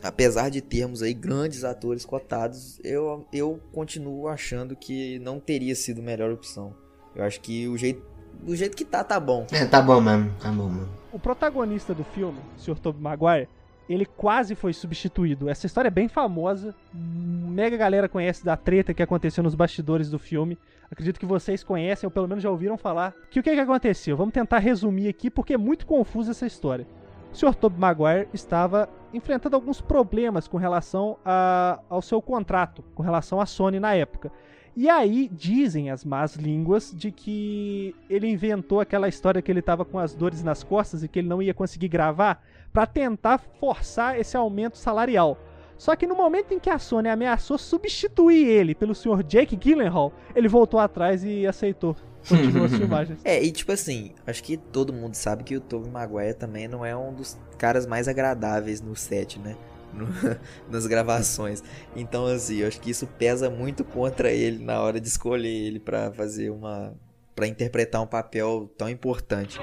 Apesar 0.04 0.50
de 0.50 0.62
termos 0.62 1.02
aí 1.02 1.14
grandes 1.14 1.64
atores 1.64 2.04
cotados, 2.04 2.80
eu, 2.84 3.26
eu 3.32 3.60
continuo 3.72 4.28
achando 4.28 4.76
que 4.76 5.18
não 5.20 5.40
teria 5.40 5.74
sido 5.76 6.02
a 6.02 6.04
melhor 6.04 6.32
opção. 6.32 6.76
Eu 7.16 7.24
acho 7.24 7.40
que 7.40 7.68
o 7.70 7.78
jeito 7.78 8.04
do 8.42 8.56
jeito 8.56 8.76
que 8.76 8.84
tá, 8.84 9.04
tá 9.04 9.20
bom. 9.20 9.48
É, 9.52 9.66
tá 9.66 9.82
bom 9.82 10.02
mesmo, 10.02 10.34
tá 10.42 10.52
bom 10.52 10.68
mesmo. 10.68 10.90
O 11.12 11.20
protagonista 11.20 11.94
do 11.94 12.04
filme, 12.04 12.40
o 12.58 12.60
Sr. 12.60 12.78
Tobey 12.80 13.02
Maguire, 13.02 13.48
ele 13.88 14.06
quase 14.06 14.56
foi 14.56 14.74
substituído. 14.74 15.50
Essa 15.50 15.66
história 15.66 15.88
é 15.88 15.92
bem 15.92 16.08
famosa, 16.08 16.76
mega 16.94 17.78
galera 17.78 18.10
conhece 18.10 18.44
da 18.44 18.58
treta 18.58 18.94
que 18.94 19.04
aconteceu 19.04 19.44
nos 19.44 19.56
bastidores 19.56 20.10
do 20.10 20.20
filme. 20.20 20.58
Acredito 20.90 21.20
que 21.20 21.26
vocês 21.26 21.64
conhecem, 21.64 22.06
ou 22.08 22.12
pelo 22.12 22.28
menos 22.28 22.44
já 22.44 22.50
ouviram 22.50 22.78
falar. 22.78 23.14
Que 23.30 23.40
o 23.40 23.44
que, 23.44 23.54
que 23.54 23.60
aconteceu? 23.60 24.16
Vamos 24.16 24.34
tentar 24.34 24.60
resumir 24.60 25.08
aqui, 25.08 25.30
porque 25.30 25.54
é 25.54 25.58
muito 25.58 25.86
confusa 25.86 26.32
essa 26.32 26.46
história. 26.46 26.86
O 27.34 27.36
Sr. 27.36 27.56
Tobey 27.56 27.80
Maguire 27.80 28.28
estava 28.32 28.88
enfrentando 29.12 29.56
alguns 29.56 29.82
problemas 29.82 30.48
com 30.48 30.58
relação 30.58 31.18
a, 31.26 31.80
ao 31.90 32.00
seu 32.00 32.22
contrato, 32.22 32.84
com 32.94 33.02
relação 33.02 33.42
à 33.42 33.48
Sony 33.48 33.80
na 33.80 33.96
época. 33.96 34.32
E 34.76 34.88
aí 34.88 35.28
dizem 35.32 35.90
as 35.90 36.06
más 36.06 36.36
línguas 36.36 36.94
de 36.96 37.12
que 37.12 37.96
ele 38.08 38.28
inventou 38.28 38.80
aquela 38.80 39.08
história 39.08 39.42
que 39.42 39.52
ele 39.52 39.62
estava 39.62 39.84
com 39.84 39.98
as 39.98 40.14
dores 40.14 40.44
nas 40.44 40.64
costas 40.64 41.04
e 41.04 41.08
que 41.08 41.20
ele 41.20 41.28
não 41.28 41.42
ia 41.42 41.56
conseguir 41.56 41.88
gravar 41.88 42.44
para 42.72 42.86
tentar 42.86 43.40
forçar 43.40 44.20
esse 44.20 44.38
aumento 44.38 44.78
salarial. 44.78 45.36
Só 45.76 45.96
que 45.96 46.06
no 46.06 46.16
momento 46.16 46.54
em 46.54 46.60
que 46.60 46.70
a 46.70 46.78
Sony 46.78 47.10
ameaçou 47.10 47.58
substituir 47.58 48.48
ele 48.48 48.76
pelo 48.76 48.94
Sr. 48.94 49.24
Jake 49.24 49.56
Gyllenhaal, 49.56 50.14
ele 50.36 50.48
voltou 50.48 50.80
atrás 50.80 51.24
e 51.24 51.48
aceitou. 51.48 51.96
As 52.24 52.76
filmagens. 52.78 53.20
É, 53.24 53.44
e 53.44 53.52
tipo 53.52 53.72
assim, 53.72 54.14
acho 54.26 54.44
que 54.44 54.58
todo 54.58 54.94
mundo 54.94 55.16
sabe 55.16 55.44
que 55.44 55.56
o 55.58 55.62
Tobey 55.62 55.90
Maguire 55.90 56.34
também 56.34 56.68
não 56.68 56.86
é 56.86 56.96
um 56.96 57.14
dos 57.14 57.38
caras 57.58 57.86
mais 57.86 58.08
agradáveis 58.08 58.82
no 58.82 58.96
set, 58.96 59.40
né? 59.40 59.56
No, 59.94 60.08
nas 60.70 60.88
gravações. 60.88 61.64
Então, 61.96 62.26
assim, 62.26 62.58
eu 62.58 62.68
acho 62.68 62.80
que 62.80 62.90
isso 62.90 63.06
pesa 63.06 63.50
muito 63.50 63.84
contra 63.84 64.32
ele 64.32 64.64
na 64.64 64.82
hora 64.82 65.00
de 65.00 65.08
escolher 65.08 65.48
ele 65.50 65.80
pra 65.80 66.12
fazer 66.12 66.50
uma. 66.50 66.94
pra 67.36 67.46
interpretar 67.48 68.02
um 68.02 68.08
papel 68.08 68.72
tão 68.78 68.90
importante. 68.90 69.60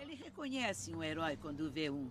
Ele 0.00 0.14
reconhece 0.22 0.94
um 0.94 1.02
herói 1.02 1.36
quando 1.36 1.70
vê 1.70 1.90
um. 1.90 2.08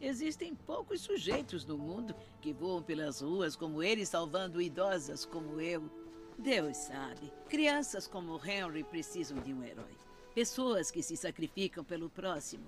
Existem 0.00 0.54
poucos 0.54 1.00
sujeitos 1.00 1.64
no 1.64 1.76
mundo 1.76 2.14
que 2.40 2.52
voam 2.52 2.82
pelas 2.82 3.20
ruas 3.20 3.56
como 3.56 3.82
ele, 3.82 4.06
salvando 4.06 4.62
idosas 4.62 5.24
como 5.24 5.60
eu. 5.60 5.90
Deus 6.38 6.76
sabe. 6.76 7.32
Crianças 7.48 8.06
como 8.06 8.40
Henry 8.44 8.84
precisam 8.84 9.38
de 9.40 9.52
um 9.52 9.64
herói. 9.64 9.96
Pessoas 10.34 10.90
que 10.90 11.02
se 11.02 11.16
sacrificam 11.16 11.82
pelo 11.82 12.08
próximo, 12.08 12.64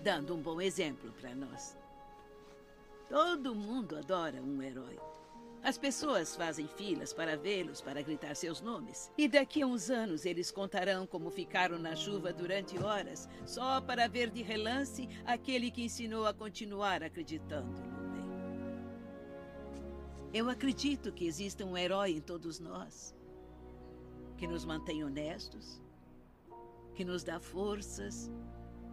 dando 0.00 0.34
um 0.34 0.40
bom 0.40 0.60
exemplo 0.60 1.12
para 1.20 1.34
nós. 1.34 1.76
Todo 3.08 3.52
mundo 3.52 3.96
adora 3.96 4.40
um 4.40 4.62
herói. 4.62 4.96
As 5.62 5.76
pessoas 5.76 6.34
fazem 6.34 6.66
filas 6.66 7.12
para 7.12 7.36
vê-los, 7.36 7.82
para 7.82 8.00
gritar 8.00 8.34
seus 8.34 8.62
nomes. 8.62 9.12
E 9.16 9.28
daqui 9.28 9.60
a 9.60 9.66
uns 9.66 9.90
anos 9.90 10.24
eles 10.24 10.50
contarão 10.50 11.06
como 11.06 11.30
ficaram 11.30 11.78
na 11.78 11.94
chuva 11.94 12.32
durante 12.32 12.82
horas, 12.82 13.28
só 13.44 13.78
para 13.78 14.08
ver 14.08 14.30
de 14.30 14.42
relance 14.42 15.06
aquele 15.24 15.70
que 15.70 15.84
ensinou 15.84 16.26
a 16.26 16.32
continuar 16.32 17.02
acreditando 17.02 17.78
no 17.78 18.08
bem. 18.08 18.24
Eu 20.32 20.48
acredito 20.48 21.12
que 21.12 21.26
exista 21.26 21.64
um 21.64 21.76
herói 21.76 22.12
em 22.12 22.20
todos 22.22 22.58
nós, 22.58 23.14
que 24.38 24.46
nos 24.46 24.64
mantém 24.64 25.04
honestos, 25.04 25.78
que 26.94 27.04
nos 27.04 27.22
dá 27.22 27.38
forças, 27.38 28.30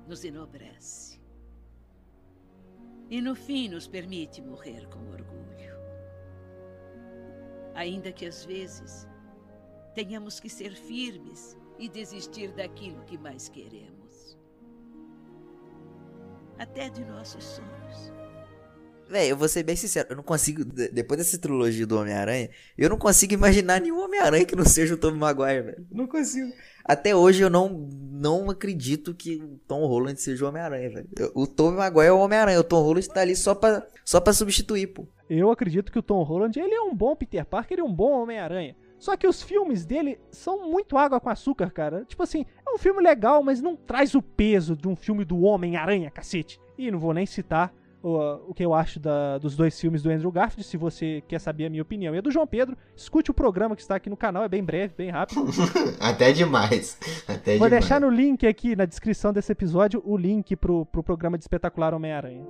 nos 0.06 0.26
enobrece. 0.26 1.18
E 3.10 3.22
no 3.22 3.36
fim 3.36 3.70
nos 3.70 3.88
permite 3.88 4.42
morrer 4.42 4.86
com 4.90 5.00
orgulho 5.12 5.67
ainda 7.78 8.12
que 8.12 8.26
às 8.26 8.44
vezes 8.44 9.08
tenhamos 9.94 10.40
que 10.40 10.50
ser 10.50 10.74
firmes 10.76 11.56
e 11.80 11.88
desistir 11.88 12.52
daquilo 12.52 13.04
que 13.06 13.18
mais 13.18 13.48
queremos. 13.48 14.38
Até 16.58 16.90
de 16.90 17.06
nossos 17.06 17.44
sonhos. 17.44 18.12
Véi, 19.10 19.32
eu 19.32 19.38
vou 19.38 19.48
ser 19.48 19.64
bem 19.64 19.76
sincero, 19.76 20.08
eu 20.10 20.18
não 20.18 20.24
consigo, 20.24 20.66
de- 20.66 20.90
depois 20.90 21.18
dessa 21.18 21.38
trilogia 21.38 21.88
do 21.88 21.98
Homem-Aranha, 21.98 22.50
eu 22.78 22.90
não 22.90 22.98
consigo 22.98 23.34
imaginar 23.34 23.80
nenhum 23.80 24.04
Homem-Aranha 24.04 24.44
que 24.44 24.56
não 24.56 24.66
seja 24.66 24.96
o 24.96 24.98
Tobey 24.98 25.18
Maguire, 25.18 25.62
velho. 25.62 25.88
Não 25.90 26.08
consigo. 26.08 26.52
Até 26.84 27.16
hoje 27.16 27.42
eu 27.42 27.50
não, 27.50 27.70
não 27.70 28.50
acredito 28.50 29.14
que 29.14 29.38
o 29.42 29.60
Tom 29.66 29.86
Holland 29.88 30.20
seja 30.20 30.44
o 30.44 30.50
Homem-Aranha, 30.50 30.90
velho. 30.90 31.32
O 31.34 31.48
Tobey 31.48 31.78
Maguire 31.78 32.08
é 32.08 32.12
o 32.12 32.20
Homem-Aranha, 32.20 32.60
o 32.60 32.64
Tom 32.66 32.82
Holland 32.82 33.08
tá 33.08 33.22
ali 33.22 33.36
só 33.36 33.56
pra, 33.56 33.88
só 34.04 34.20
pra 34.20 34.34
substituir, 34.34 34.88
pô. 34.88 35.08
Eu 35.30 35.52
acredito 35.52 35.92
que 35.92 36.00
o 36.00 36.04
Tom 36.04 36.24
Holland 36.24 36.58
ele 36.60 36.74
é 36.74 36.82
um 36.82 36.96
bom 36.96 37.16
Peter 37.16 37.46
Parker 37.46 37.80
e 37.80 37.82
um 37.82 37.94
bom 37.94 38.22
Homem-Aranha. 38.22 38.76
Só 38.98 39.16
que 39.18 39.28
os 39.28 39.44
filmes 39.44 39.86
dele 39.86 40.18
são 40.32 40.70
muito 40.72 40.98
água 40.98 41.20
com 41.20 41.30
açúcar, 41.30 41.70
cara. 41.70 42.04
Tipo 42.06 42.24
assim, 42.24 42.46
é 42.66 42.74
um 42.74 42.78
filme 42.78 43.02
legal, 43.02 43.44
mas 43.44 43.62
não 43.62 43.76
traz 43.76 44.16
o 44.16 44.22
peso 44.22 44.76
de 44.76 44.88
um 44.88 44.96
filme 44.96 45.24
do 45.26 45.42
Homem-Aranha, 45.42 46.10
cacete. 46.10 46.60
E 46.78 46.90
não 46.90 46.98
vou 46.98 47.14
nem 47.14 47.26
citar 47.26 47.72
o, 48.02 48.16
o 48.50 48.54
que 48.54 48.64
eu 48.66 48.74
acho 48.74 49.00
da- 49.00 49.38
dos 49.38 49.56
dois 49.56 49.80
filmes 49.80 50.02
do 50.02 50.10
Andrew 50.10 50.32
Garfield. 50.32 50.64
Se 50.66 50.78
você 50.78 51.22
quer 51.28 51.40
saber 51.40 51.66
a 51.66 51.70
minha 51.70 51.82
opinião 51.84 52.16
e 52.16 52.18
a 52.18 52.22
do 52.22 52.32
João 52.32 52.48
Pedro, 52.48 52.76
escute 52.96 53.30
o 53.30 53.34
programa 53.34 53.76
que 53.76 53.82
está 53.82 53.96
aqui 53.98 54.10
no 54.10 54.18
canal, 54.18 54.44
é 54.44 54.48
bem 54.50 54.64
breve, 54.64 54.94
bem 54.98 55.10
rápido. 55.12 55.46
Até 56.00 56.32
demais. 56.32 56.98
Até 57.28 57.58
Vou 57.58 57.68
demais. 57.68 57.72
deixar 57.72 58.00
no 58.02 58.10
link 58.10 58.48
aqui, 58.48 58.76
na 58.76 58.86
descrição 58.86 59.34
desse 59.34 59.52
episódio, 59.52 60.02
o 60.06 60.16
link 60.18 60.56
pro, 60.56 60.86
pro 60.86 61.04
programa 61.04 61.38
de 61.38 61.44
espetacular 61.44 61.94
Homem-Aranha. 61.94 62.46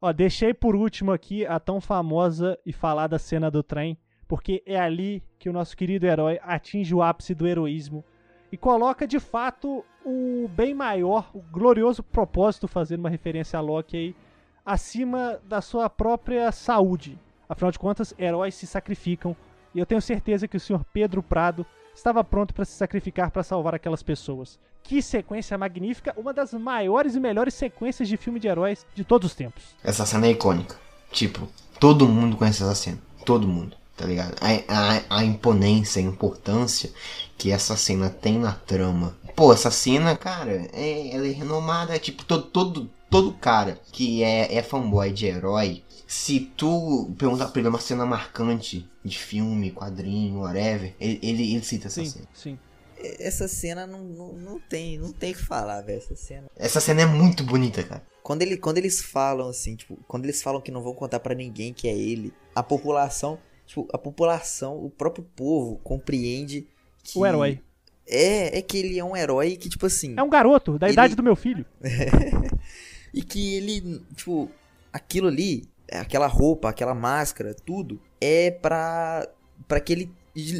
Ó, 0.00 0.12
deixei 0.12 0.52
por 0.52 0.76
último 0.76 1.12
aqui 1.12 1.46
a 1.46 1.58
tão 1.58 1.80
famosa 1.80 2.58
e 2.66 2.72
falada 2.72 3.18
cena 3.18 3.50
do 3.50 3.62
trem, 3.62 3.98
porque 4.28 4.62
é 4.66 4.78
ali 4.78 5.22
que 5.38 5.48
o 5.48 5.52
nosso 5.52 5.76
querido 5.76 6.06
herói 6.06 6.38
atinge 6.42 6.94
o 6.94 7.02
ápice 7.02 7.34
do 7.34 7.46
heroísmo 7.46 8.04
e 8.52 8.56
coloca 8.56 9.06
de 9.06 9.18
fato 9.18 9.84
o 10.04 10.48
bem 10.48 10.74
maior, 10.74 11.30
o 11.34 11.40
glorioso 11.40 12.02
propósito, 12.02 12.68
fazendo 12.68 13.00
uma 13.00 13.10
referência 13.10 13.58
a 13.58 13.62
Loki 13.62 13.96
aí, 13.96 14.16
acima 14.64 15.40
da 15.44 15.60
sua 15.60 15.88
própria 15.88 16.52
saúde. 16.52 17.18
Afinal 17.48 17.70
de 17.70 17.78
contas, 17.78 18.14
heróis 18.18 18.54
se 18.54 18.66
sacrificam 18.66 19.36
e 19.74 19.78
eu 19.78 19.86
tenho 19.86 20.00
certeza 20.00 20.48
que 20.48 20.56
o 20.56 20.60
senhor 20.60 20.84
Pedro 20.92 21.22
Prado 21.22 21.66
estava 21.94 22.22
pronto 22.22 22.54
para 22.54 22.64
se 22.64 22.72
sacrificar 22.72 23.30
para 23.30 23.42
salvar 23.42 23.74
aquelas 23.74 24.02
pessoas. 24.02 24.60
Que 24.88 25.02
sequência 25.02 25.58
magnífica, 25.58 26.14
uma 26.16 26.32
das 26.32 26.52
maiores 26.52 27.14
e 27.14 27.20
melhores 27.20 27.54
sequências 27.54 28.08
de 28.08 28.16
filme 28.16 28.38
de 28.38 28.46
heróis 28.46 28.86
de 28.94 29.04
todos 29.04 29.30
os 29.30 29.36
tempos. 29.36 29.62
Essa 29.82 30.06
cena 30.06 30.26
é 30.26 30.30
icônica. 30.30 30.76
Tipo, 31.10 31.48
todo 31.80 32.08
mundo 32.08 32.36
conhece 32.36 32.62
essa 32.62 32.74
cena. 32.74 32.98
Todo 33.24 33.48
mundo, 33.48 33.76
tá 33.96 34.06
ligado? 34.06 34.36
A, 34.40 35.02
a, 35.08 35.18
a 35.18 35.24
imponência, 35.24 36.00
a 36.00 36.04
importância 36.04 36.92
que 37.36 37.50
essa 37.50 37.76
cena 37.76 38.08
tem 38.08 38.38
na 38.38 38.52
trama. 38.52 39.16
Pô, 39.34 39.52
essa 39.52 39.70
cena, 39.70 40.16
cara, 40.16 40.68
é, 40.72 41.14
ela 41.14 41.26
é 41.26 41.32
renomada. 41.32 41.98
Tipo, 41.98 42.24
todo, 42.24 42.44
todo, 42.44 42.90
todo 43.10 43.32
cara 43.32 43.80
que 43.90 44.22
é, 44.22 44.54
é 44.54 44.62
fanboy 44.62 45.12
de 45.12 45.26
herói, 45.26 45.82
se 46.06 46.38
tu 46.56 47.10
perguntar 47.18 47.48
pra 47.48 47.58
ele 47.60 47.68
uma 47.68 47.80
cena 47.80 48.06
marcante 48.06 48.88
de 49.04 49.18
filme, 49.18 49.72
quadrinho, 49.72 50.42
whatever, 50.42 50.94
ele, 51.00 51.18
ele, 51.22 51.54
ele 51.54 51.64
cita 51.64 51.88
essa 51.88 52.04
Sim, 52.04 52.10
cena. 52.10 52.24
sim. 52.32 52.58
Essa 52.98 53.46
cena 53.48 53.86
não, 53.86 54.02
não, 54.04 54.32
não 54.32 54.60
tem, 54.60 54.98
não 54.98 55.12
tem 55.12 55.32
o 55.32 55.34
que 55.36 55.42
falar, 55.44 55.82
velho, 55.82 55.98
essa 55.98 56.16
cena. 56.16 56.46
Essa 56.56 56.80
cena 56.80 57.02
é 57.02 57.06
muito 57.06 57.44
bonita, 57.44 57.82
cara. 57.82 58.02
Quando, 58.22 58.42
ele, 58.42 58.56
quando 58.56 58.78
eles 58.78 59.00
falam 59.02 59.48
assim, 59.48 59.76
tipo, 59.76 59.96
quando 60.08 60.24
eles 60.24 60.42
falam 60.42 60.60
que 60.60 60.70
não 60.72 60.82
vão 60.82 60.94
contar 60.94 61.20
pra 61.20 61.34
ninguém 61.34 61.72
que 61.72 61.86
é 61.88 61.96
ele, 61.96 62.32
a 62.54 62.62
população, 62.62 63.38
tipo, 63.66 63.86
a 63.92 63.98
população, 63.98 64.76
o 64.84 64.90
próprio 64.90 65.24
povo 65.36 65.76
compreende 65.84 66.66
que 67.04 67.18
O 67.18 67.24
herói. 67.26 67.60
É, 68.08 68.58
é 68.58 68.62
que 68.62 68.78
ele 68.78 68.98
é 68.98 69.04
um 69.04 69.16
herói 69.16 69.56
que 69.56 69.68
tipo 69.68 69.86
assim, 69.86 70.14
É 70.16 70.22
um 70.22 70.30
garoto, 70.30 70.78
da 70.78 70.86
Ele- 70.86 70.94
idade 70.94 71.14
do 71.14 71.22
meu 71.22 71.36
filho. 71.36 71.64
e 73.12 73.22
que 73.22 73.54
ele, 73.56 74.00
tipo, 74.14 74.50
aquilo 74.92 75.28
ali, 75.28 75.68
aquela 75.90 76.26
roupa, 76.26 76.68
aquela 76.68 76.94
máscara, 76.94 77.54
tudo 77.54 78.00
é 78.20 78.50
pra 78.50 79.28
para 79.68 79.80
que 79.80 79.92
ele 79.92 80.12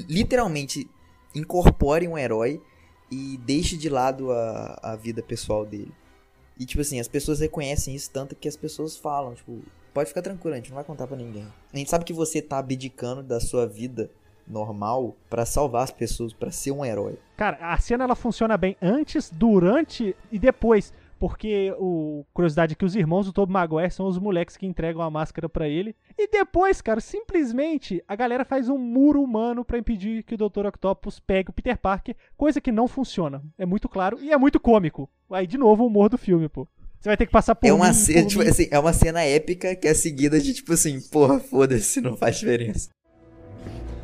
literalmente 0.09 0.89
incorpore 1.39 2.09
um 2.09 2.17
herói 2.17 2.61
e 3.11 3.39
deixe 3.39 3.77
de 3.77 3.89
lado 3.89 4.33
a, 4.33 4.79
a 4.83 4.97
vida 4.97 5.23
pessoal 5.23 5.65
dele. 5.65 5.93
E 6.59 6.65
tipo 6.65 6.81
assim, 6.81 6.99
as 6.99 7.09
pessoas 7.09 7.41
reconhecem 7.41 7.95
isso 7.95 8.11
tanto 8.11 8.35
que 8.35 8.49
as 8.49 8.57
pessoas 8.57 8.97
falam, 8.97 9.35
tipo, 9.35 9.61
pode 9.93 10.09
ficar 10.09 10.23
tranquilo, 10.23 10.55
a 10.55 10.57
gente 10.57 10.71
não 10.71 10.77
vai 10.77 10.85
contar 10.85 11.07
pra 11.07 11.17
ninguém. 11.17 11.47
A 11.73 11.77
gente 11.77 11.91
sabe 11.91 12.05
que 12.05 12.13
você 12.13 12.41
tá 12.41 12.59
abdicando 12.59 13.23
da 13.23 13.39
sua 13.39 13.67
vida 13.67 14.11
normal 14.47 15.15
pra 15.29 15.45
salvar 15.45 15.85
as 15.85 15.91
pessoas, 15.91 16.33
pra 16.33 16.51
ser 16.51 16.71
um 16.71 16.85
herói. 16.85 17.19
Cara, 17.37 17.59
a 17.61 17.79
cena 17.79 18.05
ela 18.05 18.15
funciona 18.15 18.57
bem 18.57 18.77
antes, 18.81 19.31
durante 19.31 20.17
e 20.31 20.39
depois. 20.39 20.93
Porque 21.19 21.75
o 21.79 22.27
curiosidade 22.35 22.73
é 22.75 22.77
que 22.77 22.85
os 22.85 22.95
irmãos 22.95 23.25
do 23.27 23.33
Tobey 23.33 23.53
Maguire 23.53 23.91
são 23.91 24.07
os 24.07 24.19
moleques 24.19 24.57
que 24.57 24.67
entregam 24.67 25.01
a 25.01 25.11
máscara 25.11 25.49
pra 25.49 25.67
ele. 25.67 25.97
E 26.19 26.29
depois, 26.29 26.83
cara, 26.83 27.01
simplesmente 27.01 28.03
a 28.07 28.15
galera 28.15 28.45
faz 28.45 28.69
um 28.69 28.77
muro 28.77 29.23
humano 29.23 29.65
pra 29.65 29.79
impedir 29.79 30.23
que 30.25 30.35
o 30.35 30.37
Dr. 30.37 30.67
Octopus 30.67 31.19
pegue 31.19 31.49
o 31.51 31.53
Peter 31.55 31.79
Parker, 31.79 32.15
coisa 32.37 32.61
que 32.61 32.71
não 32.71 32.87
funciona. 32.87 33.43
É 33.57 33.65
muito 33.65 33.89
claro 33.89 34.19
e 34.21 34.31
é 34.31 34.37
muito 34.37 34.61
cômico. 34.61 35.09
Aí 35.31 35.47
de 35.47 35.57
novo 35.57 35.85
o 35.85 35.87
humor 35.87 36.09
do 36.11 36.19
filme, 36.19 36.49
pô. 36.49 36.69
Você 37.01 37.09
vai 37.09 37.17
ter 37.17 37.27
que 37.27 37.33
passar 37.33 37.55
por 37.55 37.67
É 37.67 37.73
uma, 37.73 37.89
mim, 37.89 37.95
cena, 37.95 38.23
por 38.23 38.29
tipo 38.29 38.43
mim. 38.43 38.49
assim, 38.51 38.69
é 38.71 38.79
uma 38.79 38.93
cena 38.93 39.23
épica 39.23 39.75
que 39.77 39.87
é 39.89 39.95
seguida 39.95 40.39
de 40.41 40.53
tipo 40.53 40.73
assim, 40.73 41.01
porra, 41.11 41.39
foda-se, 41.41 42.01
não 42.01 42.17
faz 42.17 42.37
diferença. 42.39 42.91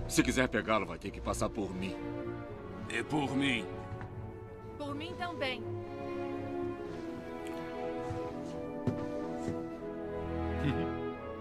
Se 0.08 0.22
quiser 0.22 0.48
pegá-lo, 0.48 0.86
vai 0.86 0.98
ter 0.98 1.10
que 1.10 1.20
passar 1.20 1.48
por 1.48 1.74
mim. 1.74 1.94
E 2.90 3.02
por 3.02 3.34
mim. 3.36 3.64
Por 4.78 4.94
mim 4.94 5.12
também. 5.18 5.62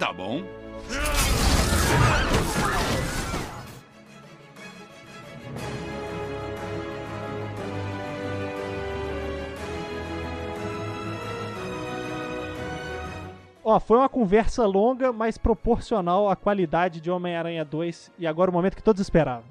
Tá 0.01 0.11
bom. 0.11 0.41
Ó, 13.63 13.79
foi 13.79 13.97
uma 13.97 14.09
conversa 14.09 14.65
longa, 14.65 15.13
mas 15.13 15.37
proporcional 15.37 16.27
à 16.27 16.35
qualidade 16.35 16.99
de 16.99 17.11
Homem-Aranha 17.11 17.63
2. 17.63 18.11
E 18.17 18.25
agora 18.25 18.49
o 18.49 18.53
momento 18.53 18.75
que 18.75 18.81
todos 18.81 18.99
esperavam. 18.99 19.43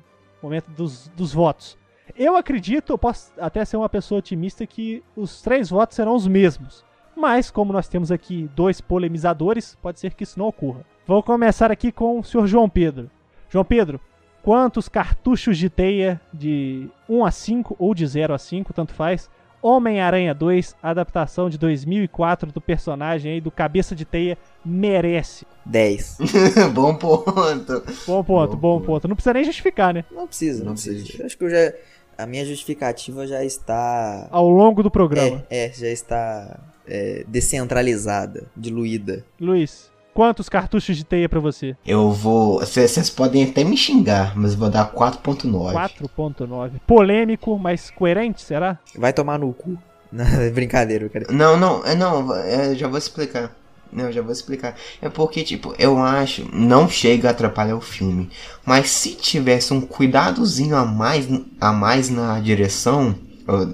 O 0.42 0.46
momento 0.46 0.68
dos, 0.72 1.06
dos 1.10 1.32
votos. 1.32 1.78
Eu 2.16 2.34
acredito, 2.36 2.92
eu 2.92 2.98
posso 2.98 3.32
até 3.38 3.64
ser 3.64 3.76
uma 3.76 3.88
pessoa 3.88 4.18
otimista, 4.18 4.66
que 4.66 5.00
os 5.14 5.40
três 5.42 5.70
votos 5.70 5.94
serão 5.94 6.16
os 6.16 6.26
mesmos. 6.26 6.84
Mas, 7.20 7.50
como 7.50 7.70
nós 7.70 7.86
temos 7.86 8.10
aqui 8.10 8.48
dois 8.56 8.80
polemizadores, 8.80 9.76
pode 9.82 10.00
ser 10.00 10.14
que 10.14 10.24
isso 10.24 10.38
não 10.38 10.46
ocorra. 10.46 10.86
Vou 11.06 11.22
começar 11.22 11.70
aqui 11.70 11.92
com 11.92 12.18
o 12.18 12.24
senhor 12.24 12.46
João 12.46 12.66
Pedro. 12.66 13.10
João 13.50 13.62
Pedro, 13.62 14.00
quantos 14.42 14.88
cartuchos 14.88 15.58
de 15.58 15.68
teia 15.68 16.18
de 16.32 16.88
1 17.06 17.22
a 17.22 17.30
5 17.30 17.76
ou 17.78 17.94
de 17.94 18.06
0 18.06 18.32
a 18.32 18.38
5, 18.38 18.72
tanto 18.72 18.94
faz, 18.94 19.28
Homem-Aranha 19.60 20.32
2, 20.32 20.74
adaptação 20.82 21.50
de 21.50 21.58
2004 21.58 22.50
do 22.50 22.58
personagem 22.58 23.32
aí 23.32 23.40
do 23.42 23.50
Cabeça 23.50 23.94
de 23.94 24.06
Teia, 24.06 24.38
merece. 24.64 25.46
10. 25.66 26.20
bom 26.72 26.94
ponto. 26.94 27.82
Bom 28.06 28.24
ponto, 28.24 28.56
bom, 28.56 28.78
bom 28.78 28.80
ponto. 28.80 29.06
Não 29.06 29.14
precisa 29.14 29.34
nem 29.34 29.44
justificar, 29.44 29.92
né? 29.92 30.06
Não 30.10 30.26
precisa, 30.26 30.64
não, 30.64 30.72
precisa. 30.72 31.20
Eu 31.20 31.26
acho 31.26 31.36
que 31.36 31.44
eu 31.44 31.50
já. 31.50 31.74
A 32.16 32.26
minha 32.26 32.46
justificativa 32.46 33.26
já 33.26 33.44
está. 33.44 34.26
Ao 34.30 34.48
longo 34.48 34.82
do 34.82 34.90
programa. 34.90 35.44
É, 35.50 35.66
é 35.66 35.72
já 35.72 35.88
está 35.88 36.58
é, 36.90 37.24
descentralizada, 37.28 38.44
diluída. 38.56 39.24
Luiz, 39.40 39.90
quantos 40.12 40.48
cartuchos 40.48 40.96
de 40.96 41.04
teia 41.04 41.28
pra 41.28 41.40
você? 41.40 41.76
Eu 41.86 42.10
vou. 42.10 42.58
Vocês 42.60 43.08
podem 43.08 43.44
até 43.44 43.62
me 43.64 43.76
xingar, 43.76 44.36
mas 44.36 44.52
eu 44.52 44.58
vou 44.58 44.68
dar 44.68 44.92
4.9. 44.92 45.72
4.9. 45.72 46.72
Polêmico, 46.86 47.58
mas 47.58 47.90
coerente, 47.90 48.42
será? 48.42 48.78
Vai 48.96 49.12
tomar 49.12 49.38
no 49.38 49.52
cu. 49.52 49.78
Não, 50.12 50.24
é 50.24 50.50
brincadeira, 50.50 51.08
cara. 51.08 51.26
Não, 51.30 51.56
não, 51.56 51.84
é 51.86 51.94
não, 51.94 52.34
é, 52.34 52.74
já 52.74 52.88
vou 52.88 52.98
explicar. 52.98 53.54
Não, 53.92 54.10
já 54.10 54.20
vou 54.22 54.32
explicar. 54.32 54.74
É 55.00 55.08
porque, 55.08 55.44
tipo, 55.44 55.72
eu 55.78 55.98
acho, 55.98 56.48
não 56.52 56.88
chega 56.88 57.28
a 57.28 57.30
atrapalhar 57.30 57.76
o 57.76 57.80
filme. 57.80 58.28
Mas 58.66 58.90
se 58.90 59.14
tivesse 59.14 59.72
um 59.72 59.80
cuidadozinho 59.80 60.74
a 60.76 60.84
mais, 60.84 61.28
a 61.60 61.72
mais 61.72 62.10
na 62.10 62.40
direção, 62.40 63.14
eu- 63.14 63.29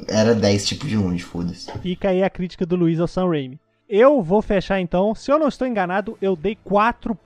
era 0.09 0.35
10 0.35 0.67
tipo 0.67 0.87
de 0.87 0.97
longe, 0.97 1.23
foda-se. 1.23 1.71
Fica 1.81 2.09
aí 2.11 2.23
a 2.23 2.31
crítica 2.31 2.64
do 2.67 2.77
Luiz 2.77 2.99
ao 3.01 3.07
Sam 3.07 3.29
Raimi. 3.29 3.59
Eu 3.89 4.21
vou 4.21 4.43
fechar 4.43 4.81
então. 4.81 5.14
Se 5.14 5.31
eu 5.31 5.39
não 5.39 5.47
estou 5.49 5.67
enganado, 5.67 6.19
eu 6.21 6.35
dei 6.35 6.57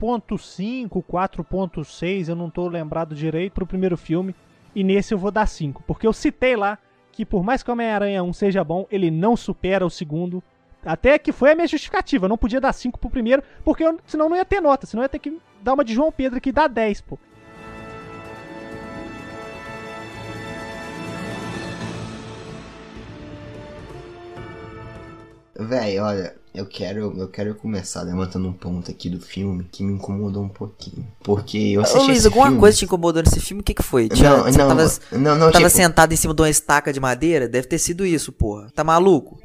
4.5, 0.09 1.03
4.6, 1.03 2.29
eu 2.29 2.35
não 2.35 2.47
estou 2.47 2.67
lembrado 2.67 3.15
direito 3.15 3.53
pro 3.53 3.65
primeiro 3.65 3.97
filme. 3.97 4.35
E 4.75 4.83
nesse 4.83 5.13
eu 5.13 5.17
vou 5.17 5.31
dar 5.31 5.47
5. 5.47 5.83
Porque 5.85 6.05
eu 6.07 6.13
citei 6.13 6.55
lá 6.55 6.77
que 7.11 7.25
por 7.25 7.43
mais 7.43 7.61
que 7.61 7.71
Homem-Aranha 7.71 8.23
1 8.23 8.31
seja 8.33 8.63
bom, 8.63 8.85
ele 8.91 9.11
não 9.11 9.35
supera 9.35 9.85
o 9.85 9.89
segundo. 9.89 10.41
Até 10.85 11.19
que 11.19 11.31
foi 11.31 11.51
a 11.51 11.55
minha 11.55 11.67
justificativa. 11.67 12.25
Eu 12.25 12.29
não 12.29 12.37
podia 12.37 12.61
dar 12.61 12.73
5 12.73 12.97
pro 12.99 13.09
primeiro, 13.09 13.43
porque 13.63 13.83
eu- 13.83 13.99
senão 14.05 14.29
não 14.29 14.37
ia 14.37 14.45
ter 14.45 14.61
nota. 14.61 14.85
Senão 14.87 15.01
eu 15.03 15.05
ia 15.05 15.09
ter 15.09 15.19
que 15.19 15.37
dar 15.61 15.73
uma 15.73 15.83
de 15.83 15.93
João 15.93 16.11
Pedro 16.11 16.39
que 16.39 16.51
dá 16.51 16.67
10, 16.67 17.01
pô. 17.01 17.19
Véi, 25.67 25.99
olha, 25.99 26.35
eu 26.53 26.65
quero, 26.65 27.13
eu 27.17 27.27
quero 27.27 27.55
começar 27.55 28.01
levantando 28.01 28.47
um 28.47 28.53
ponto 28.53 28.91
aqui 28.91 29.09
do 29.09 29.19
filme 29.19 29.65
que 29.71 29.83
me 29.83 29.93
incomodou 29.93 30.43
um 30.43 30.49
pouquinho. 30.49 31.07
Porque 31.23 31.57
eu 31.57 31.81
assisti 31.81 31.99
Ô 31.99 32.03
Luiz, 32.07 32.25
alguma 32.25 32.45
filme... 32.45 32.59
coisa 32.59 32.77
te 32.77 32.85
incomodou 32.85 33.23
nesse 33.23 33.39
filme? 33.39 33.61
O 33.61 33.63
que 33.63 33.73
que 33.73 33.83
foi? 33.83 34.09
Não, 34.09 34.43
você 34.43 34.57
não, 34.57 34.67
tava, 34.67 34.83
não, 35.11 35.19
não, 35.35 35.51
tava 35.51 35.51
tipo- 35.51 35.69
sentado 35.69 36.13
em 36.13 36.17
cima 36.17 36.33
de 36.33 36.41
uma 36.41 36.49
estaca 36.49 36.91
de 36.91 36.99
madeira? 36.99 37.47
Deve 37.47 37.67
ter 37.67 37.79
sido 37.79 38.05
isso, 38.05 38.31
porra. 38.31 38.69
Tá 38.75 38.83
maluco? 38.83 39.39